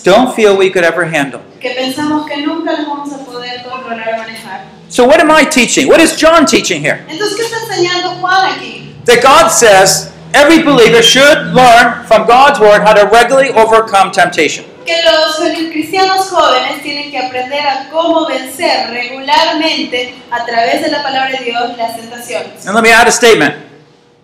don't 0.03 0.35
feel 0.35 0.57
we 0.57 0.71
could 0.71 0.85
ever 0.85 1.05
handle. 1.05 1.43
que 1.61 1.71
pensamos 1.75 2.27
que 2.27 2.39
nunca 2.39 2.73
las 2.73 2.87
vamos 2.87 3.13
a 3.13 3.19
poder 3.19 3.63
controlar 3.63 4.15
o 4.15 4.19
manejar. 4.19 4.65
So, 4.89 5.05
what 5.05 5.21
am 5.21 5.31
I 5.31 5.45
teaching? 5.45 5.89
What 5.89 6.01
is 6.01 6.17
John 6.17 6.47
teaching 6.47 6.83
here? 6.83 7.05
Entonces, 7.09 7.37
¿qué 7.37 7.45
está 7.45 7.59
enseñando 7.59 8.21
Juan 8.21 8.55
aquí? 8.55 8.95
That 9.05 9.23
God 9.23 9.51
says 9.51 10.11
every 10.35 10.63
believer 10.63 11.03
should 11.03 11.55
learn 11.55 12.05
from 12.07 12.27
God's 12.27 12.59
word 12.59 12.83
how 12.83 12.95
to 12.95 13.07
regularly 13.07 13.51
overcome 13.51 14.11
temptation. 14.11 14.65
Que 14.87 14.97
los 15.05 15.39
cristianos 15.71 16.31
jóvenes 16.31 16.83
tienen 16.83 17.11
que 17.11 17.19
aprender 17.19 17.61
a 17.61 17.89
cómo 17.91 18.27
vencer 18.27 18.91
regularmente 18.91 20.15
a 20.31 20.45
través 20.45 20.83
de 20.83 20.91
la 20.91 21.03
palabra 21.03 21.39
de 21.39 21.45
Dios 21.45 21.77
las 21.77 21.97
tentaciones. 21.97 22.67
And 22.67 22.75
let 22.75 22.83
me 22.83 22.91
add 22.91 23.07
a 23.07 23.13
statement. 23.13 23.55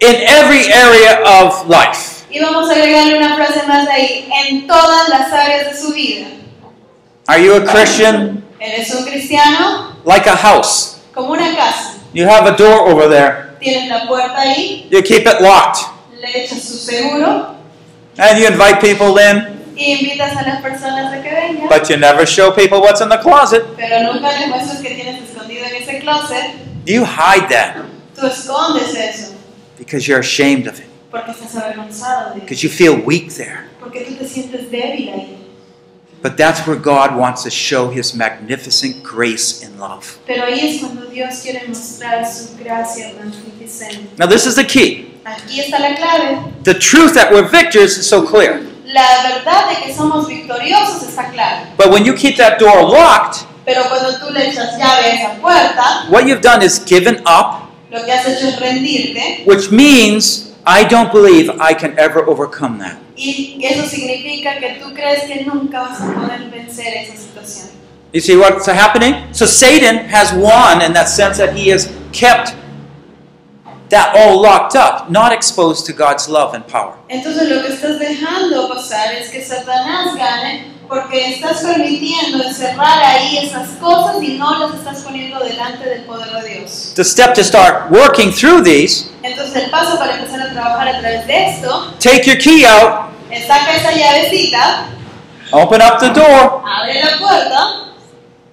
In 0.00 0.16
every 0.26 0.70
area 0.72 1.22
of 1.24 1.68
life, 1.68 2.15
Y 2.36 2.38
vamos 2.38 2.68
a 2.68 2.72
agregarle 2.74 3.16
una 3.16 3.34
frase 3.34 3.66
más 3.66 3.88
ahí, 3.88 4.28
en 4.46 4.66
todas 4.66 5.08
las 5.08 5.32
áreas 5.32 5.72
de 5.72 5.80
su 5.80 5.94
vida. 5.94 6.26
are 7.28 7.42
you 7.42 7.54
a 7.54 7.64
Christian? 7.64 8.44
¿Eres 8.60 8.94
un 8.94 9.06
cristiano? 9.06 9.96
Like 10.04 10.28
a 10.28 10.36
house. 10.36 10.98
Como 11.14 11.30
una 11.32 11.56
casa. 11.56 11.94
You 12.12 12.26
have 12.28 12.46
a 12.46 12.54
door 12.54 12.90
over 12.90 13.08
there, 13.08 13.56
Tienes 13.58 13.88
la 13.88 14.06
puerta 14.06 14.38
ahí, 14.38 14.86
you 14.90 15.00
keep 15.02 15.26
it 15.26 15.40
locked, 15.40 15.80
le 16.20 16.44
echas 16.44 16.60
su 16.60 16.76
seguro 16.76 17.56
and 18.18 18.38
you 18.38 18.46
invite 18.46 18.80
people 18.82 19.16
in, 19.18 19.58
y 19.74 19.92
invitas 19.94 20.36
a 20.36 20.42
las 20.42 20.60
personas 20.60 21.14
a 21.14 21.22
que 21.22 21.30
vengan. 21.30 21.68
but 21.70 21.88
you 21.88 21.96
never 21.96 22.26
show 22.26 22.50
people 22.52 22.82
what's 22.82 23.00
in 23.00 23.08
the 23.08 23.16
closet. 23.18 23.64
Pero 23.78 24.12
nunca 24.12 24.28
les 24.38 24.48
muestras 24.48 24.82
que 24.82 24.94
tienes 24.94 25.22
escondido 25.30 25.64
en 25.64 25.76
ese 25.76 26.00
closet. 26.00 26.54
You 26.84 27.02
hide 27.06 27.48
that 27.48 27.76
Tú 28.14 28.26
escondes 28.26 28.94
eso 28.94 29.32
because 29.78 30.06
you're 30.06 30.20
ashamed 30.20 30.66
of 30.66 30.78
it, 30.78 30.86
porque 31.16 31.32
estás 31.32 31.56
avergonzado 31.56 32.34
de 32.34 32.40
because 32.40 32.62
you 32.62 32.70
feel 32.70 33.02
weak 33.04 33.32
there. 33.34 33.64
Porque 33.80 34.00
tú 34.00 34.14
te 34.16 34.26
sientes 34.28 34.70
débil 34.70 35.10
ahí. 35.10 35.36
But 36.22 36.36
that's 36.36 36.66
where 36.66 36.76
God 36.78 37.14
wants 37.16 37.42
to 37.44 37.50
show 37.50 37.90
His 37.90 38.14
magnificent 38.14 39.02
grace 39.04 39.62
and 39.64 39.78
love. 39.78 40.18
Pero 40.26 40.44
ahí 40.44 40.60
es 40.76 40.80
cuando 40.80 41.06
Dios 41.06 41.40
quiere 41.42 41.66
mostrar 41.68 42.24
su 42.26 42.56
gracia 42.58 43.12
magnificente. 43.18 44.08
Now, 44.18 44.26
this 44.26 44.46
is 44.46 44.56
the 44.56 44.64
key. 44.64 45.12
Aquí 45.24 45.60
está 45.60 45.78
la 45.78 45.94
clave. 45.94 46.38
The 46.64 46.74
truth 46.74 47.14
that 47.14 47.30
we're 47.32 47.46
victors 47.48 47.96
is 47.98 48.08
so 48.08 48.22
clear. 48.22 48.62
La 48.86 49.22
verdad 49.24 49.68
de 49.68 49.84
que 49.86 49.94
somos 49.94 50.26
victoriosos 50.28 51.02
está 51.08 51.30
clara. 51.30 51.72
But 51.76 51.90
when 51.90 52.04
you 52.04 52.14
keep 52.14 52.36
that 52.38 52.58
door 52.58 52.82
locked, 52.82 53.44
Pero 53.64 53.82
cuando 53.88 54.16
tú 54.18 54.32
le 54.32 54.48
echas 54.48 54.78
llave 54.78 55.04
a 55.04 55.14
esa 55.14 55.40
puerta, 55.40 56.06
what 56.08 56.26
you've 56.26 56.40
done 56.40 56.62
is 56.64 56.78
given 56.84 57.16
up, 57.26 57.68
lo 57.90 58.04
que 58.04 58.12
has 58.12 58.26
hecho 58.26 58.48
es 58.48 58.58
rendirte. 58.60 59.42
which 59.44 59.70
means 59.70 60.52
I 60.66 60.82
don't 60.84 61.12
believe 61.12 61.48
I 61.60 61.74
can 61.74 61.96
ever 61.96 62.26
overcome 62.28 62.78
that. 62.78 62.98
Y 63.16 63.58
eso 63.62 63.86
significa 63.86 64.58
que 64.58 64.80
tú 64.80 64.92
crees 64.92 65.24
que 65.24 65.44
nunca 65.44 65.80
vas 65.80 66.00
a 66.00 66.12
poder 66.12 66.50
vencer 66.50 66.92
esa 66.94 67.16
situación. 67.16 67.70
You 68.12 68.20
see 68.20 68.36
what's 68.36 68.66
happening? 68.66 69.32
So 69.32 69.46
Satan 69.46 70.08
has 70.08 70.32
won 70.32 70.82
in 70.82 70.92
that 70.94 71.08
sense 71.08 71.38
that 71.38 71.54
he 71.54 71.68
has 71.68 71.88
kept 72.12 72.54
that 73.90 74.14
all 74.16 74.42
locked 74.42 74.74
up, 74.74 75.08
not 75.10 75.32
exposed 75.32 75.86
to 75.86 75.92
God's 75.92 76.28
love 76.28 76.54
and 76.54 76.66
power. 76.66 76.96
Entonces 77.08 77.48
lo 77.48 77.62
que 77.62 77.72
estás 77.72 77.98
dejando 78.00 78.68
pasar 78.68 79.14
es 79.14 79.30
que 79.30 79.42
Satanás 79.42 80.16
gane 80.16 80.75
porque 80.88 81.34
estás 81.34 81.62
permitiendo 81.62 82.42
encerrar 82.44 83.02
ahí 83.02 83.38
esas 83.38 83.68
cosas 83.80 84.22
y 84.22 84.38
no 84.38 84.58
las 84.58 84.74
estás 84.78 85.02
poniendo 85.02 85.38
delante 85.40 85.88
del 85.88 86.02
poder 86.02 86.30
de 86.42 86.48
Dios. 86.60 86.92
The 86.94 87.04
step 87.04 87.34
to 87.34 87.42
start 87.44 87.90
working 87.90 88.32
through 88.32 88.62
these, 88.62 89.10
Entonces 89.22 89.64
el 89.64 89.70
paso 89.70 89.98
para 89.98 90.16
empezar 90.16 90.40
a 90.40 90.52
trabajar 90.52 90.88
a 90.88 91.00
través 91.00 91.26
de 91.26 91.48
esto 91.48 91.94
take 91.98 92.22
your 92.24 92.38
key 92.38 92.64
out, 92.64 93.10
saca 93.46 93.76
esa 93.76 93.92
llavecita 93.92 94.86
Open 95.52 95.80
up 95.80 96.00
the 96.00 96.08
door. 96.08 96.62
Abre 96.66 97.00
la 97.04 97.18
puerta. 97.18 97.92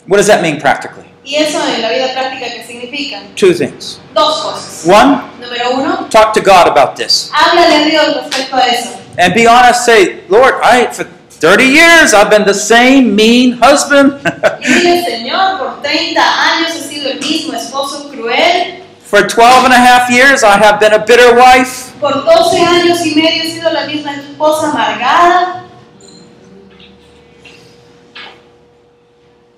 What 0.08 0.18
does 0.18 0.28
that 0.28 0.42
mean 0.42 0.60
practically? 0.60 1.06
¿Y 1.26 1.36
eso 1.38 1.58
en 1.68 1.82
la 1.82 1.90
vida 1.90 2.14
práctica 2.14 2.46
qué 2.52 2.64
significa? 2.68 3.22
Two 3.36 3.54
things. 3.54 4.00
Dos 4.14 4.42
cosas. 4.42 4.86
One, 4.86 5.22
Número 5.40 5.72
uno, 5.72 6.08
talk 6.12 6.34
to 6.34 6.42
God 6.42 6.68
about 6.68 6.96
this. 6.96 7.32
háblale 7.34 7.76
a 7.76 7.86
Dios 7.86 8.16
respecto 8.16 8.56
a 8.58 8.68
eso. 8.68 8.90
And 9.18 9.34
be 9.34 9.48
honest, 9.48 9.86
say, 9.86 10.24
Lord, 10.30 10.56
I 10.64 10.88
for 10.92 11.08
30 11.44 11.66
years 11.66 12.14
I've 12.14 12.30
been 12.30 12.46
the 12.46 12.54
same 12.54 13.18
mean 13.18 13.60
husband. 13.62 14.14
Dile, 14.64 15.04
Señor, 15.04 15.58
por 15.60 15.82
30 15.82 16.22
años 16.22 16.72
he 16.74 16.84
sido 16.88 17.10
el 17.10 17.20
mismo 17.20 17.52
esposo 17.54 18.10
cruel. 18.10 18.80
for 19.04 19.28
12 19.28 19.66
and 19.66 19.74
a 19.74 19.78
half 19.78 20.10
years 20.10 20.42
I 20.42 20.58
have 20.58 20.80
been 20.80 20.94
a 20.94 21.06
bitter 21.06 21.36
wife. 21.36 21.92
Por 22.00 22.14
12 22.14 22.66
años 22.66 23.06
y 23.06 23.14
medio 23.16 23.44
he 23.44 23.52
sido 23.52 23.70
la 23.74 23.86
misma 23.86 24.16
esposa 24.16 24.72
amargada. 24.72 25.66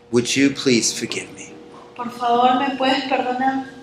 Would 0.10 0.36
you 0.36 0.56
please 0.56 0.92
forgive 0.92 1.32
me? 1.36 1.54
Por 1.96 2.10
favor, 2.10 2.58
¿me 2.58 2.76
puedes 2.78 3.04
perdonar? 3.04 3.75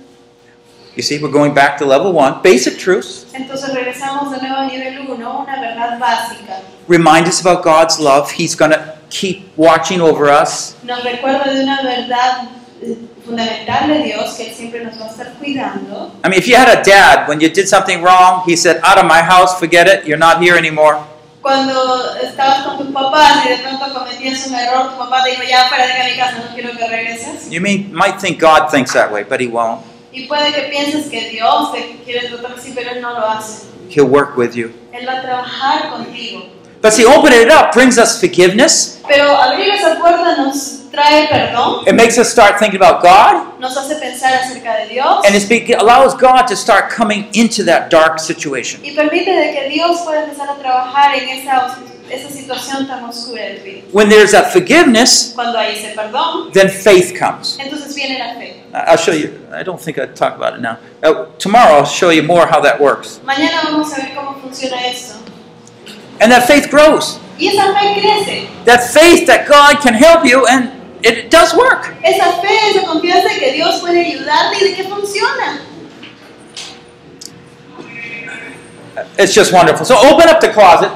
You 0.94 1.02
see, 1.02 1.22
we're 1.22 1.32
going 1.32 1.54
back 1.54 1.78
to 1.78 1.86
level 1.86 2.12
one. 2.12 2.42
Basic 2.42 2.78
truths. 2.78 3.24
Entonces 3.32 3.74
regresamos 3.74 4.30
de 4.30 4.46
nuevo 4.46 4.56
a 4.56 4.66
nivel 4.66 5.08
1, 5.08 5.14
una 5.14 5.60
verdad 5.60 5.98
básica. 5.98 6.60
Remind 6.86 7.26
us 7.26 7.40
about 7.40 7.64
God's 7.64 7.98
love. 7.98 8.30
He's 8.30 8.54
going 8.54 8.72
to 8.72 8.98
keep 9.08 9.56
watching 9.56 10.02
over 10.02 10.28
us. 10.28 10.76
Nos 10.82 11.02
recuerda 11.02 11.50
de 11.50 11.62
una 11.62 11.82
verdad 11.82 12.48
eh, 12.82 12.98
fundamental 13.24 13.88
de 13.88 14.02
Dios 14.02 14.34
que 14.34 14.48
Él 14.48 14.54
siempre 14.54 14.84
nos 14.84 15.00
va 15.00 15.06
a 15.06 15.08
estar 15.08 15.32
cuidando. 15.38 16.12
I 16.24 16.28
mean, 16.28 16.38
if 16.38 16.46
you 16.46 16.56
had 16.56 16.68
a 16.68 16.82
dad, 16.82 17.26
when 17.26 17.40
you 17.40 17.48
did 17.48 17.68
something 17.68 18.02
wrong, 18.02 18.42
he 18.44 18.54
said, 18.54 18.78
Out 18.84 18.98
of 18.98 19.06
my 19.06 19.22
house, 19.22 19.58
forget 19.58 19.86
it, 19.88 20.06
you're 20.06 20.18
not 20.18 20.42
here 20.42 20.58
anymore. 20.58 20.98
Cuando 21.40 22.16
estabas 22.22 22.64
con 22.64 22.78
tus 22.78 22.92
papás 22.92 23.46
y 23.46 23.48
de 23.48 23.58
pronto 23.62 23.92
cometías 23.94 24.46
un 24.46 24.54
error, 24.54 24.90
tu 24.92 24.98
papá 24.98 25.24
te 25.24 25.30
dijo, 25.30 25.42
ya 25.42 25.68
fuera 25.68 25.86
de 25.86 26.10
mi 26.10 26.16
casa, 26.16 26.38
no 26.38 26.54
quiero 26.54 26.76
que 26.76 26.86
regreses. 26.86 27.50
You 27.50 27.60
mean, 27.60 27.92
might 27.92 28.20
think 28.20 28.38
God 28.38 28.70
thinks 28.70 28.92
that 28.92 29.10
way, 29.10 29.24
but 29.24 29.40
he 29.40 29.48
won't. 29.48 29.91
Y 30.12 30.26
puede 30.26 30.52
que 30.52 30.62
pienses 30.62 31.06
que 31.08 31.30
Dios 31.30 31.72
te 31.72 31.96
quiere 32.04 32.28
tratar 32.28 32.52
así, 32.58 32.72
pero 32.74 32.90
Él 32.90 33.00
no 33.00 33.12
lo 33.18 33.26
hace. 33.26 33.64
He'll 33.88 34.04
work 34.08 34.36
with 34.36 34.52
you. 34.52 34.70
Él 34.92 35.06
va 35.08 35.18
a 35.18 35.22
trabajar 35.22 35.90
contigo. 35.90 36.46
But 36.82 36.92
see, 36.92 37.04
opening 37.04 37.42
it 37.42 37.50
up 37.52 37.72
brings 37.72 37.96
us 37.96 38.18
forgiveness. 38.18 39.00
Pero 39.06 39.36
abrir 39.36 39.68
esa 39.72 39.96
puerta 40.00 40.36
nos 40.36 40.80
trae 40.90 41.28
perdón, 41.28 41.86
It 41.86 41.94
makes 41.94 42.18
us 42.18 42.28
start 42.28 42.58
thinking 42.58 42.80
about 42.82 43.00
God, 43.02 43.58
nos 43.60 43.76
hace 43.76 43.96
pensar 43.96 44.34
acerca 44.34 44.76
de 44.78 44.88
Dios 44.88 45.24
and 45.24 45.34
it 45.34 45.76
allows 45.80 46.14
God 46.14 46.46
to 46.48 46.56
start 46.56 46.90
coming 46.90 47.28
into 47.32 47.64
that 47.64 47.88
dark 47.88 48.18
situation. 48.18 48.80
y 48.84 48.90
permite 48.94 49.30
de 49.30 49.52
que 49.52 49.68
Dios 49.68 50.00
pueda 50.04 50.24
empezar 50.24 50.48
a 50.50 50.56
trabajar 50.56 51.14
en 51.14 51.28
esa, 51.28 51.78
esa 52.10 52.28
situación 52.28 52.86
tan 52.88 53.04
oscura 53.04 53.42
de 53.42 53.54
tu 53.54 53.64
vida. 53.64 53.82
When 53.92 54.08
there's 54.08 54.32
that 54.32 54.50
forgiveness, 54.52 55.32
Cuando 55.34 55.58
hay 55.58 55.76
ese 55.76 55.94
perdón, 55.94 56.50
then 56.52 56.68
faith 56.68 57.16
comes. 57.18 57.58
entonces 57.60 57.94
viene 57.94 58.18
la 58.18 58.34
fe. 58.34 58.61
I'll 58.72 58.96
show 58.96 59.12
you. 59.12 59.46
I 59.52 59.62
don't 59.62 59.80
think 59.80 59.98
I'd 59.98 60.16
talk 60.16 60.34
about 60.36 60.54
it 60.54 60.60
now. 60.60 60.78
Uh, 61.02 61.26
tomorrow, 61.38 61.74
I'll 61.74 61.84
show 61.84 62.10
you 62.10 62.22
more 62.22 62.46
how 62.46 62.60
that 62.60 62.80
works. 62.80 63.20
Mañana 63.24 63.62
vamos 63.64 63.92
a 63.92 63.96
ver 63.96 64.14
cómo 64.14 64.40
funciona 64.40 64.80
esto. 64.86 65.18
And 66.20 66.32
that 66.32 66.46
faith 66.46 66.70
grows. 66.70 67.18
Y 67.38 67.48
esa 67.48 67.74
fe 67.74 68.00
crece. 68.00 68.64
That 68.64 68.82
faith 68.82 69.26
that 69.26 69.46
God 69.46 69.82
can 69.82 69.94
help 69.94 70.24
you, 70.24 70.46
and 70.46 70.70
it 71.04 71.30
does 71.30 71.54
work. 71.54 71.94
Esa 72.02 72.40
fe, 72.40 72.70
esa 72.70 72.86
confianza 72.86 73.28
de 73.28 73.40
que 73.40 73.52
Dios 73.52 73.80
puede 73.80 74.06
ayudarte 74.06 74.56
y 74.56 74.70
de 74.70 74.74
que 74.74 74.84
funciona. 74.84 75.60
It's 79.18 79.34
just 79.34 79.52
wonderful. 79.52 79.84
So 79.84 79.96
open 79.98 80.28
up 80.28 80.40
the 80.40 80.48
closet. 80.48 80.92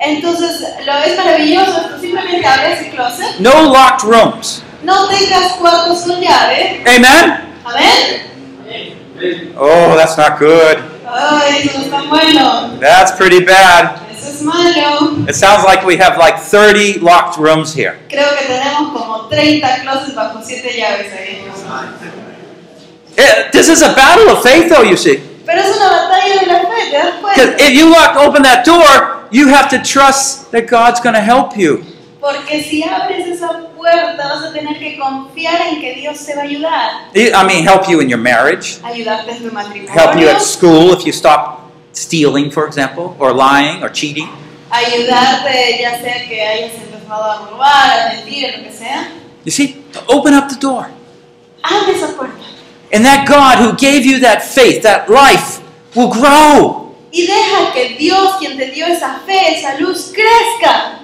Entonces, 0.00 0.60
lo 0.84 0.92
es 0.92 1.16
maravilloso. 1.16 1.98
Simplemente 2.00 2.46
abres 2.46 2.80
el 2.86 2.90
closet. 2.90 3.40
No 3.40 3.70
locked 3.70 4.04
rooms. 4.04 4.62
No 4.82 5.08
tengas 5.08 5.52
cuartos 5.54 6.02
con 6.02 6.20
llave. 6.20 6.82
Amen? 6.86 7.54
Amén. 7.64 9.52
Oh, 9.58 9.96
that's 9.96 10.16
not 10.16 10.38
good. 10.38 10.78
Ay, 11.10 11.62
eso 11.66 11.78
no 11.78 11.84
es 11.84 11.90
tan 11.90 12.08
bueno. 12.08 12.78
That's 12.80 13.12
pretty 13.12 13.44
bad. 13.44 13.96
Eso 14.12 14.28
es 14.30 14.42
malo. 14.42 15.26
It 15.28 15.34
sounds 15.34 15.64
like 15.64 15.84
we 15.84 15.96
have 15.96 16.16
like 16.18 16.38
30 16.38 17.00
locked 17.00 17.38
rooms 17.38 17.72
here. 17.74 17.98
Creo 18.08 18.28
que 18.38 18.46
tenemos 18.46 18.92
como 18.92 19.26
30 19.28 19.80
closets 19.82 20.14
bajo 20.14 20.40
7 20.42 20.70
llaves 20.76 21.12
ahí. 21.12 21.44
Eh, 23.16 23.50
this 23.50 23.68
is 23.68 23.82
a 23.82 23.92
battle 23.94 24.30
of 24.30 24.42
faith, 24.42 24.68
though, 24.68 24.82
you 24.82 24.96
see. 24.96 25.16
Pero 25.44 25.60
es 25.62 25.76
una 25.76 25.88
batalla 25.90 26.40
de 26.40 26.46
la 26.46 26.58
fe, 26.60 26.90
¿te 26.90 26.96
das 26.98 27.14
Because 27.16 27.50
cuenta? 27.56 27.64
if 27.64 27.72
you 27.72 27.90
lock 27.90 28.16
open 28.16 28.42
that 28.42 28.64
door, 28.64 29.26
you 29.32 29.48
have 29.48 29.68
to 29.70 29.78
trust 29.82 30.52
that 30.52 30.68
God's 30.68 31.00
going 31.00 31.14
to 31.14 31.20
help 31.20 31.56
you. 31.56 31.82
Porque 32.20 32.62
si 32.62 32.82
abres 32.82 33.26
esa 33.28 33.48
puerta 33.76 34.16
vas 34.16 34.44
a 34.44 34.52
tener 34.52 34.78
que 34.78 34.98
confiar 34.98 35.60
en 35.68 35.80
que 35.80 35.94
Dios 35.94 36.24
te 36.26 36.34
va 36.34 36.42
a 36.42 36.44
ayudar. 36.44 36.90
I 37.14 37.30
mean, 37.46 37.64
help 37.66 37.88
you 37.88 38.00
in 38.00 38.08
your 38.08 38.18
marriage, 38.20 38.78
Ayudarte 38.82 39.30
en 39.30 39.38
tu 39.38 39.44
help 39.44 39.52
you 39.52 40.26
matrimonio, 40.26 40.30
at 40.30 40.40
school 40.40 40.92
if 40.92 41.04
you 41.04 41.12
stop 41.12 41.70
stealing, 41.92 42.50
for 42.50 42.66
example, 42.66 43.14
or 43.20 43.32
lying 43.32 43.82
or 43.82 43.88
cheating. 43.90 44.28
ayudarte 44.70 45.78
ya 45.80 45.98
sea 46.00 46.26
que 46.28 46.42
hayas 46.42 46.74
empezado 46.74 47.24
a 47.24 47.46
robar, 47.50 48.00
a 48.00 48.14
mentir, 48.14 48.52
lo 48.56 48.64
que 48.64 48.72
sea. 48.72 49.08
You 49.44 49.52
see, 49.52 49.84
open 50.08 50.34
up 50.34 50.48
the 50.48 50.56
door. 50.60 50.88
Abre 51.62 51.94
esa 51.94 52.08
puerta 52.16 52.34
And 52.92 53.04
that 53.04 53.26
God 53.28 53.58
who 53.58 53.76
gave 53.76 54.04
you 54.06 54.18
that 54.20 54.42
faith, 54.42 54.82
that 54.82 55.08
life, 55.08 55.60
will 55.94 56.08
grow. 56.10 56.96
y 57.10 57.26
deja 57.26 57.72
que 57.72 57.96
Dios, 57.96 58.36
quien 58.38 58.56
te 58.58 58.70
dio 58.70 58.86
esa 58.86 59.20
fe, 59.26 59.58
esa 59.58 59.78
luz, 59.78 60.12
crezca. 60.12 60.97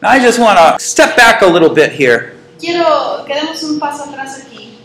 Now, 0.00 0.10
I 0.10 0.20
just 0.20 0.38
want 0.38 0.58
to 0.58 0.78
step 0.78 1.16
back 1.16 1.42
a 1.42 1.46
little 1.46 1.74
bit 1.74 1.90
here 1.90 2.36
Quiero 2.60 3.24
un 3.26 3.78
paso 3.80 4.04
atrás 4.04 4.44
aquí 4.44 4.78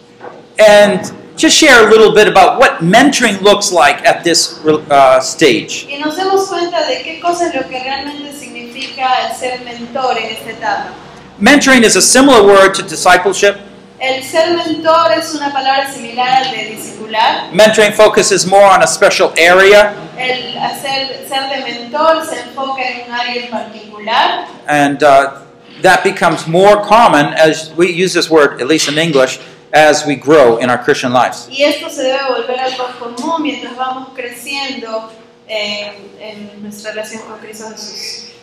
and 0.60 1.12
just 1.36 1.56
share 1.56 1.88
a 1.88 1.90
little 1.90 2.14
bit 2.14 2.28
about 2.28 2.60
what 2.60 2.82
mentoring 2.82 3.42
looks 3.42 3.72
like 3.72 4.04
at 4.06 4.24
this 4.24 4.64
uh, 4.66 5.20
stage. 5.20 5.88
y 5.90 5.98
nos 5.98 6.16
demos 6.16 6.48
cuenta 6.48 6.86
de 6.88 7.04
qué 7.04 7.20
cosa 7.20 7.48
es 7.48 7.56
lo 7.56 7.68
que 7.68 7.80
realmente 7.80 8.34
significa 8.34 9.28
el 9.28 9.36
ser 9.36 9.62
mentor 9.62 10.18
en 10.18 10.36
esta 10.36 10.52
etapa. 10.52 10.94
Mentoring 11.40 11.84
is 11.84 11.96
a 11.96 12.02
similar 12.02 12.44
word 12.44 12.74
to 12.76 12.84
discipleship. 12.84 13.58
El 14.04 14.22
ser 14.22 14.54
mentor 14.58 15.14
es 15.14 15.34
una 15.34 15.54
palabra 15.54 15.90
similar 15.90 16.44
al 16.44 16.52
de 16.52 16.76
discipular. 16.76 17.50
Mentoring 17.54 17.94
focuses 17.94 18.46
more 18.46 18.66
on 18.66 18.84
a 18.84 18.86
special 18.86 19.32
area, 19.38 19.94
El 20.18 20.58
hacer, 20.58 21.26
ser 21.26 21.50
de 21.50 21.64
mentor 21.64 22.26
se 22.26 22.42
enfoca 22.42 22.82
en 22.82 23.08
un 23.08 23.14
área 23.14 23.46
en 23.46 23.50
particular 23.50 24.46
and 24.68 25.02
uh, 25.04 25.40
that 25.82 26.04
becomes 26.04 26.46
more 26.48 26.82
common 26.86 27.28
as 27.36 27.72
we 27.78 27.94
use 27.94 28.14
this 28.14 28.30
word, 28.30 28.60
at 28.60 28.68
least 28.68 28.90
in 28.90 28.98
English, 28.98 29.40
as 29.74 30.06
we 30.06 30.18
grow 30.18 30.58
in 30.58 30.70
our 30.70 30.84
Christian 30.84 31.14
lives. 31.14 31.48
y 31.50 31.64
esto 31.64 31.90
se 31.90 32.04
debe 32.04 32.26
volver 32.28 32.60
algo 32.60 32.86
común 33.00 33.42
mientras 33.42 33.74
vamos 33.78 34.10
creciendo 34.14 35.14
en, 35.48 35.94
en 36.20 36.62
nuestra 36.62 36.92
relación 36.92 37.22
con 37.22 37.40
Cristo 37.40 37.70
Jesús. 37.70 38.34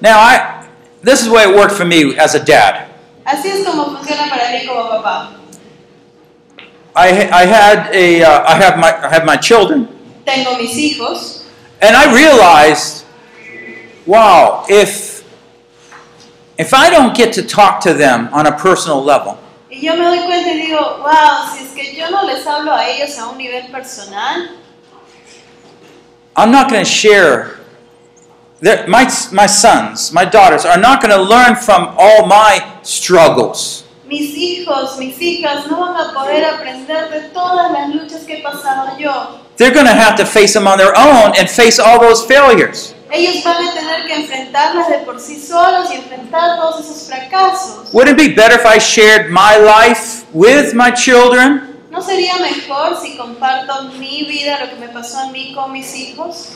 Now, 0.00 0.18
I 0.18 0.66
this 1.02 1.20
is 1.20 1.26
the 1.26 1.32
way 1.32 1.42
it 1.42 1.54
worked 1.54 1.76
for 1.76 1.84
me 1.84 2.16
as 2.18 2.34
a 2.34 2.42
dad. 2.42 2.91
Así 3.24 3.48
es 3.48 3.64
como 3.64 3.96
funciona 3.96 4.28
para 4.28 4.50
mí 4.50 4.66
como 4.66 4.88
papá. 4.88 5.30
I, 6.94 7.28
I 7.30 7.46
had 7.46 7.88
a 7.94 8.22
uh, 8.22 8.44
I 8.46 8.54
have 8.54 8.76
my 8.76 8.90
I 8.90 9.08
have 9.08 9.24
my 9.24 9.36
children, 9.36 9.88
Tengo 10.26 10.58
mis 10.58 10.76
hijos 10.76 11.44
and 11.80 11.96
I 11.96 12.14
realized, 12.14 13.06
wow, 14.04 14.64
if 14.68 15.24
if 16.58 16.74
I 16.74 16.90
don't 16.90 17.16
get 17.16 17.32
to 17.34 17.42
talk 17.42 17.80
to 17.82 17.94
them 17.94 18.28
on 18.32 18.46
a 18.46 18.52
personal 18.52 19.02
level, 19.02 19.38
y 19.70 19.78
yo 19.80 19.96
me 19.96 20.04
doy 20.04 20.18
cuenta 20.26 20.50
y 20.50 20.66
digo, 20.66 20.98
wow, 20.98 21.48
si 21.50 21.64
es 21.64 21.72
que 21.72 21.94
yo 21.96 22.10
no 22.10 22.26
les 22.26 22.46
hablo 22.46 22.72
a 22.72 22.86
ellos 22.86 23.18
a 23.18 23.28
un 23.28 23.38
nivel 23.38 23.70
personal, 23.72 24.48
I'm 26.36 26.50
not 26.50 26.68
going 26.68 26.84
to 26.84 26.90
share. 26.90 27.61
My 28.62 29.10
my 29.32 29.46
sons, 29.46 30.12
my 30.12 30.24
daughters 30.24 30.64
are 30.64 30.78
not 30.78 31.02
going 31.02 31.10
to 31.10 31.20
learn 31.20 31.56
from 31.56 31.96
all 31.98 32.26
my 32.26 32.62
struggles. 32.82 33.82
mis 34.06 34.36
hijos, 34.36 34.98
mis 34.98 35.20
hijas 35.20 35.66
no 35.68 35.80
van 35.80 35.96
a 35.96 36.12
poder 36.12 36.44
aprender 36.44 37.10
de 37.10 37.20
todas 37.30 37.72
las 37.72 37.88
luchas 37.88 38.22
que 38.24 38.34
he 38.34 38.42
pasado 38.42 38.96
yo. 38.98 39.40
They're 39.56 39.74
going 39.74 39.86
to 39.86 39.94
have 39.94 40.16
to 40.16 40.24
face 40.24 40.52
them 40.52 40.68
on 40.68 40.78
their 40.78 40.96
own 40.96 41.32
and 41.36 41.48
face 41.48 41.80
all 41.80 41.98
those 41.98 42.24
failures. 42.24 42.94
Ellos 43.10 43.42
van 43.42 43.66
a 43.66 43.72
tener 43.74 44.06
que 44.06 44.14
enfrentarlas 44.14 44.88
de 44.88 44.98
por 44.98 45.18
sí 45.18 45.40
solos 45.40 45.90
y 45.90 45.96
enfrentar 45.96 46.56
todos 46.56 46.84
esos 46.84 47.08
fracasos. 47.08 47.92
Wouldn't 47.92 48.20
it 48.20 48.28
be 48.28 48.34
better 48.34 48.54
if 48.54 48.64
I 48.64 48.78
shared 48.78 49.30
my 49.30 49.56
life 49.56 50.24
with 50.32 50.72
my 50.74 50.92
children? 50.92 51.80
¿No 51.90 52.00
sería 52.00 52.36
mejor 52.38 52.96
si 53.02 53.16
comparto 53.16 53.90
mi 53.98 54.24
vida, 54.24 54.60
lo 54.60 54.70
que 54.70 54.76
me 54.76 54.88
pasó 54.88 55.18
a 55.18 55.26
mí 55.26 55.52
con 55.52 55.72
mis 55.72 55.94
hijos? 55.94 56.52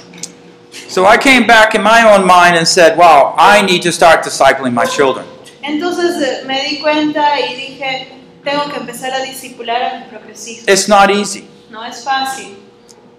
So 0.97 1.05
I 1.05 1.18
came 1.18 1.47
back 1.47 1.74
in 1.74 1.82
my 1.82 2.11
own 2.11 2.26
mind 2.26 2.57
and 2.57 2.66
said, 2.66 2.97
wow, 2.97 3.34
I 3.36 3.61
need 3.61 3.82
to 3.82 3.92
start 3.92 4.24
discipling 4.24 4.72
my 4.72 4.86
children. 4.86 5.26
Entonces 5.62 6.22
eh, 6.22 6.47
me 6.47 6.70
di 6.70 6.80
cuenta 6.80 7.38
y 7.38 7.55
dije, 7.55 8.09
tengo 8.42 8.66
que 8.70 8.78
empezar 8.78 9.12
a 9.12 9.20
discipular 9.20 9.82
a 9.82 9.99
mis 9.99 10.09
propios 10.09 10.49
hijos. 10.49 10.64
It's 10.66 10.88
not 10.88 11.11
easy. 11.11 11.47
No 11.68 11.84
es 11.84 12.03
fácil. 12.03 12.57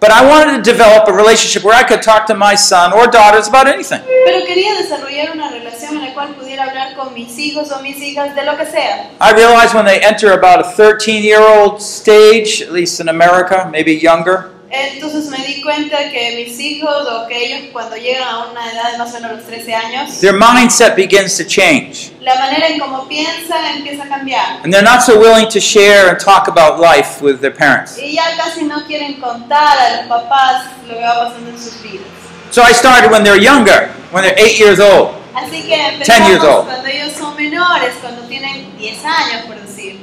But 0.00 0.10
I 0.10 0.26
wanted 0.26 0.56
to 0.56 0.62
develop 0.72 1.06
a 1.06 1.12
relationship 1.12 1.62
where 1.62 1.76
I 1.76 1.84
could 1.84 2.02
talk 2.02 2.26
to 2.26 2.34
my 2.34 2.56
son 2.56 2.92
or 2.92 3.06
daughters 3.06 3.46
about 3.46 3.68
anything. 3.68 4.00
Pero 4.26 4.44
quería 4.44 4.74
desarrollar 4.74 5.30
una 5.32 5.48
relación 5.48 5.98
en 5.98 6.02
la 6.02 6.14
cual 6.14 6.30
cual 6.30 6.34
pudiera 6.34 6.64
hablar 6.64 6.96
con 6.96 7.14
mis 7.14 7.38
hijos 7.38 7.70
o 7.70 7.80
mis 7.80 7.98
hijas 7.98 8.34
de 8.34 8.44
lo 8.44 8.56
que 8.56 8.66
sea. 8.66 9.08
I 9.20 9.32
realized 9.32 9.72
when 9.72 9.84
they 9.84 10.00
enter 10.00 10.32
about 10.32 10.66
a 10.66 10.72
13 10.74 11.22
year 11.22 11.40
old 11.40 11.80
stage, 11.80 12.60
at 12.60 12.72
least 12.72 12.98
in 12.98 13.08
America, 13.08 13.68
maybe 13.70 13.92
younger, 13.94 14.50
Entonces 14.70 15.26
me 15.30 15.38
di 15.46 15.62
cuenta 15.62 16.10
que 16.10 16.44
mis 16.44 16.60
hijos 16.60 17.06
o 17.10 17.26
que 17.26 17.46
ellos 17.46 17.70
cuando 17.72 17.96
llegan 17.96 18.28
a 18.28 18.50
una 18.50 18.70
edad 18.70 18.92
de 18.92 18.98
más 18.98 19.10
o 19.10 19.14
menos 19.14 19.38
los 19.38 19.46
13 19.46 19.74
años, 19.74 20.20
their 20.20 20.34
mindset 20.34 20.94
begins 20.94 21.38
to 21.38 21.44
change. 21.44 22.12
la 22.20 22.34
manera 22.34 22.68
en 22.68 22.78
cómo 22.78 23.08
piensan 23.08 23.64
empieza 23.78 24.04
a 24.04 24.08
cambiar. 24.08 24.60
And 24.62 24.72
they're 24.72 24.82
not 24.82 25.02
so 25.02 25.18
willing 25.18 25.48
to 25.48 25.60
share 25.60 26.10
and 26.10 26.18
talk 26.18 26.48
about 26.48 26.78
life 26.78 27.22
with 27.22 27.40
their 27.40 27.54
parents. 27.54 27.96
Y 27.98 28.14
ya 28.16 28.36
casi 28.36 28.64
no 28.64 28.84
quieren 28.86 29.18
contar 29.20 29.78
a 29.78 29.96
los 29.96 30.06
papás 30.06 30.64
lo 30.86 30.94
que 30.94 31.02
va 31.02 31.28
pasando 31.28 31.50
en 31.50 31.58
sus 31.58 31.82
vidas. 31.82 32.06
So 32.50 32.62
I 32.62 32.72
started 32.72 33.10
when 33.10 33.24
they're 33.24 33.40
younger, 33.40 33.88
when 34.12 34.22
they're 34.22 34.38
eight 34.38 34.58
years 34.58 34.80
old. 34.80 35.14
Así 35.34 35.62
que 35.62 35.76
10 36.04 36.26
years 36.26 36.42
empezamos 36.42 36.44
old. 36.44 36.66
cuando 36.66 36.88
ellos 36.88 37.12
son 37.16 37.36
menores, 37.36 37.94
cuando 38.02 38.22
tienen 38.28 38.76
10 38.76 39.04
años, 39.04 39.46
por 39.46 39.56
decir. 39.56 39.96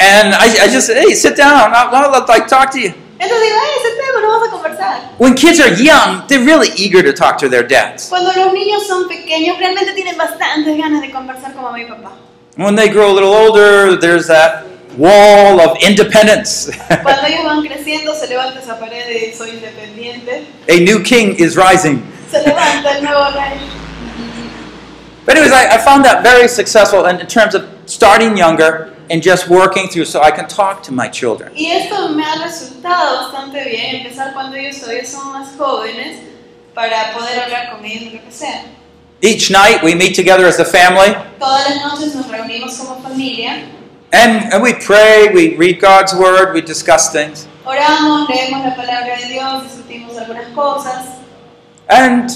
And 0.00 0.34
I, 0.34 0.64
I 0.64 0.68
just 0.68 0.86
said, 0.86 0.96
hey, 0.96 1.14
sit 1.14 1.36
down. 1.36 1.72
I'll, 1.74 1.94
I'll 1.94 2.24
like 2.26 2.48
talk 2.48 2.72
to 2.72 2.80
you. 2.80 2.94
Entonces 3.20 3.48
digo, 3.48 3.58
hey, 3.62 3.82
sentemos, 3.82 4.22
vamos 4.22 4.48
a 4.48 4.50
conversar. 4.50 5.00
When 5.18 5.34
kids 5.34 5.60
are 5.60 5.74
young, 5.74 6.26
they're 6.26 6.42
really 6.42 6.70
eager 6.76 7.02
to 7.02 7.12
talk 7.12 7.36
to 7.40 7.50
their 7.50 7.62
dads. 7.62 8.08
Cuando 8.08 8.32
los 8.32 8.52
niños 8.54 8.86
son 8.86 9.08
pequeños, 9.08 9.58
realmente 9.58 9.92
tienen 9.92 10.16
bastantes 10.16 10.74
ganas 10.78 11.02
de 11.02 11.10
conversar 11.10 11.52
con 11.52 11.64
mamá 11.64 11.78
y 11.78 11.84
papá. 11.84 12.12
When 12.56 12.76
they 12.76 12.88
grow 12.88 13.10
a 13.10 13.14
little 13.14 13.34
older, 13.34 13.96
there's 14.00 14.26
that 14.28 14.64
wall 14.96 15.60
of 15.60 15.76
independence. 15.82 16.70
Cuando 17.02 17.26
ellos 17.26 17.44
van 17.44 17.62
creciendo, 17.62 18.14
se 18.14 18.26
levanta 18.26 18.58
esa 18.58 18.78
pared 18.78 19.06
de 19.06 19.34
soy 19.36 19.50
independiente. 19.50 20.46
a 20.68 20.80
new 20.80 21.02
king 21.02 21.36
is 21.38 21.56
rising. 21.56 22.02
Se 22.30 22.38
levanta 22.42 22.96
el 22.96 23.02
nuevo 23.02 23.30
rey. 23.34 23.60
But 25.26 25.36
anyways, 25.36 25.52
I, 25.52 25.74
I 25.74 25.78
found 25.78 26.06
that 26.06 26.22
very 26.22 26.48
successful 26.48 27.04
in, 27.04 27.20
in 27.20 27.26
terms 27.26 27.54
of 27.54 27.68
starting 27.84 28.36
younger 28.38 28.89
and 29.10 29.22
just 29.22 29.48
working 29.48 29.88
through 29.88 30.04
so 30.06 30.22
I 30.22 30.30
can 30.30 30.46
talk 30.48 30.82
to 30.84 30.92
my 30.92 31.08
children. 31.08 31.52
Y 31.54 31.66
esto 31.66 32.08
me 32.10 32.22
ha 32.22 32.36
resultado 32.36 33.22
bastante 33.24 33.64
bien, 33.64 33.96
empezar 33.96 34.32
cuando 34.32 34.56
ellos 34.56 34.80
todavía 34.80 35.04
son 35.04 35.32
más 35.32 35.56
jóvenes 35.58 36.18
para 36.74 37.12
poder 37.12 37.40
hablar 37.40 37.72
con 37.72 37.84
ellos 37.84 38.04
de 38.04 38.18
lo 38.18 38.24
que 38.24 38.30
sea. 38.30 38.64
Each 39.20 39.50
night 39.50 39.82
we 39.82 39.94
meet 39.94 40.14
together 40.14 40.46
as 40.46 40.58
a 40.60 40.64
family 40.64 41.14
Todas 41.38 41.68
las 41.68 41.82
noches 41.82 42.14
nos 42.14 42.26
reunimos 42.28 42.78
como 42.78 43.02
familia, 43.02 43.64
and, 44.12 44.52
and 44.52 44.62
we 44.62 44.72
pray, 44.72 45.28
we 45.34 45.56
read 45.56 45.80
God's 45.80 46.14
word, 46.14 46.54
we 46.54 46.62
discuss 46.62 47.10
things. 47.10 47.46
oramos, 47.64 48.28
leemos 48.28 48.64
la 48.64 48.74
palabra 48.74 49.16
de 49.18 49.26
Dios, 49.26 49.64
discutimos 49.64 50.16
algunas 50.16 50.46
cosas. 50.54 51.06
And 51.88 52.30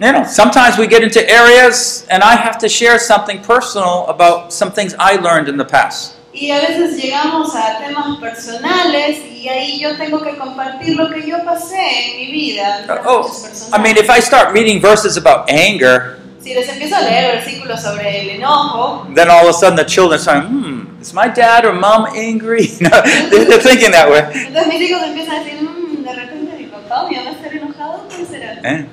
you 0.00 0.12
know, 0.12 0.24
sometimes 0.24 0.78
we 0.78 0.86
get 0.86 1.02
into 1.02 1.20
areas 1.30 2.06
and 2.10 2.22
I 2.22 2.34
have 2.36 2.58
to 2.58 2.68
share 2.68 2.98
something 2.98 3.42
personal 3.42 4.06
about 4.08 4.52
some 4.52 4.72
things 4.72 4.94
I 4.98 5.16
learned 5.16 5.48
in 5.48 5.56
the 5.56 5.64
past. 5.64 6.16
Y 6.32 6.50
a 6.52 6.60
veces 6.60 6.96
llegamos 6.96 7.54
a 7.56 7.78
temas 7.78 8.18
personales 8.20 9.18
y 9.18 9.48
ahí 9.48 9.80
yo 9.80 9.96
tengo 9.96 10.22
que 10.22 10.36
compartir 10.38 10.96
lo 10.96 11.10
que 11.10 11.26
yo 11.26 11.44
pasé 11.44 12.12
en 12.12 12.16
mi 12.18 12.30
vida. 12.32 12.84
las 12.86 13.00
Oh, 13.04 13.28
I 13.72 13.78
mean, 13.82 13.96
if 13.96 14.08
I 14.08 14.20
start 14.20 14.52
reading 14.54 14.80
verses 14.80 15.16
about 15.16 15.50
anger, 15.50 16.18
Si 16.40 16.54
les 16.54 16.66
empiezo 16.70 16.96
a 16.96 17.00
leer 17.02 17.36
versículos 17.36 17.82
sobre 17.82 18.22
el 18.22 18.30
enojo, 18.30 19.12
then 19.14 19.28
all 19.28 19.42
of 19.46 19.50
a 19.50 19.52
sudden 19.52 19.76
the 19.76 19.84
children 19.84 20.18
say, 20.18 20.40
hmm, 20.40 20.98
is 21.00 21.12
my 21.12 21.28
dad 21.28 21.66
or 21.66 21.74
mom 21.74 22.06
angry? 22.16 22.64
You 22.80 22.88
know, 22.88 23.02
they're, 23.28 23.58
thinking 23.60 23.90
that 23.90 24.08
way. 24.08 24.22
entonces 24.46 24.66
mis 24.68 24.80
hijos 24.88 25.02
empiezan 25.02 25.34
a 25.34 25.44
decir, 25.44 25.60
"Mm, 25.60 26.02
de 26.02 26.12
repente 26.14 26.56
mi 26.56 26.64
papá 26.66 27.02
o 27.02 27.08
mi 27.10 27.16
mamá 27.16 27.32
estará 27.32 27.56
enojado, 27.56 28.08
¿qué 28.08 28.24
será? 28.24 28.88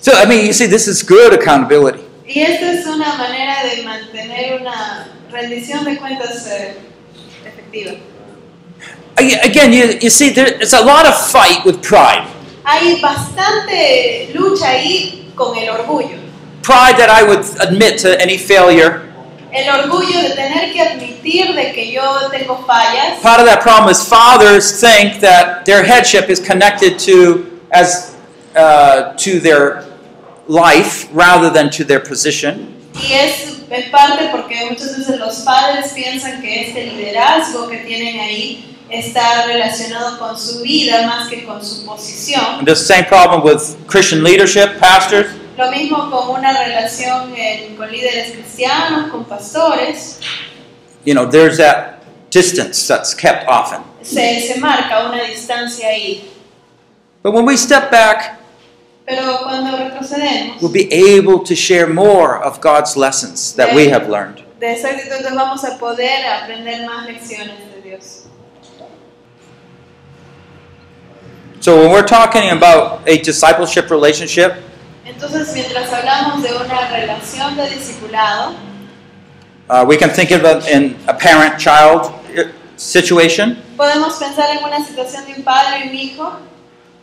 So, 0.00 0.12
I 0.14 0.24
mean, 0.24 0.46
you 0.46 0.52
see, 0.52 0.66
this 0.66 0.88
is 0.88 1.02
good 1.02 1.34
accountability. 1.34 2.04
Y 2.26 2.40
esta 2.40 2.72
es 2.72 2.86
una 2.86 3.16
manera 3.18 3.64
de 3.64 3.82
mantener 3.82 4.60
una 4.60 5.08
rendición 5.30 5.84
de 5.84 5.96
cuentas 5.98 6.46
eh, 6.46 6.76
efectiva. 7.44 7.98
Again, 9.18 9.72
you, 9.72 9.98
you 10.00 10.08
see, 10.08 10.30
there's 10.30 10.72
a 10.72 10.82
lot 10.82 11.06
of 11.06 11.14
fight 11.30 11.64
with 11.66 11.82
pride. 11.82 12.26
Hay 12.64 13.00
bastante 13.00 14.30
lucha 14.32 14.68
ahí 14.68 15.30
con 15.34 15.56
el 15.58 15.68
orgullo. 15.68 16.16
Pride 16.62 16.96
that 16.96 17.10
I 17.10 17.22
would 17.22 17.44
admit 17.60 17.98
to 17.98 18.18
any 18.20 18.38
failure. 18.38 19.06
El 19.52 19.68
orgullo 19.68 20.22
de 20.22 20.34
tener 20.34 20.72
que 20.72 20.80
admitir 20.80 21.54
de 21.54 21.72
que 21.72 21.92
yo 21.92 22.30
tengo 22.30 22.64
fallas. 22.66 23.20
Part 23.20 23.40
of 23.40 23.46
that 23.46 23.60
problem 23.60 23.90
is 23.90 24.02
fathers 24.02 24.80
think 24.80 25.20
that 25.20 25.66
their 25.66 25.82
headship 25.82 26.30
is 26.30 26.40
connected 26.40 26.98
to 27.00 27.60
as 27.72 28.16
uh, 28.54 29.14
to 29.16 29.40
their 29.40 29.89
life 30.50 31.08
rather 31.14 31.48
than 31.52 31.70
to 31.70 31.84
their 31.84 32.00
position. 32.02 32.74
Y 33.08 33.12
es 33.12 33.60
en 33.70 33.90
parte 33.92 34.28
porque 34.32 34.66
muchas 34.68 34.98
veces 34.98 35.18
los 35.18 35.36
padres 35.40 35.92
piensan 35.94 36.42
que 36.42 36.66
este 36.68 36.86
liderazgo 36.86 37.68
que 37.68 37.78
tienen 37.78 38.18
ahí 38.18 38.76
está 38.90 39.46
relacionado 39.46 40.18
con 40.18 40.36
su 40.36 40.60
vida 40.62 41.06
más 41.06 41.28
que 41.28 41.44
con 41.44 41.64
su 41.64 41.86
posición. 41.86 42.44
And 42.58 42.66
the 42.66 42.74
same 42.74 43.04
problem 43.04 43.42
with 43.44 43.76
Christian 43.86 44.24
leadership, 44.24 44.80
pastors. 44.80 45.28
Lo 45.56 45.70
mismo 45.70 46.10
con 46.10 46.30
una 46.40 46.52
relación 46.64 47.32
en- 47.36 47.76
con 47.76 47.90
líderes 47.92 48.32
cristianos, 48.32 49.10
con 49.12 49.24
pastores. 49.26 50.18
You 51.04 51.14
know, 51.14 51.26
there's 51.30 51.58
that 51.58 52.00
distance 52.32 52.88
that's 52.88 53.14
kept 53.14 53.46
often. 53.48 53.80
Se, 54.02 54.40
se 54.48 54.58
marca 54.58 55.06
una 55.08 55.22
distancia 55.22 55.88
ahí. 55.88 56.28
But 57.22 57.34
when 57.34 57.44
we 57.46 57.56
step 57.56 57.90
back, 57.92 58.39
Pero 59.10 59.38
cuando 59.42 59.76
retrocedemos 59.76 60.62
we'll 60.62 60.72
be 60.72 60.88
able 60.92 61.40
to 61.40 61.54
share 61.56 61.86
more 61.86 62.40
of 62.42 62.60
God's 62.60 62.96
lessons 62.96 63.54
that 63.54 63.74
we 63.74 63.88
have 63.88 64.08
learned. 64.08 64.44
de 64.60 64.72
esa 64.72 64.88
actitud, 64.90 65.24
vamos 65.34 65.64
a 65.64 65.78
poder 65.78 66.24
aprender 66.26 66.86
más 66.86 67.06
lecciones 67.06 67.58
de 67.74 67.80
Dios. 67.82 68.26
So 71.60 71.76
when 71.76 71.90
we're 71.90 72.06
talking 72.06 72.50
about 72.50 73.00
a 73.06 73.18
discipleship 73.18 73.90
relationship, 73.90 74.54
Entonces, 75.04 75.52
mientras 75.54 75.92
hablamos 75.92 76.42
de 76.42 76.54
una 76.54 76.88
relación 76.88 77.56
de 77.56 77.68
discipulado, 77.68 78.54
uh, 79.68 79.84
we 79.86 79.96
can 79.96 80.10
think 80.10 80.30
of 80.30 80.44
it 80.44 80.68
in 80.68 80.96
a 81.08 81.14
parent-child 81.14 82.12
uh, 82.38 82.44
situation. 82.76 83.56
podemos 83.76 84.14
pensar 84.18 84.50
en 84.50 84.62
una 84.62 84.84
situación 84.84 85.26
de 85.26 85.34
un 85.34 85.42
padre 85.42 85.84
y 85.84 85.88
un 85.88 85.94
hijo, 85.94 86.32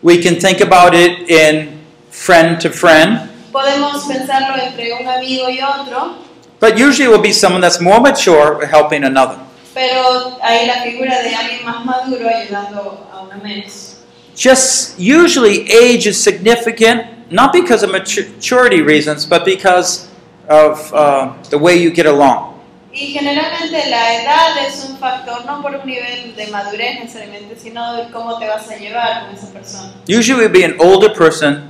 We 0.01 0.21
can 0.21 0.39
think 0.39 0.61
about 0.61 0.93
it 0.93 1.27
in 1.27 1.81
friend 2.25 2.59
to 2.59 2.69
friend. 2.69 3.29
podemos 3.51 4.05
pensarlo 4.05 4.55
entre 4.61 4.93
un 4.93 5.07
amigo 5.07 5.49
y 5.49 5.59
otro, 5.61 6.15
But 6.59 6.73
usually 6.79 7.05
it 7.05 7.09
will 7.11 7.21
be 7.21 7.31
someone 7.33 7.61
that's 7.61 7.79
more 7.79 7.99
mature 7.99 8.65
helping 8.65 9.03
another. 9.03 9.37
pero 9.75 10.37
hay 10.41 10.65
la 10.65 10.81
figura 10.81 11.21
de 11.21 11.35
alguien 11.35 11.63
más 11.63 11.85
maduro 11.85 12.27
ayudando 12.27 13.07
a 13.13 13.21
una 13.21 13.35
menos. 13.43 13.97
Just 14.35 14.97
usually 14.99 15.67
age 15.71 16.07
is 16.07 16.21
significant, 16.21 17.31
not 17.31 17.53
because 17.53 17.83
of 17.83 17.91
maturity 17.91 18.81
reasons, 18.81 19.25
but 19.25 19.45
because 19.45 20.07
of 20.49 20.91
uh, 20.93 21.31
the 21.49 21.57
way 21.57 21.75
you 21.77 21.91
get 21.91 22.05
along. 22.07 22.55
Y 22.91 23.13
generalmente 23.13 23.89
la 23.91 24.13
edad 24.15 24.57
es 24.67 24.83
un 24.89 24.97
factor 24.97 25.45
no 25.45 25.61
por 25.61 25.75
un 25.75 25.85
nivel 25.85 26.35
de 26.35 26.47
madurez 26.47 26.99
necesariamente, 26.99 27.55
sino 27.59 27.95
de 27.95 28.09
cómo 28.11 28.39
te 28.39 28.47
vas 28.47 28.67
a 28.71 28.77
llevar 28.77 29.25
con 29.27 29.35
esa 29.35 29.47
persona. 29.53 29.93
Usually 30.07 30.43
it 30.43 30.51
would 30.51 30.53
be 30.53 30.63
an 30.63 30.75
older 30.79 31.13
person 31.13 31.69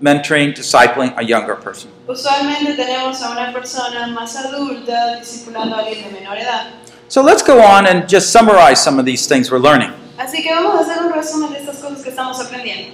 mentoring, 0.00 0.54
discipling 0.54 1.12
a 1.16 1.22
younger 1.22 1.56
person. 1.56 1.90
Usualmente 2.06 2.74
tenemos 2.76 3.20
a 3.22 3.30
una 3.30 3.52
persona 3.52 4.06
más 4.08 4.36
adulta 4.36 5.16
discipulando 5.18 5.76
a 5.76 5.80
alguien 5.80 6.04
de 6.04 6.20
menor 6.20 6.36
edad. 6.36 6.72
So 7.08 7.22
let's 7.22 7.42
go 7.42 7.60
on 7.60 7.86
and 7.86 8.08
just 8.08 8.30
summarize 8.32 8.82
some 8.82 8.98
of 8.98 9.06
these 9.06 9.26
things 9.26 9.50
we're 9.50 9.58
learning. 9.58 9.92
Así 10.18 10.42
que 10.42 10.52
vamos 10.54 10.74
a 10.80 10.82
hacer 10.82 11.02
un 11.04 11.12
resumen 11.12 11.52
de 11.52 11.60
estas 11.60 11.78
cosas 11.78 12.02
que 12.02 12.10
estamos 12.10 12.38
aprendiendo. 12.40 12.92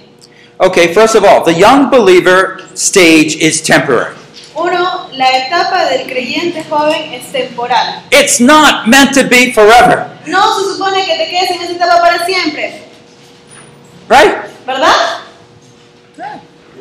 Okay, 0.59 0.93
first 0.93 1.15
of 1.15 1.23
all, 1.25 1.43
the 1.43 1.53
young 1.53 1.89
believer 1.89 2.61
stage 2.75 3.35
is 3.35 3.61
temporary. 3.61 4.15
Uno, 4.55 5.09
la 5.11 5.29
etapa 5.31 5.85
del 5.89 6.07
creyente 6.07 6.63
joven 6.69 7.13
es 7.13 7.29
temporal. 7.31 8.03
It's 8.11 8.39
not 8.39 8.87
meant 8.87 9.13
to 9.15 9.27
be 9.27 9.51
forever, 9.51 10.09
No 10.27 10.57
se 10.57 10.73
supone 10.73 11.05
que 11.05 11.17
te 11.17 11.29
quedes 11.29 11.51
en 11.51 11.61
esa 11.61 11.73
etapa 11.73 11.99
para 11.99 12.25
siempre, 12.25 12.81
right? 14.07 14.33
¿verdad? 14.65 15.19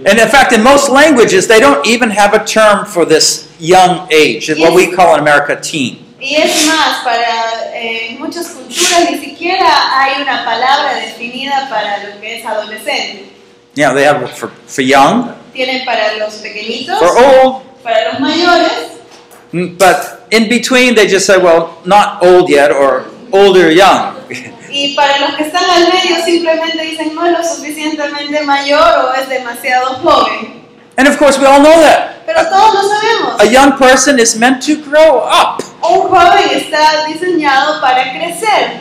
And 0.07 0.19
in 0.19 0.29
fact, 0.29 0.53
in 0.53 0.63
most 0.63 0.91
languages, 0.91 1.47
they 1.47 1.61
don't 1.61 1.85
even 1.87 2.11
have 2.11 2.35
a 2.35 2.45
term 2.45 2.85
for 2.85 3.07
this 3.07 3.51
young 3.59 4.07
age, 4.13 4.51
what 4.59 4.75
we 4.75 4.93
call 4.93 5.15
in 5.15 5.21
America 5.21 5.59
teen. 5.61 6.05
Y 6.21 6.37
es 6.37 6.67
más, 6.67 7.05
para 7.05 7.75
eh, 7.75 8.11
en 8.11 8.19
muchas 8.19 8.49
culturas 8.49 9.11
ni 9.11 9.19
siquiera 9.19 9.67
hay 10.01 10.23
una 10.23 10.43
palabra 10.45 10.95
definida 10.95 11.69
para 11.69 12.03
lo 12.03 12.21
que 12.21 12.39
es 12.39 12.47
adolescente. 12.47 13.31
Know, 13.75 13.93
they 13.95 14.05
have 14.05 14.31
for, 14.31 14.49
for 14.67 14.83
young, 14.83 15.35
Tienen 15.53 15.85
para 15.85 16.17
los 16.17 16.35
pequeñitos, 16.35 16.99
for 16.99 17.11
old, 17.19 17.63
para 17.83 18.13
los 18.13 18.21
mayores, 18.21 18.93
mm, 19.53 19.77
but 19.77 20.27
in 20.31 20.49
between 20.49 20.95
they 20.95 21.07
just 21.07 21.27
say, 21.27 21.37
well, 21.37 21.79
not 21.85 22.23
old 22.23 22.49
yet 22.49 22.71
or 22.71 23.05
older 23.33 23.71
young. 23.71 24.17
y 24.75 24.95
para 24.97 25.19
los 25.19 25.37
que 25.37 25.45
están 25.45 25.63
al 25.71 25.85
medio 25.85 26.25
simplemente 26.25 26.83
dicen 26.83 27.15
no 27.15 27.25
es 27.25 27.33
lo 27.33 27.45
suficientemente 27.45 28.43
mayor 28.43 29.05
o 29.05 29.15
es 29.15 29.29
demasiado 29.29 29.95
joven. 30.03 30.65
And 30.97 31.09
of 31.09 31.17
course, 31.17 31.39
we 31.39 31.47
all 31.47 31.61
know 31.61 31.81
that. 31.81 32.25
Pero 32.27 32.43
todos 32.49 32.75
lo 32.75 32.89
sabemos. 32.89 33.41
A 33.41 33.47
young 33.47 33.79
person 33.79 34.19
is 34.19 34.37
meant 34.37 34.65
to 34.67 34.77
grow 34.77 35.21
up. 35.21 35.63
Un 35.81 36.09
joven 36.09 36.51
está 36.53 37.07
diseñado 37.07 37.81
para 37.81 38.13
crecer. 38.13 38.81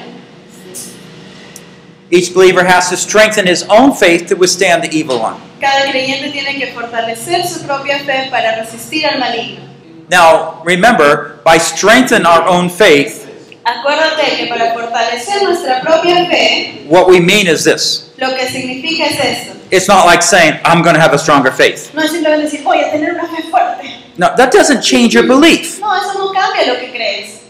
Each 2.10 2.34
believer 2.34 2.64
has 2.64 2.90
to 2.90 2.98
strengthen 2.98 3.48
his 3.48 3.64
own 3.70 3.94
faith 3.94 4.28
to 4.28 4.36
withstand 4.36 4.84
the 4.84 4.90
evil 4.96 5.20
one. 5.20 5.36
Cada 5.60 5.92
creyente 5.92 6.32
tiene 6.32 6.58
que 6.58 6.74
fortalecer 6.74 7.46
su 7.48 7.66
propia 7.66 8.00
fe 8.00 8.30
para 8.32 8.56
resistir 8.56 9.06
al 9.06 9.20
maligno. 9.20 9.62
Now, 10.10 10.62
remember, 10.64 11.40
by 11.44 11.58
strengthen 11.58 12.26
our 12.26 12.48
own 12.48 12.70
faith, 12.70 13.23
Acuérdate 13.66 14.38
que 14.38 14.48
para 14.48 14.74
fortalecer 14.74 15.44
nuestra 15.44 15.82
propia 15.82 16.26
fe, 16.26 16.86
what 16.88 17.08
we 17.08 17.20
mean 17.20 17.48
is 17.48 17.64
this. 17.64 18.12
lo 18.18 18.36
que 18.36 18.48
significa 18.50 19.06
es 19.06 19.20
esto. 19.20 19.54
It's 19.72 19.88
not 19.88 20.06
like 20.06 20.22
saying, 20.22 20.60
I'm 20.66 20.82
going 20.84 20.96
to 20.96 21.02
have 21.02 21.14
a 21.14 21.18
stronger 21.18 21.52
faith. 21.52 21.94
No 21.94 22.02
es 22.02 22.12
simplemente 22.12 22.46
decir, 22.46 22.64
voy 22.64 22.80
a 22.80 22.92
tener 22.92 23.14
una 23.14 23.28
fe 23.28 23.44
fuerte. 23.50 24.04
No, 24.18 24.36
that 24.36 24.52
doesn't 24.52 24.82
change 24.82 25.14
your 25.14 25.26
belief. 25.26 25.80
No, 25.80 25.96
eso 25.96 26.14
no 26.14 26.32
cambia 26.32 26.68
lo 26.68 26.80
que 26.80 26.92
crees. 26.92 27.42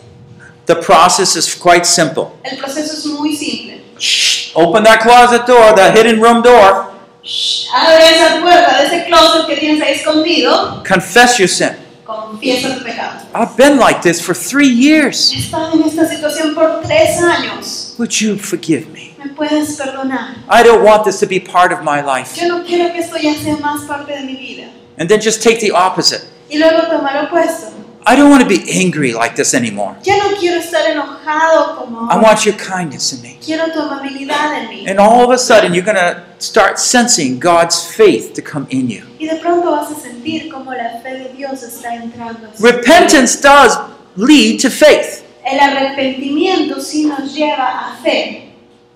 The 0.66 0.76
process 0.76 1.36
is 1.36 1.54
quite 1.54 1.86
simple. 1.86 2.32
El 2.44 2.58
proceso 2.58 2.94
es 2.94 3.06
muy 3.06 3.36
simple. 3.36 3.84
Shh, 3.98 4.54
open 4.56 4.84
that 4.84 5.02
closet 5.02 5.46
door, 5.46 5.76
that 5.76 5.96
hidden 5.98 6.22
room 6.22 6.42
door. 6.42 6.94
Shh, 7.24 7.68
abre 7.74 8.16
esa 8.16 8.40
puerta 8.40 8.78
de 8.78 8.86
ese 8.86 9.06
closet 9.08 9.48
que 9.48 9.58
tienes 9.58 9.82
ahí 9.82 9.94
escondido. 9.94 10.84
Confess 10.88 11.38
your 11.38 11.50
sin. 11.50 11.76
Confiesa 12.22 12.76
tu 12.76 12.84
pecado. 12.84 13.26
I've 13.34 13.56
been 13.58 13.78
like 13.78 14.02
this 14.02 14.22
for 14.22 14.34
three 14.36 14.68
years. 14.68 15.32
He 15.32 15.40
estado 15.40 15.74
en 15.74 15.84
esta 15.84 16.08
situación 16.08 16.54
por 16.54 16.82
tres 16.82 17.22
años. 17.22 17.96
Would 17.98 18.22
you 18.22 18.38
forgive 18.38 18.88
me? 18.90 19.16
¿Me 19.18 19.30
puedes 19.30 19.78
perdonar? 19.78 20.36
I 20.50 20.64
don't 20.64 20.84
want 20.84 21.06
this 21.06 21.20
to 21.20 21.28
be 21.28 21.40
part 21.40 21.72
of 21.72 21.84
my 21.84 22.02
life. 22.02 22.40
Yo 22.40 22.48
no 22.48 22.64
quiero 22.64 22.92
que 22.92 23.00
esto 23.00 23.18
ya 23.18 23.34
sea 23.36 23.58
más 23.58 23.86
parte 23.88 24.14
de 24.14 24.24
mi 24.24 24.36
vida. 24.36 24.70
And 24.98 25.10
then 25.10 25.22
just 25.22 25.42
take 25.42 25.60
the 25.60 25.72
opposite. 25.72 26.24
Y 26.50 26.58
luego 26.58 26.88
toma 26.88 27.14
lo 27.14 27.28
opuesto. 27.28 27.74
I 28.06 28.16
don't 28.18 28.30
want 28.30 28.44
to 28.44 28.48
be 28.48 28.64
angry 28.70 29.14
like 29.14 29.36
this 29.36 29.54
anymore. 29.54 29.96
No 30.06 30.38
quiero 30.38 30.60
estar 30.60 30.86
enojado 30.86 31.78
como 31.78 32.10
I 32.12 32.18
want 32.18 32.46
your 32.46 32.56
kindness 32.56 33.14
in 33.14 33.22
me. 33.22 33.40
Quiero 33.44 33.72
tu 33.72 33.80
amabilidad 33.80 34.62
en 34.62 34.70
mí. 34.70 34.90
And 34.90 35.00
all 35.00 35.24
of 35.24 35.32
a 35.32 35.38
sudden, 35.38 35.74
you're 35.74 35.86
going 35.86 35.96
to 35.96 36.22
start 36.44 36.78
sensing 36.78 37.40
God's 37.40 37.86
faith 37.86 38.34
to 38.34 38.42
come 38.42 38.68
in 38.70 38.90
you. 38.90 39.04
Y 39.20 39.28
de 39.28 39.38
pronto 39.38 39.72
vas 39.72 39.92
a 39.92 39.96
sentir 39.96 40.52
como 40.52 40.72
la 40.74 41.00
fe 41.02 41.14
de 41.14 41.34
Dios 41.36 41.64
está 41.64 41.96
entrando. 41.96 42.50
Repentance 42.60 43.40
does 43.42 43.78
lead 44.18 44.60
to 44.62 44.70
faith. 44.70 45.24
El 45.46 45.60
arrepentimiento 45.60 46.80
sí 46.82 47.06
nos 47.06 47.34
lleva 47.34 47.92
a 47.92 47.98
fe. 48.04 48.50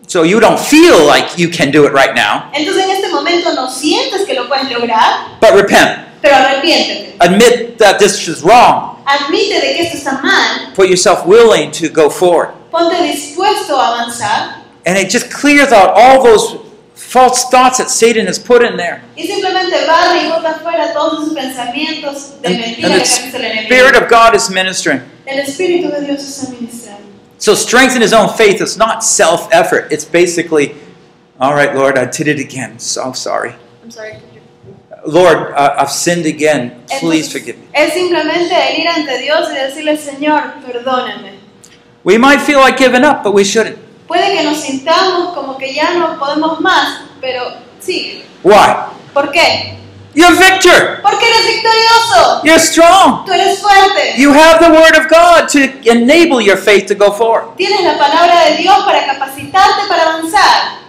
So 0.08 0.24
you 0.24 0.39
don't 0.39 0.60
feel 0.60 1.06
like 1.06 1.38
you 1.38 1.50
can 1.50 1.70
do 1.70 1.86
it 1.86 1.91
right 1.91 2.16
now, 2.16 2.50
Entonces 2.54 2.86
en 2.86 2.91
este 2.91 3.10
momento 3.10 3.54
no 3.54 3.70
sientes 3.70 4.26
que 4.26 4.34
lo 4.34 4.48
puedes 4.48 4.70
lograr, 4.72 5.38
but 5.41 5.52
repent. 5.54 6.00
pero 6.22 6.36
arrepiéntete. 6.36 7.16
Admit 7.20 7.78
that 7.78 8.00
this 8.00 8.28
is 8.28 8.41
wrong. 8.41 8.98
Admite 9.06 9.56
de 9.60 9.74
que 9.74 9.82
esto 9.84 9.98
está 9.98 10.22
mal. 10.22 10.74
Put 10.76 10.88
yourself 10.88 11.26
willing 11.26 11.72
to 11.72 11.89
go 11.89 12.10
forward. 12.10 12.52
Ponte 12.72 12.95
dispuesto 13.04 13.78
a 13.78 13.88
avanzar. 13.88 14.64
And 14.86 14.98
it 14.98 15.10
just 15.10 15.30
clears 15.30 15.74
out 15.74 15.91
all 15.95 16.24
those 16.24 16.66
false 17.08 17.49
thoughts 17.49 17.78
that 17.78 17.89
Satan 17.89 18.28
has 18.28 18.38
put 18.38 18.62
in 18.62 18.76
there. 18.76 19.01
Y 19.16 19.26
simplemente 19.26 19.86
barre 19.88 20.26
y 20.26 20.30
bota 20.30 20.60
fuera 20.60 20.93
todos 20.93 21.24
esos 21.24 21.34
pensamientos 21.34 22.41
de 22.41 22.47
And, 22.49 22.60
mentira 22.60 22.93
and 22.93 23.03
que 23.03 23.32
the 23.32 23.38
el 23.38 23.43
enemigo. 23.43 23.68
Spirit 23.68 23.95
of 23.95 24.10
God 24.10 24.36
is 24.36 24.49
ministering. 24.49 25.01
El 25.26 25.39
Espíritu 25.39 25.89
de 25.89 26.05
Dios 26.05 26.22
está 26.22 26.51
ministrando. 26.51 27.08
So 27.39 27.55
strengthen 27.55 28.01
his 28.01 28.14
own 28.14 28.30
faith 28.36 28.62
is 28.62 28.78
not 28.78 29.03
self 29.03 29.47
effort. 29.53 29.91
It's 29.91 30.03
basically, 30.03 30.76
all 31.39 31.53
right, 31.53 31.74
Lord, 31.76 31.97
I 31.97 32.05
did 32.05 32.28
it 32.28 32.39
again. 32.39 32.80
So 32.80 33.14
sorry. 33.14 33.53
I'm 33.84 33.91
sorry. 33.91 34.18
Lord, 35.05 35.53
uh, 35.53 35.76
I've 35.78 35.91
sinned 35.91 36.26
again. 36.26 36.84
Please 36.99 37.32
forgive 37.32 37.58
me. 37.58 37.68
Es 37.74 37.93
simplemente 37.93 38.53
ir 38.78 38.88
ante 38.89 39.18
Dios 39.20 39.49
y 39.49 39.55
decirle, 39.55 39.97
Señor, 39.97 40.62
perdóname. 40.66 41.38
We 42.03 42.18
might 42.18 42.41
feel 42.41 42.60
like 42.60 42.78
giving 42.78 43.05
up, 43.05 43.24
but 43.24 43.34
we 43.34 43.45
shouldn't. 43.45 43.78
Puede 44.08 44.38
que 44.38 44.43
nos 44.43 44.58
sintamos 44.58 45.34
como 45.34 45.58
que 45.58 45.74
ya 45.74 45.93
no 45.93 46.18
podemos 46.18 46.60
más, 46.62 47.01
pero 47.20 47.43
sí. 47.80 48.24
Why? 48.43 48.74
¿Por 49.14 49.32
qué? 49.32 49.78
You're 50.18 50.36
victor. 50.36 50.99
Porque 51.03 51.26
eres 51.28 51.45
victorioso. 51.45 52.41
You're 52.43 52.60
strong. 52.60 53.26
Tú 53.26 53.34
eres 53.34 53.60
fuerte. 53.60 54.16
You 54.18 54.34
have 54.34 54.60
the 54.60 54.72
word 54.72 54.95
of 54.97 55.08
God 55.10 55.47
to 55.49 55.60
enable 55.88 56.41
your 56.41 56.58
faith 56.58 56.88
to 56.88 56.95
go 56.95 57.12
forward. 57.12 57.55
Tienes 57.55 57.84
la 57.84 57.97
palabra 57.97 58.45
de 58.45 58.58
Dios 58.58 58.84
para 58.84 59.05
capacitarte 59.05 59.88
para 59.88 60.14
avanzar. 60.14 60.80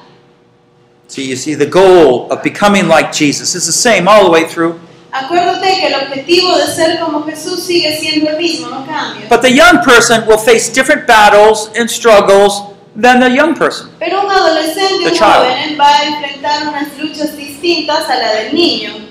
So 1.09 1.21
you 1.21 1.37
see, 1.37 1.55
the 1.55 1.67
goal 1.67 2.31
of 2.31 2.43
becoming 2.43 2.89
like 2.89 3.13
Jesus 3.13 3.55
is 3.55 3.67
the 3.67 3.73
same 3.73 4.09
all 4.09 4.25
the 4.25 4.31
way 4.31 4.45
through. 4.45 4.81
Acuérdate 5.11 5.79
que 5.79 5.87
el 5.89 5.95
objetivo 5.95 6.57
de 6.57 6.67
ser 6.67 6.99
como 6.99 7.25
Jesús 7.25 7.65
sigue 7.65 7.99
siendo 7.99 8.31
el 8.31 8.37
mismo, 8.37 8.69
no 8.69 8.87
cambia. 8.87 9.29
But 9.29 9.43
the 9.43 9.51
young 9.51 9.83
person 9.83 10.27
will 10.27 10.39
face 10.39 10.71
different 10.71 11.07
battles 11.07 11.71
and 11.77 11.91
struggles 11.91 12.63
than 13.01 13.21
the 13.21 13.31
young 13.31 13.55
person. 13.55 13.89
Pero 13.99 14.25
un 14.25 14.31
adolescente, 14.31 15.05
The 15.05 15.11
un 15.11 15.15
child. 15.15 15.47
joven, 15.47 15.79
va 15.79 15.89
a 15.89 16.05
enfrentar 16.05 16.69
unas 16.69 16.89
luchas 16.99 17.37
distintas 17.37 18.09
a 18.11 18.17
la 18.17 18.33
del 18.35 18.53
niño. 18.55 19.07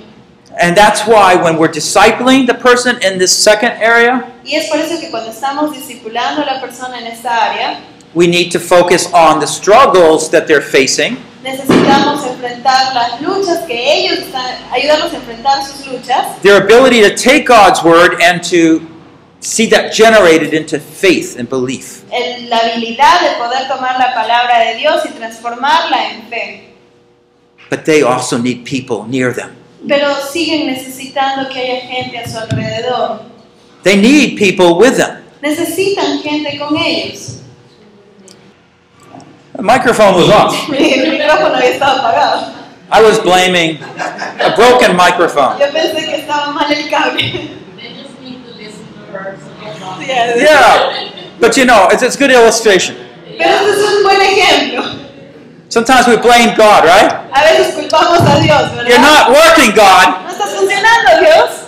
And 0.60 0.76
that's 0.76 1.06
why 1.06 1.36
when 1.36 1.58
we're 1.58 1.72
discipling 1.72 2.48
the 2.48 2.56
person 2.56 2.98
in 3.04 3.18
this 3.20 3.32
second 3.32 3.74
area, 3.82 4.26
Y 4.44 4.56
es 4.56 4.70
por 4.70 4.80
eso 4.80 5.00
que 5.00 5.10
cuando 5.10 5.30
estamos 5.32 5.72
discipulando 5.74 6.42
a 6.42 6.46
la 6.46 6.60
persona 6.60 7.00
en 7.00 7.08
esta 7.08 7.30
área, 7.30 7.80
we 8.14 8.28
need 8.28 8.52
to 8.52 8.60
focus 8.60 9.08
on 9.14 9.40
the 9.40 9.46
struggles 9.48 10.30
that 10.32 10.48
they're 10.48 10.62
facing 10.62 11.18
necesitamos 11.44 12.26
enfrentar 12.26 12.94
las 12.94 13.22
luchas 13.22 13.60
que 13.68 13.74
ellos 13.74 14.20
están, 14.20 14.56
ayudarlos 14.72 15.14
a 15.14 15.18
enfrentar 15.18 15.64
sus 15.64 15.86
luchas, 15.88 16.42
their 16.42 16.58
ability 16.58 17.02
to 17.02 17.16
take 17.16 17.46
God's 17.46 17.84
word 17.84 18.20
and 18.22 18.42
to 18.44 18.82
see 19.40 19.68
that 19.68 19.94
generated 19.94 20.54
into 20.54 20.80
faith 20.80 21.38
and 21.38 21.48
belief. 21.50 22.04
el- 22.12 22.50
la 22.50 22.58
habilidad 22.58 23.22
de 23.22 23.36
poder 23.38 23.68
tomar 23.68 23.98
la 24.00 24.14
palabra 24.14 24.60
de 24.60 24.76
Dios 24.76 25.04
y 25.06 25.10
transformarla 25.10 26.12
en 26.12 26.24
fe. 26.30 26.64
But 27.70 27.84
they 27.86 28.02
also 28.02 28.38
need 28.38 28.64
people 28.66 29.06
near 29.08 29.34
them. 29.34 29.56
Pero 29.88 30.08
siguen 30.32 30.68
necesitando 30.68 31.50
que 31.50 31.60
haya 31.60 31.82
gente 31.82 32.18
a 32.18 32.28
su 32.28 32.38
alrededor. 32.40 33.22
They 33.84 33.96
need 33.98 34.38
people 34.38 34.76
with 34.76 34.98
them. 34.98 35.24
Necesitan 35.42 36.22
gente 36.24 36.58
con 36.58 36.76
ellos. 36.78 37.42
The 39.56 39.62
microphone 39.64 40.16
was 40.16 40.30
off. 40.30 40.70
Mi 40.70 40.78
micrófono 40.78 41.56
había 41.56 41.70
estado 41.72 42.00
apagado. 42.02 42.54
I 42.90 43.02
was 43.02 43.20
blaming 43.20 43.80
a 44.40 44.56
broken 44.56 44.96
microphone. 44.96 45.60
Yo 45.60 45.68
pensé 45.72 46.06
que 46.06 46.16
estaba 46.22 46.52
mal 46.54 46.72
el 46.72 46.90
cable. 46.90 47.50
They 49.08 49.08
just 49.08 49.08
need 49.08 49.08
to 49.08 49.08
listen 49.08 49.12
to 49.12 49.14
her. 49.14 49.38
So 49.38 49.50
no 49.62 49.78
problem. 49.78 50.08
Yeah, 50.08 51.38
but 51.40 51.58
you 51.58 51.66
know, 51.66 51.88
it's, 51.92 52.04
it's 52.04 52.16
a 52.16 52.20
good 52.20 52.32
illustration. 52.32 52.96
Pero 53.38 53.50
este 53.50 53.72
es 53.72 53.84
un 53.84 54.04
buen 54.04 54.22
ejemplo. 54.22 55.08
Sometimes 55.70 56.08
we 56.08 56.18
blame 56.18 56.56
God, 56.56 56.86
right? 56.86 57.12
A 57.34 57.42
veces 57.44 57.76
culpamos 57.76 58.20
a 58.22 58.40
Dios, 58.42 58.72
¿verdad? 58.72 58.88
You're 58.88 59.02
not 59.02 59.30
working, 59.30 59.76
God. 59.76 60.24
No 60.26 60.34
funcionando, 60.46 61.20
Dios. 61.20 61.66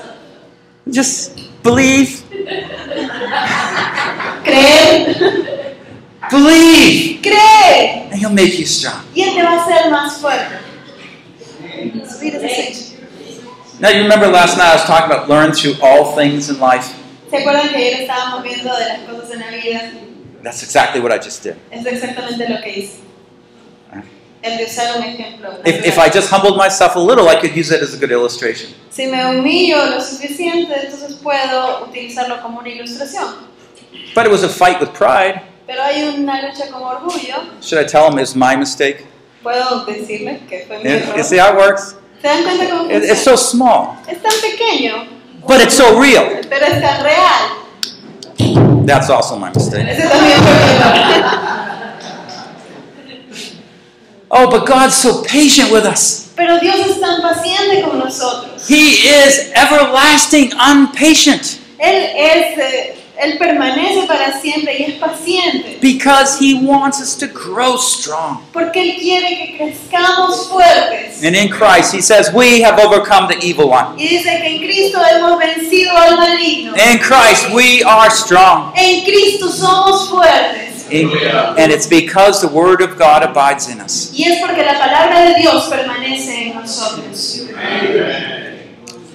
Just 0.89 1.63
believe. 1.63 2.23
Creer. 4.43 5.75
Believe. 6.31 7.21
Cree. 7.21 8.09
And 8.11 8.19
He'll 8.19 8.29
make 8.31 8.57
you 8.57 8.65
strong. 8.65 9.03
Y 9.13 9.21
Él 9.21 9.35
te 9.35 9.43
va 9.43 9.51
a 9.51 9.63
hacer 9.63 9.91
más 9.91 10.17
fuerte. 10.17 10.59
Subir 12.07 12.35
ese 12.35 12.55
switch. 12.55 12.89
Now, 13.79 13.89
you 13.89 14.03
remember 14.03 14.27
last 14.27 14.57
night 14.57 14.71
I 14.71 14.75
was 14.75 14.83
talking 14.83 15.05
about 15.05 15.29
learn 15.29 15.53
through 15.53 15.75
all 15.81 16.15
things 16.15 16.49
in 16.49 16.59
life? 16.59 16.98
¿Se 17.29 17.37
acuerdan 17.37 17.69
que 17.69 17.75
ayer 17.77 18.01
estábamos 18.01 18.43
viendo 18.43 18.75
de 18.75 18.85
las 18.85 18.99
cosas 18.99 19.31
en 19.31 19.39
la 19.39 19.47
vida? 19.49 19.91
That's 20.43 20.63
exactly 20.63 21.01
what 21.01 21.11
I 21.13 21.17
just 21.17 21.43
did. 21.43 21.55
Es 21.71 21.85
exactamente 21.85 22.47
lo 22.47 22.61
que 22.61 22.69
hice. 22.69 22.99
Ejemplo. 24.41 25.59
If, 25.65 25.85
if 25.85 25.99
I 25.99 26.09
just 26.09 26.29
humbled 26.29 26.55
myself 26.57 26.95
a 26.95 26.99
little, 26.99 27.27
I 27.27 27.35
could 27.35 27.55
use 27.55 27.71
it 27.71 27.81
as 27.81 27.93
a 27.93 27.97
good 27.97 28.11
illustration. 28.11 28.73
Si 28.89 29.05
me 29.07 29.17
humillo 29.17 29.85
lo 29.89 29.99
suficiente, 29.99 30.73
entonces 30.73 31.17
puedo 31.21 31.83
utilizarlo 31.83 32.41
como 32.41 32.59
una 32.59 32.69
ilustración. 32.69 33.49
But 34.15 34.25
it 34.25 34.31
was 34.31 34.43
a 34.43 34.49
fight 34.49 34.79
with 34.79 34.93
pride. 34.93 35.41
Pero 35.67 35.83
hay 35.83 36.03
una 36.03 36.41
lucha 36.41 36.71
con 36.71 36.81
orgullo. 36.81 37.61
Should 37.61 37.79
I 37.79 37.85
tell 37.85 38.07
him 38.09 38.17
it's 38.17 38.33
my 38.35 38.55
mistake? 38.55 39.05
Puedo 39.43 39.85
decirle 39.85 40.39
que 40.49 40.65
fue 40.67 40.79
mi 40.79 40.89
error. 40.89 41.17
you 41.17 41.23
see 41.23 41.37
how 41.37 41.53
it 41.53 41.57
works? 41.57 41.95
¿Se 42.21 42.27
dan 42.27 42.43
cuenta 42.43 42.69
cómo 42.69 42.89
funciona? 42.89 43.05
it's 43.05 43.23
so 43.23 43.35
small, 43.35 43.97
Es 44.07 44.21
tan 44.21 44.33
pequeño, 44.41 45.18
but 45.47 45.61
it's 45.61 45.75
so 45.75 45.99
real. 45.99 46.41
pero 46.49 46.65
es 46.65 46.81
tan 46.81 47.03
real. 47.03 48.85
That's 48.85 49.09
also 49.09 49.37
my 49.37 49.51
mistake. 49.51 49.87
Ese 49.87 50.07
también 50.07 50.41
fue 50.41 50.53
mi 50.53 50.71
error. 50.73 51.49
Oh, 54.31 54.49
but 54.49 54.65
God's 54.67 54.95
so 54.95 55.23
patient 55.23 55.71
with 55.71 55.85
us. 55.85 56.31
Pero 56.35 56.59
Dios 56.59 56.75
es 56.87 56.99
tan 57.01 57.21
paciente 57.21 57.81
con 57.83 57.97
nosotros. 57.99 58.67
He 58.67 58.91
is 59.09 59.51
everlasting, 59.55 60.53
unpatient. 60.53 61.59
Él 61.79 61.95
es 62.15 62.57
eh, 62.57 62.98
Él 63.21 63.37
permanece 63.37 64.07
para 64.07 64.39
siempre 64.39 64.77
y 64.79 64.83
es 64.83 64.93
paciente. 64.93 65.77
because 65.81 66.37
He 66.39 66.53
wants 66.53 67.01
us 67.01 67.17
to 67.17 67.27
grow 67.27 67.75
strong. 67.77 68.39
Porque 68.53 68.81
Él 68.81 68.95
quiere 68.97 69.27
que 69.37 69.57
crezcamos 69.57 70.47
fuertes. 70.47 71.21
And 71.23 71.35
in 71.35 71.49
Christ, 71.49 71.93
He 71.93 72.01
says, 72.01 72.31
We 72.33 72.61
have 72.61 72.79
overcome 72.79 73.27
the 73.27 73.37
evil 73.45 73.69
one. 73.69 73.97
Y 73.97 74.07
dice 74.07 74.39
que 74.39 74.55
en 74.55 74.57
Cristo 74.59 74.99
hemos 75.03 75.37
vencido 75.37 75.91
al 75.97 76.15
maligno. 76.15 76.73
In 76.77 76.99
Christ, 76.99 77.49
we 77.53 77.83
are 77.83 78.09
strong. 78.09 78.71
En 78.77 79.03
Cristo 79.03 79.49
somos 79.49 80.09
fuertes. 80.09 80.89
In- 80.89 81.11
and 81.57 81.71
it's 81.71 81.87
because 81.87 82.39
the 82.41 82.47
Word 82.47 82.81
of 82.81 82.97
God 82.97 83.21
abides 83.21 83.67
in 83.67 83.81
us. 83.81 84.11
Y 84.13 84.23
es 84.23 84.39
porque 84.41 84.63
la 84.63 84.79
palabra 84.79 85.25
de 85.25 85.35
Dios 85.41 85.67
permanece 85.67 86.47
en 86.47 86.55
nosotros. 86.55 87.41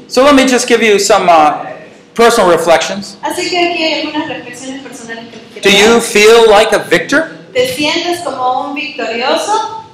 So 0.09 0.23
let 0.23 0.35
me 0.35 0.47
just 0.47 0.69
give 0.69 0.83
you 0.83 0.99
some 0.99 1.29
uh, 1.29 1.74
personal 2.15 2.51
reflections. 2.51 3.17
Así 3.23 3.49
que 3.51 3.59
aquí 3.59 3.83
hay 3.83 4.01
algunas 4.03 4.29
reflexiones 4.29 4.83
personales 4.83 5.25
que 5.55 5.61
Do 5.61 5.71
you 5.71 6.01
feel 6.01 6.49
like 6.51 6.73
a 6.75 6.79
victor 6.79 7.31
¿Te 7.53 7.75
sientes 7.75 8.21
como 8.21 8.69
un 8.69 8.75
victorioso? 8.75 9.85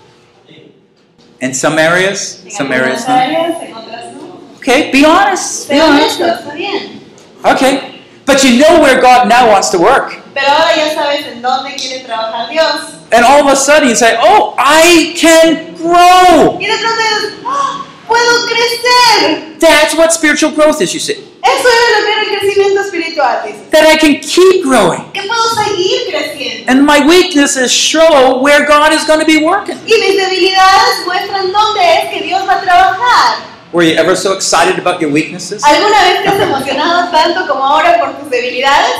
in 1.40 1.54
some 1.54 1.78
areas? 1.78 2.40
En 2.44 2.50
Some 2.50 2.74
areas 2.74 3.06
not? 3.08 3.18
áreas, 3.18 3.62
en 3.62 3.74
otras 3.74 4.04
no. 4.14 4.40
Okay, 4.58 4.90
be 4.92 5.04
honest. 5.06 5.68
Be 5.68 5.80
honest. 5.80 6.20
está 6.20 6.54
bien. 6.54 7.00
Okay. 7.44 8.02
But 8.26 8.44
you 8.44 8.58
know 8.58 8.80
where 8.80 9.00
God 9.00 9.26
now 9.28 9.48
wants 9.50 9.70
to 9.70 9.78
work. 9.78 10.18
Pero 10.34 10.46
ahora 10.46 10.76
ya 10.76 10.94
sabes 10.94 11.26
en 11.26 11.42
dónde 11.42 11.74
quiere 11.76 12.04
trabajar 12.04 12.48
Dios. 12.50 12.94
And 13.12 13.24
all 13.24 13.40
of 13.40 13.52
a 13.52 13.56
sudden 13.56 13.88
you 13.88 13.94
say, 13.96 14.16
Oh, 14.20 14.54
I 14.58 15.14
can 15.18 15.74
grow. 15.76 16.58
Y 16.60 16.66
de 16.66 16.76
pronto 16.78 17.02
¡Ah! 17.46 17.84
¡Puedo 18.10 18.46
crecer! 18.46 19.58
That's 19.60 19.94
what 19.94 20.10
spiritual 20.10 20.52
growth 20.52 20.80
is, 20.80 20.92
you 20.92 21.00
see. 21.00 21.14
Eso 21.42 21.68
es 21.68 21.98
lo 21.98 22.04
que 22.04 22.12
era 22.12 22.22
el 22.22 22.38
crecimiento 22.38 22.80
espiritual, 22.82 23.42
dice. 23.46 23.70
That 23.70 23.86
I 23.88 23.96
can 23.96 24.20
keep 24.20 24.64
growing. 24.64 25.10
Que 25.12 25.22
puedo 25.22 25.54
seguir 25.64 26.10
creciendo. 26.10 26.70
And 26.70 26.84
my 26.84 27.00
weaknesses 27.06 27.70
show 27.70 28.40
where 28.42 28.66
God 28.66 28.92
is 28.92 29.06
going 29.06 29.20
to 29.20 29.26
be 29.26 29.38
working. 29.38 29.78
Y 29.86 29.94
mis 29.94 30.16
debilidades 30.16 31.06
muestran 31.06 31.52
dónde 31.52 31.80
es 31.80 32.10
que 32.10 32.22
Dios 32.26 32.46
va 32.46 32.54
a 32.54 32.60
trabajar. 32.60 33.50
Were 33.72 33.84
you 33.84 33.96
ever 33.96 34.16
so 34.16 34.32
excited 34.32 34.78
about 34.78 35.00
your 35.00 35.12
weaknesses? 35.12 35.62
¿Alguna 35.62 36.02
vez 36.02 36.22
te 36.24 36.28
has 36.28 36.40
emocionado 36.40 37.10
tanto 37.10 37.46
como 37.46 37.64
ahora 37.64 38.00
por 38.00 38.18
tus 38.18 38.28
debilidades? 38.28 38.96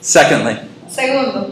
Secondly, 0.00 0.56
Segundo, 0.88 1.50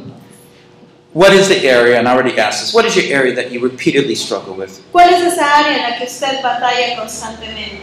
what 1.14 1.32
is 1.32 1.48
the 1.48 1.66
area, 1.66 1.98
and 1.98 2.06
I 2.06 2.12
already 2.12 2.36
asked 2.38 2.60
this, 2.60 2.74
what 2.74 2.84
is 2.84 2.96
your 2.96 3.06
area 3.06 3.34
that 3.36 3.50
you 3.50 3.60
repeatedly 3.60 4.14
struggle 4.14 4.54
with? 4.54 4.82
¿cuál 4.92 5.10
es 5.12 5.32
esa 5.32 5.44
área 5.58 5.76
en 5.76 5.90
la 5.90 5.96
que 5.98 6.04
usted 6.06 6.42
batalla 6.42 6.96
constantemente? 6.96 7.80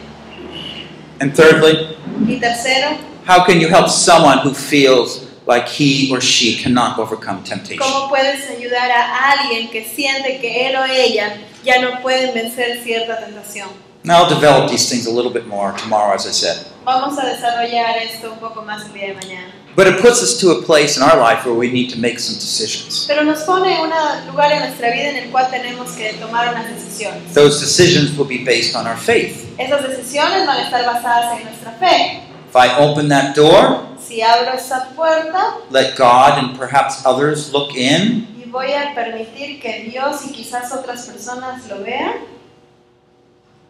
And 1.19 1.33
thirdly, 1.33 1.97
Y 2.27 2.39
tercero, 2.39 2.97
how 3.25 3.43
can 3.43 3.59
you 3.59 3.67
help 3.67 3.89
someone 3.89 4.39
who 4.39 4.53
feels 4.53 5.27
like 5.47 5.67
he 5.67 6.11
or 6.11 6.19
she 6.21 6.61
cannot 6.61 6.99
overcome 6.99 7.43
temptation? 7.43 7.79
¿cómo 7.79 8.09
puedes 8.09 8.49
ayudar 8.49 8.91
a 8.91 9.31
alguien 9.31 9.71
que 9.71 9.85
siente 9.85 10.39
que 10.39 10.67
él 10.67 10.75
o 10.75 10.85
ella 10.85 11.37
ya 11.63 11.81
no 11.81 12.01
pueden 12.01 12.33
vencer 12.33 12.83
cierta 12.83 13.17
tentación? 13.19 13.69
Now, 14.03 14.23
I'll 14.23 14.29
develop 14.29 14.69
these 14.69 14.89
things 14.89 15.05
a 15.05 15.11
little 15.11 15.31
bit 15.31 15.45
more 15.45 15.73
tomorrow, 15.73 16.15
as 16.15 16.25
I 16.25 16.31
said. 16.31 16.65
Vamos 16.83 17.19
a 17.19 17.25
desarrollar 17.27 17.97
esto 17.97 18.31
un 18.31 18.39
poco 18.39 18.63
más 18.63 18.83
el 18.87 18.93
día 18.93 19.09
de 19.09 19.13
mañana. 19.13 19.53
But 19.73 19.87
it 19.87 20.01
puts 20.01 20.21
us 20.21 20.37
to 20.41 20.51
a 20.51 20.61
place 20.61 20.97
in 20.97 21.03
our 21.03 21.17
life 21.17 21.45
where 21.45 21.55
we 21.55 21.71
need 21.71 21.89
to 21.91 21.99
make 21.99 22.19
some 22.19 22.35
decisions. 22.35 23.05
Pero 23.07 23.23
nos 23.23 23.43
pone 23.43 23.73
en 23.73 23.81
un 23.81 24.27
lugar 24.27 24.51
en 24.51 24.59
nuestra 24.59 24.91
vida 24.91 25.09
en 25.09 25.15
el 25.15 25.31
cual 25.31 25.49
tenemos 25.49 25.95
que 25.95 26.13
tomar 26.19 26.49
unas 26.49 26.67
decisiones. 26.67 27.33
Those 27.33 27.61
decisions 27.61 28.17
will 28.17 28.27
be 28.27 28.43
based 28.43 28.75
on 28.75 28.85
our 28.85 28.97
faith. 28.97 29.47
Esas 29.57 29.81
decisiones 29.87 30.45
van 30.45 30.57
a 30.57 30.63
estar 30.63 30.85
basadas 30.85 31.39
en 31.39 31.45
nuestra 31.45 31.71
fe. 31.79 32.21
If 32.49 32.55
I 32.55 32.75
open 32.79 33.07
that 33.09 33.33
door, 33.33 33.87
Si 33.97 34.21
abro 34.21 34.51
esa 34.51 34.91
puerta 34.93 35.61
let 35.69 35.95
God 35.95 36.37
and 36.37 36.59
perhaps 36.59 37.05
others 37.05 37.53
look 37.53 37.73
in, 37.75 38.27
y 38.37 38.49
voy 38.49 38.73
a 38.73 38.93
permitir 38.93 39.61
que 39.61 39.89
Dios 39.89 40.25
y 40.25 40.33
quizás 40.33 40.73
otras 40.73 41.05
personas 41.05 41.65
lo 41.69 41.81
vean, 41.81 42.25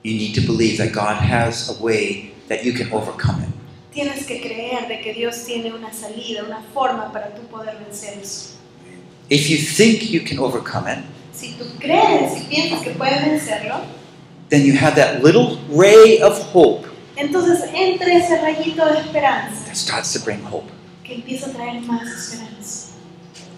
you 0.03 0.13
need 0.13 0.33
to 0.33 0.41
believe 0.41 0.79
that 0.79 0.93
God 0.93 1.17
has 1.17 1.69
a 1.69 1.83
way 1.83 2.33
that 2.47 2.63
you 2.63 2.73
can 2.73 2.91
overcome 2.91 3.43
it. 3.43 3.60
Tienes 3.93 4.25
que 4.25 4.41
creer 4.41 4.87
de 4.87 5.01
que 5.01 5.13
Dios 5.13 5.43
tiene 5.45 5.73
una 5.73 5.93
salida, 5.93 6.43
una 6.43 6.63
forma 6.73 7.11
para 7.11 7.33
tú 7.35 7.41
poder 7.43 7.77
vencer 7.77 8.17
eso. 8.19 8.55
If 9.29 9.49
you 9.49 9.57
think 9.57 10.09
you 10.09 10.21
can 10.23 10.39
overcome 10.39 10.87
it, 10.91 10.99
Si 11.33 11.53
tú 11.53 11.65
crees 11.79 12.37
y 12.37 12.41
piensas 12.49 12.81
que 12.81 12.91
puedes 12.91 13.21
vencerlo, 13.25 13.81
then 14.49 14.65
you 14.65 14.73
have 14.73 14.95
that 14.95 15.23
little 15.23 15.57
ray 15.69 16.21
of 16.21 16.37
hope 16.53 16.87
entonces 17.15 17.63
entre 17.73 18.17
ese 18.17 18.39
rayito 18.41 18.85
de 18.85 18.99
esperanza 18.99 19.65
that 19.65 19.75
starts 19.75 20.13
to 20.13 20.19
bring 20.19 20.43
hope. 20.43 20.69
que 21.03 21.15
empieza 21.15 21.47
a 21.47 21.53
traer 21.53 21.81
más 21.81 22.07
esperanza. 22.07 22.91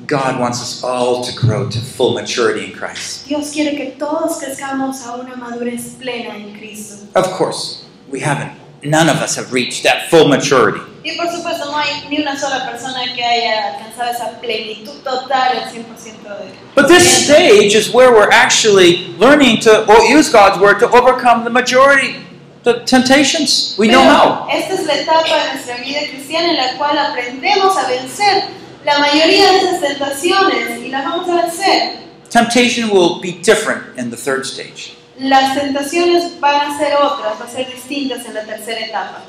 God 0.08 0.38
wants 0.40 0.62
us 0.62 0.84
all 0.84 1.24
to 1.24 1.32
grow 1.34 1.70
to 1.70 1.80
full 1.80 2.14
maturity 2.14 2.66
in 2.66 2.74
Christ. 2.74 3.26
Dios 3.26 3.52
quiere 3.52 3.76
que 3.78 3.96
todos 3.98 4.38
crezcamos 4.38 5.06
a 5.06 5.16
una 5.16 5.36
madurez 5.38 5.96
plena 5.98 6.36
en 6.36 6.54
Cristo. 6.58 7.08
Of 7.16 7.38
course, 7.38 7.86
we 8.12 8.20
haven't. 8.20 8.52
None 8.86 9.10
of 9.10 9.22
us 9.22 9.36
have 9.36 9.54
reached 9.54 9.84
that 9.84 10.10
full 10.10 10.28
maturity. 10.28 10.82
Y 11.04 11.18
por 11.18 11.28
supuesto 11.28 11.66
no 11.66 11.78
hay 11.78 12.08
ni 12.10 12.22
una 12.22 12.38
sola 12.38 12.66
persona 12.66 13.04
que 13.14 13.24
haya 13.24 13.74
alcanzado 13.74 14.12
esa 14.12 14.40
plenitud 14.40 15.04
total, 15.04 15.58
el 15.58 15.70
100% 15.70 15.84
de... 16.24 16.54
But 16.76 16.88
this 16.88 17.26
stage 17.26 17.76
is 17.76 17.94
where 17.94 18.12
we're 18.12 18.32
actually 18.32 19.14
learning 19.18 19.60
to 19.62 19.86
or 19.86 20.02
use 20.04 20.30
God's 20.30 20.60
word 20.60 20.80
to 20.80 20.90
overcome 20.90 21.44
the 21.44 21.50
majority, 21.50 22.16
the 22.64 22.84
temptations. 22.86 23.76
We 23.78 23.90
know 23.90 24.02
how. 24.02 24.48
Esta 24.50 24.76
es 24.76 24.86
la 24.86 24.96
etapa 24.96 25.28
de 25.28 25.54
nuestra 25.54 25.78
vida 25.84 26.00
cristiana 26.10 26.52
en 26.52 26.58
la 26.58 26.78
cual 26.78 26.98
aprendemos 26.98 27.76
a 27.78 27.88
vencer 27.90 28.46
la 28.86 29.00
mayoría 29.00 29.52
de 29.52 29.58
esas 29.60 29.82
tentaciones 29.82 30.80
y 30.82 30.90
las 30.90 31.04
vamos 31.04 31.30
a 31.30 31.36
vencer. 31.44 32.00
Temptation 32.30 32.90
will 32.90 33.20
be 33.22 33.34
different 33.44 33.98
in 33.98 34.10
the 34.10 34.18
third 34.18 34.46
stage. 34.46 34.96
Las 35.20 35.56
tentaciones 35.56 36.40
van 36.40 36.72
a 36.72 36.78
ser 36.78 36.96
otras, 36.96 37.38
van 37.40 37.48
a 37.48 37.52
ser 37.52 37.68
distintas 37.72 38.26
en 38.26 38.34
la 38.34 38.44
tercera 38.46 38.80
etapa. 38.86 39.22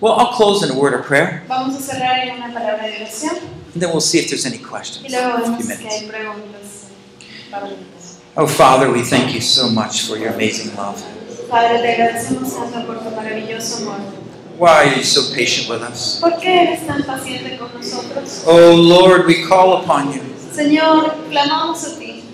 Well, 0.00 0.14
I'll 0.14 0.34
close 0.36 0.62
in 0.62 0.70
a 0.70 0.74
word 0.78 0.94
of 0.94 1.06
prayer, 1.06 1.42
Vamos 1.48 1.76
a 1.76 1.80
cerrar 1.80 2.18
en 2.26 2.36
una 2.36 2.52
palabra 2.52 2.86
de 2.86 2.96
oración 2.96 3.36
and 3.74 3.82
then 3.82 3.90
we'll 3.90 4.00
see 4.00 4.18
if 4.18 4.28
there's 4.28 4.44
any 4.46 4.56
y 4.56 4.62
questions. 4.62 5.10
luego 5.10 5.36
a 5.36 5.40
few 5.40 5.56
vemos 5.56 5.68
minutes. 5.68 6.00
hay 6.00 6.08
preguntas. 6.08 6.62
Oh, 8.36 8.46
Father, 8.46 8.90
we 8.90 9.02
thank 9.02 9.32
you 9.34 9.40
so 9.40 9.68
much 9.70 10.02
for 10.06 10.18
your 10.18 10.32
amazing 10.34 10.74
love. 10.76 11.02
Padre, 11.48 11.78
te 11.80 11.92
agradecemos 11.94 12.52
tanto 12.54 12.86
por 12.86 12.96
tu 12.98 13.10
maravilloso 13.16 13.78
amor. 13.82 14.00
Why 14.58 14.84
are 14.84 14.96
you 14.96 15.02
so 15.04 15.34
patient 15.34 15.68
with 15.68 15.82
us? 15.82 16.18
¿Por 16.20 16.32
qué 16.40 16.62
eres 16.62 16.86
tan 16.86 17.02
paciente 17.04 17.56
con 17.58 17.72
nosotros? 17.74 18.42
Oh, 18.46 18.74
Lord, 18.74 19.26
we 19.26 19.46
call 19.46 19.82
upon 19.82 20.12
you 20.12 20.20
Señor, 20.52 21.14
clamamos 21.30 21.84
a 21.84 21.98
ti 21.98 22.24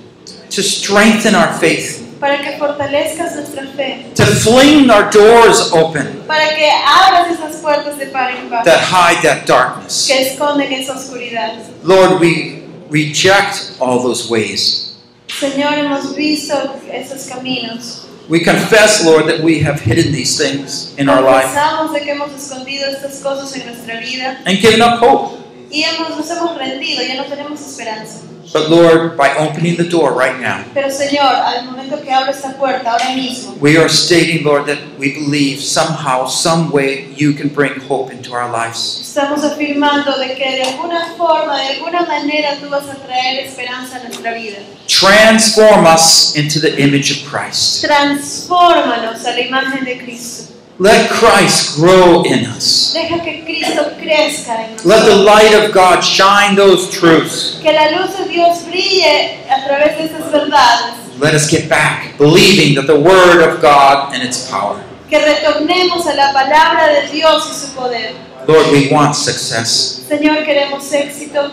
to 0.51 0.63
strengthen 0.63 1.35
our 1.35 1.53
faith, 1.59 2.02
para 2.23 2.39
que 2.39 2.57
fortalezcas 2.57 3.35
nuestra 3.35 3.67
fe, 3.77 4.07
to 4.15 4.25
fling 4.25 4.89
our 4.91 5.11
doors 5.11 5.73
open 5.73 6.23
para 6.29 6.55
que 6.55 6.71
abras 6.71 7.33
esas 7.33 7.57
puertas 7.57 7.99
de 7.99 8.07
par 8.07 8.31
en 8.31 8.49
par 8.49 8.63
that 8.63 8.81
hide 8.81 9.21
that 9.23 9.45
darkness. 9.45 10.07
que 10.07 10.29
esconden 10.29 10.73
esa 10.73 10.93
oscuridad. 10.93 11.59
Lord, 11.83 12.21
we 12.21 12.63
reject 12.91 13.73
all 13.81 14.01
those 14.01 14.31
ways. 14.31 14.95
Señor, 15.27 15.73
hemos 15.75 16.15
visto 16.15 16.55
esos 16.93 17.27
caminos. 17.27 18.07
We 18.29 18.39
confess, 18.39 19.05
Lord, 19.05 19.27
that 19.27 19.41
we 19.43 19.59
have 19.65 19.81
hidden 19.81 20.13
these 20.13 20.39
things 20.39 20.95
in 20.99 21.09
our 21.09 21.21
life 21.21 21.53
de 21.93 22.05
que 22.05 22.13
hemos 22.13 22.31
escondido 22.31 22.87
estas 22.89 23.21
cosas 23.21 23.53
en 23.57 23.67
nuestra 23.67 23.99
vida 23.99 24.39
and 24.47 24.59
given 24.59 24.81
up 24.81 25.01
hope. 25.01 25.42
Y 25.73 25.83
hemos, 25.85 26.11
nos 26.11 26.31
hemos 26.31 26.57
rendido, 26.57 27.03
ya 27.03 27.15
no 27.15 27.25
tenemos 27.25 27.61
esperanza. 27.61 28.21
But 28.53 28.69
Lord, 28.69 29.17
by 29.17 29.35
opening 29.39 29.77
the 29.77 29.89
door 29.89 30.13
right 30.13 30.39
now, 30.39 30.63
Pero 30.75 30.91
Señor, 30.91 31.25
al 31.25 31.65
momento 31.65 32.03
que 32.03 32.13
abro 32.13 32.31
esta 32.31 32.53
puerta, 32.59 32.93
ahora 32.93 33.15
mismo, 33.15 33.57
we 33.59 33.79
are 33.79 33.89
stating, 33.89 34.45
Lord, 34.45 34.67
that 34.67 34.77
we 34.99 35.15
believe 35.15 35.61
somehow, 35.63 36.27
some 36.27 36.71
way, 36.71 37.07
you 37.17 37.33
can 37.33 37.49
bring 37.49 37.81
hope 37.89 38.13
into 38.13 38.35
our 38.35 38.51
lives. 38.53 38.99
estamos 39.01 39.43
afirmando 39.43 40.19
de 40.19 40.35
que 40.35 40.45
de 40.45 40.63
alguna 40.65 41.15
forma, 41.17 41.57
de 41.57 41.69
alguna 41.77 42.03
manera 42.03 42.59
tú 42.61 42.69
vas 42.69 42.85
a 42.91 42.95
traer 42.97 43.47
esperanza 43.47 43.97
a 43.97 44.05
nuestra 44.05 44.35
vida. 44.35 44.59
Transform 44.87 45.87
us 45.87 46.37
into 46.37 46.61
the 46.61 46.79
image 46.79 47.11
of 47.11 47.25
Christ. 47.31 47.83
Transfórmanos 47.83 49.25
a 49.25 49.31
la 49.31 49.41
imagen 49.41 49.85
de 49.87 49.97
Cristo. 49.97 50.52
Let 50.83 51.11
Christ 51.11 51.77
grow 51.77 52.25
in 52.25 52.45
us. 52.45 52.93
Deja 52.93 53.23
que 53.23 53.45
Cristo 53.45 53.93
crezca 54.01 54.67
en 54.67 54.77
Let 54.85 55.07
the 55.07 55.15
light 55.15 55.55
of 55.55 55.73
God 55.73 56.03
shine 56.03 56.57
those 56.57 56.91
truths. 56.91 57.61
Que 57.63 57.73
la 57.73 57.91
luz 57.93 58.19
de 58.19 58.25
Dios 58.25 58.65
brille 58.67 59.39
a 59.49 59.63
través 59.65 59.97
de 59.97 60.05
estas 60.07 60.33
verdades. 60.33 60.97
Let 61.21 61.35
us 61.35 61.49
get 61.49 61.69
back 61.69 62.19
believing 62.19 62.75
that 62.75 62.89
the 62.89 62.99
Word 62.99 63.43
of 63.49 63.63
God 63.63 64.13
and 64.13 64.25
its 64.25 64.51
power. 64.51 64.83
Que 65.09 65.21
retornemos 65.21 66.05
a 66.05 66.17
la 66.17 66.33
palabra 66.33 66.89
de 66.89 67.13
Dios 67.13 67.49
y 67.49 67.55
su 67.55 67.73
poder. 67.77 68.17
Lord, 68.49 68.73
we 68.73 68.89
want 68.91 69.15
success. 69.15 70.03
Señor, 70.09 70.45
queremos 70.45 70.93
éxito 70.93 71.49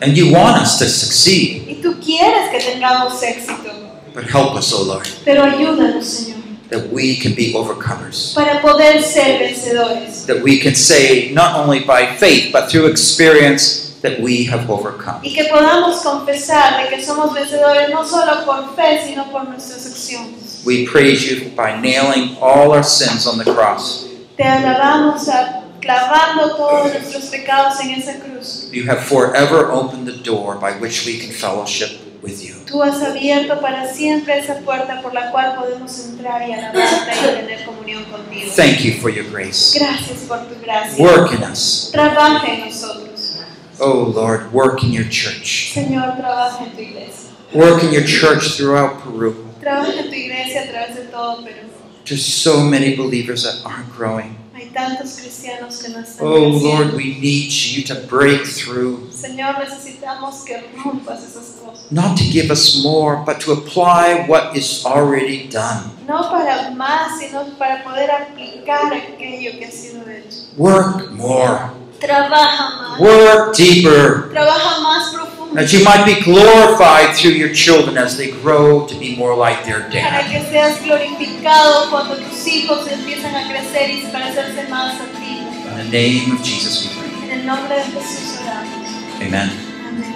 And 0.00 0.16
you 0.16 0.32
want 0.32 0.60
us 0.60 0.80
to 0.80 0.86
succeed. 0.88 1.68
y 1.68 1.80
tú 1.80 2.00
quieres 2.04 2.50
que 2.50 2.58
tengamos 2.58 3.22
éxito. 3.22 3.70
But 4.12 4.24
help 4.24 4.56
us, 4.56 4.72
O 4.72 4.82
Lord. 4.82 5.06
Pero 5.24 5.44
ayúdanos, 5.44 6.04
Señor. 6.04 6.41
That 6.72 6.90
we 6.92 7.16
can 7.20 7.34
be 7.34 7.52
overcomers. 7.54 8.34
para 8.34 8.60
poder 8.60 9.00
ser 9.02 9.38
vencedores. 9.38 10.26
That 10.26 10.42
we 10.42 10.58
can 10.58 10.74
say, 10.74 11.30
not 11.32 11.54
only 11.56 11.80
by 11.84 12.16
faith, 12.16 12.50
but 12.52 12.68
through 12.70 12.86
experience, 12.90 13.98
that 14.02 14.18
we 14.20 14.44
have 14.50 14.68
overcome. 14.68 15.20
Y 15.22 15.32
que 15.32 15.44
podamos 15.48 16.02
confesar 16.02 16.82
de 16.82 16.96
que 16.96 17.04
somos 17.04 17.32
vencedores 17.32 17.90
no 17.90 18.04
solo 18.04 18.44
por 18.44 18.74
fe, 18.74 19.00
sino 19.06 19.30
por 19.30 19.44
nuestras 19.44 19.86
acciones. 19.86 20.62
We 20.64 20.86
praise 20.86 21.22
you 21.24 21.50
by 21.54 21.80
nailing 21.80 22.36
all 22.40 22.72
our 22.72 22.82
sins 22.84 23.26
on 23.26 23.38
the 23.38 23.44
cross. 23.44 24.06
Te 24.36 24.42
alabamos 24.44 25.28
a- 25.28 25.60
clavando 25.80 26.56
todos 26.56 26.92
nuestros 26.92 27.24
pecados 27.26 27.80
en 27.80 27.90
esa 27.90 28.14
cruz. 28.20 28.68
You 28.72 28.88
have 28.88 29.04
forever 29.04 29.70
opened 29.70 30.06
the 30.06 30.16
door 30.22 30.54
by 30.56 30.72
which 30.80 31.04
we 31.04 31.18
can 31.18 31.30
fellowship 31.32 31.90
with 32.22 32.42
you. 32.42 32.54
Tú 32.66 32.82
has 32.82 33.02
abierto 33.02 33.60
para 33.60 33.92
siempre 33.92 34.38
esa 34.38 34.60
puerta 34.60 35.02
por 35.02 35.12
la 35.12 35.30
cual 35.30 35.56
podemos 35.56 35.98
entrar 36.06 36.48
y 36.48 36.52
alabarte 36.52 37.12
y 37.12 37.34
tener 37.34 37.64
comunión 37.64 38.04
contigo. 38.04 38.50
Thank 38.54 38.80
you 38.80 39.00
for 39.00 39.10
your 39.10 39.28
grace. 39.30 39.76
Gracias 39.78 40.20
por 40.28 40.38
tu 40.46 40.54
gracia. 40.62 41.04
Work 41.04 41.32
in 41.32 41.42
us. 41.42 41.90
Trabaja 41.92 42.46
en 42.46 42.60
nosotros. 42.66 43.40
Oh 43.80 44.12
Lord, 44.14 44.52
work 44.52 44.82
in 44.84 44.92
your 44.92 45.08
church. 45.08 45.72
Señor, 45.74 46.16
trabaja 46.16 46.64
en 46.64 46.72
tu 46.72 46.80
iglesia. 46.82 47.30
Work 47.52 47.82
in 47.82 47.92
your 47.92 48.04
church 48.04 48.56
throughout 48.56 49.02
Peru. 49.02 49.34
Trabaja 49.60 49.98
en 49.98 50.08
tu 50.08 50.14
iglesia 50.14 50.62
a 50.62 50.66
través 50.66 50.94
de 50.94 51.04
todo 51.10 51.42
Perú. 51.42 51.68
There's 52.04 52.24
so 52.24 52.60
many 52.60 52.96
believers 52.96 53.44
that 53.44 53.64
aren't 53.64 53.92
growing. 53.92 54.36
Hay 54.62 54.68
tantos 54.68 55.16
cristianos 55.18 55.78
que 55.82 55.88
no 55.88 55.98
están 55.98 56.24
Oh. 56.24 56.48
Lord, 56.62 56.94
we 56.94 57.16
need 57.20 57.50
you 57.50 57.82
to 57.82 57.96
break 58.08 58.46
through. 58.46 59.10
Señor, 59.10 59.58
necesitamos 59.58 60.44
que 60.44 60.56
rompas 60.76 61.24
esas 61.24 61.56
cosas. 61.60 61.90
Not 61.90 62.16
to 62.18 62.22
give 62.22 62.48
us 62.52 62.80
more, 62.84 63.24
but 63.26 63.40
to 63.40 63.52
apply 63.54 64.24
what 64.28 64.56
is 64.56 64.86
already 64.86 65.48
done. 65.48 65.90
No 66.06 66.30
para 66.30 66.70
más, 66.76 67.18
sino 67.18 67.44
para 67.58 67.82
poder 67.82 68.08
aplicar 68.08 68.92
aquello 68.94 69.58
que 69.58 69.66
ha 69.66 69.70
sido 69.72 70.02
hecho. 70.08 70.46
Work 70.56 71.10
more. 71.10 71.72
Trabaja 71.98 72.70
más. 72.76 73.00
Work 73.00 73.56
deeper. 73.56 74.30
Trabaja 74.30 74.80
más 74.80 75.12
profundo. 75.12 75.41
That 75.54 75.70
you 75.72 75.84
might 75.84 76.06
be 76.06 76.20
glorified 76.22 77.14
through 77.14 77.32
your 77.32 77.52
children 77.52 77.98
as 77.98 78.16
they 78.16 78.30
grow 78.30 78.86
to 78.86 78.94
be 78.94 79.14
more 79.16 79.36
like 79.36 79.64
their 79.66 79.80
Para 79.82 80.22
dad. 80.24 80.30
que 80.30 80.40
seas 80.50 80.80
glorificado 80.82 81.90
cuando 81.90 82.16
tus 82.16 82.46
hijos 82.46 82.86
empiezan 82.90 83.34
a 83.36 83.46
crecer 83.48 83.90
y 83.90 84.00
parecerse 84.10 84.66
más 84.70 84.94
a 84.98 85.04
ti. 85.18 85.42
In 85.68 85.76
the 85.76 85.90
name 85.90 86.32
of 86.32 86.42
Jesus 86.42 86.86
we 86.86 87.02
pray. 87.02 87.30
En 87.30 87.40
el 87.40 87.46
nombre 87.46 87.76
de 87.76 87.82
Jesús 87.84 88.40
oramos. 88.40 88.88
Amen. 89.20 89.50
Amén. 89.88 90.12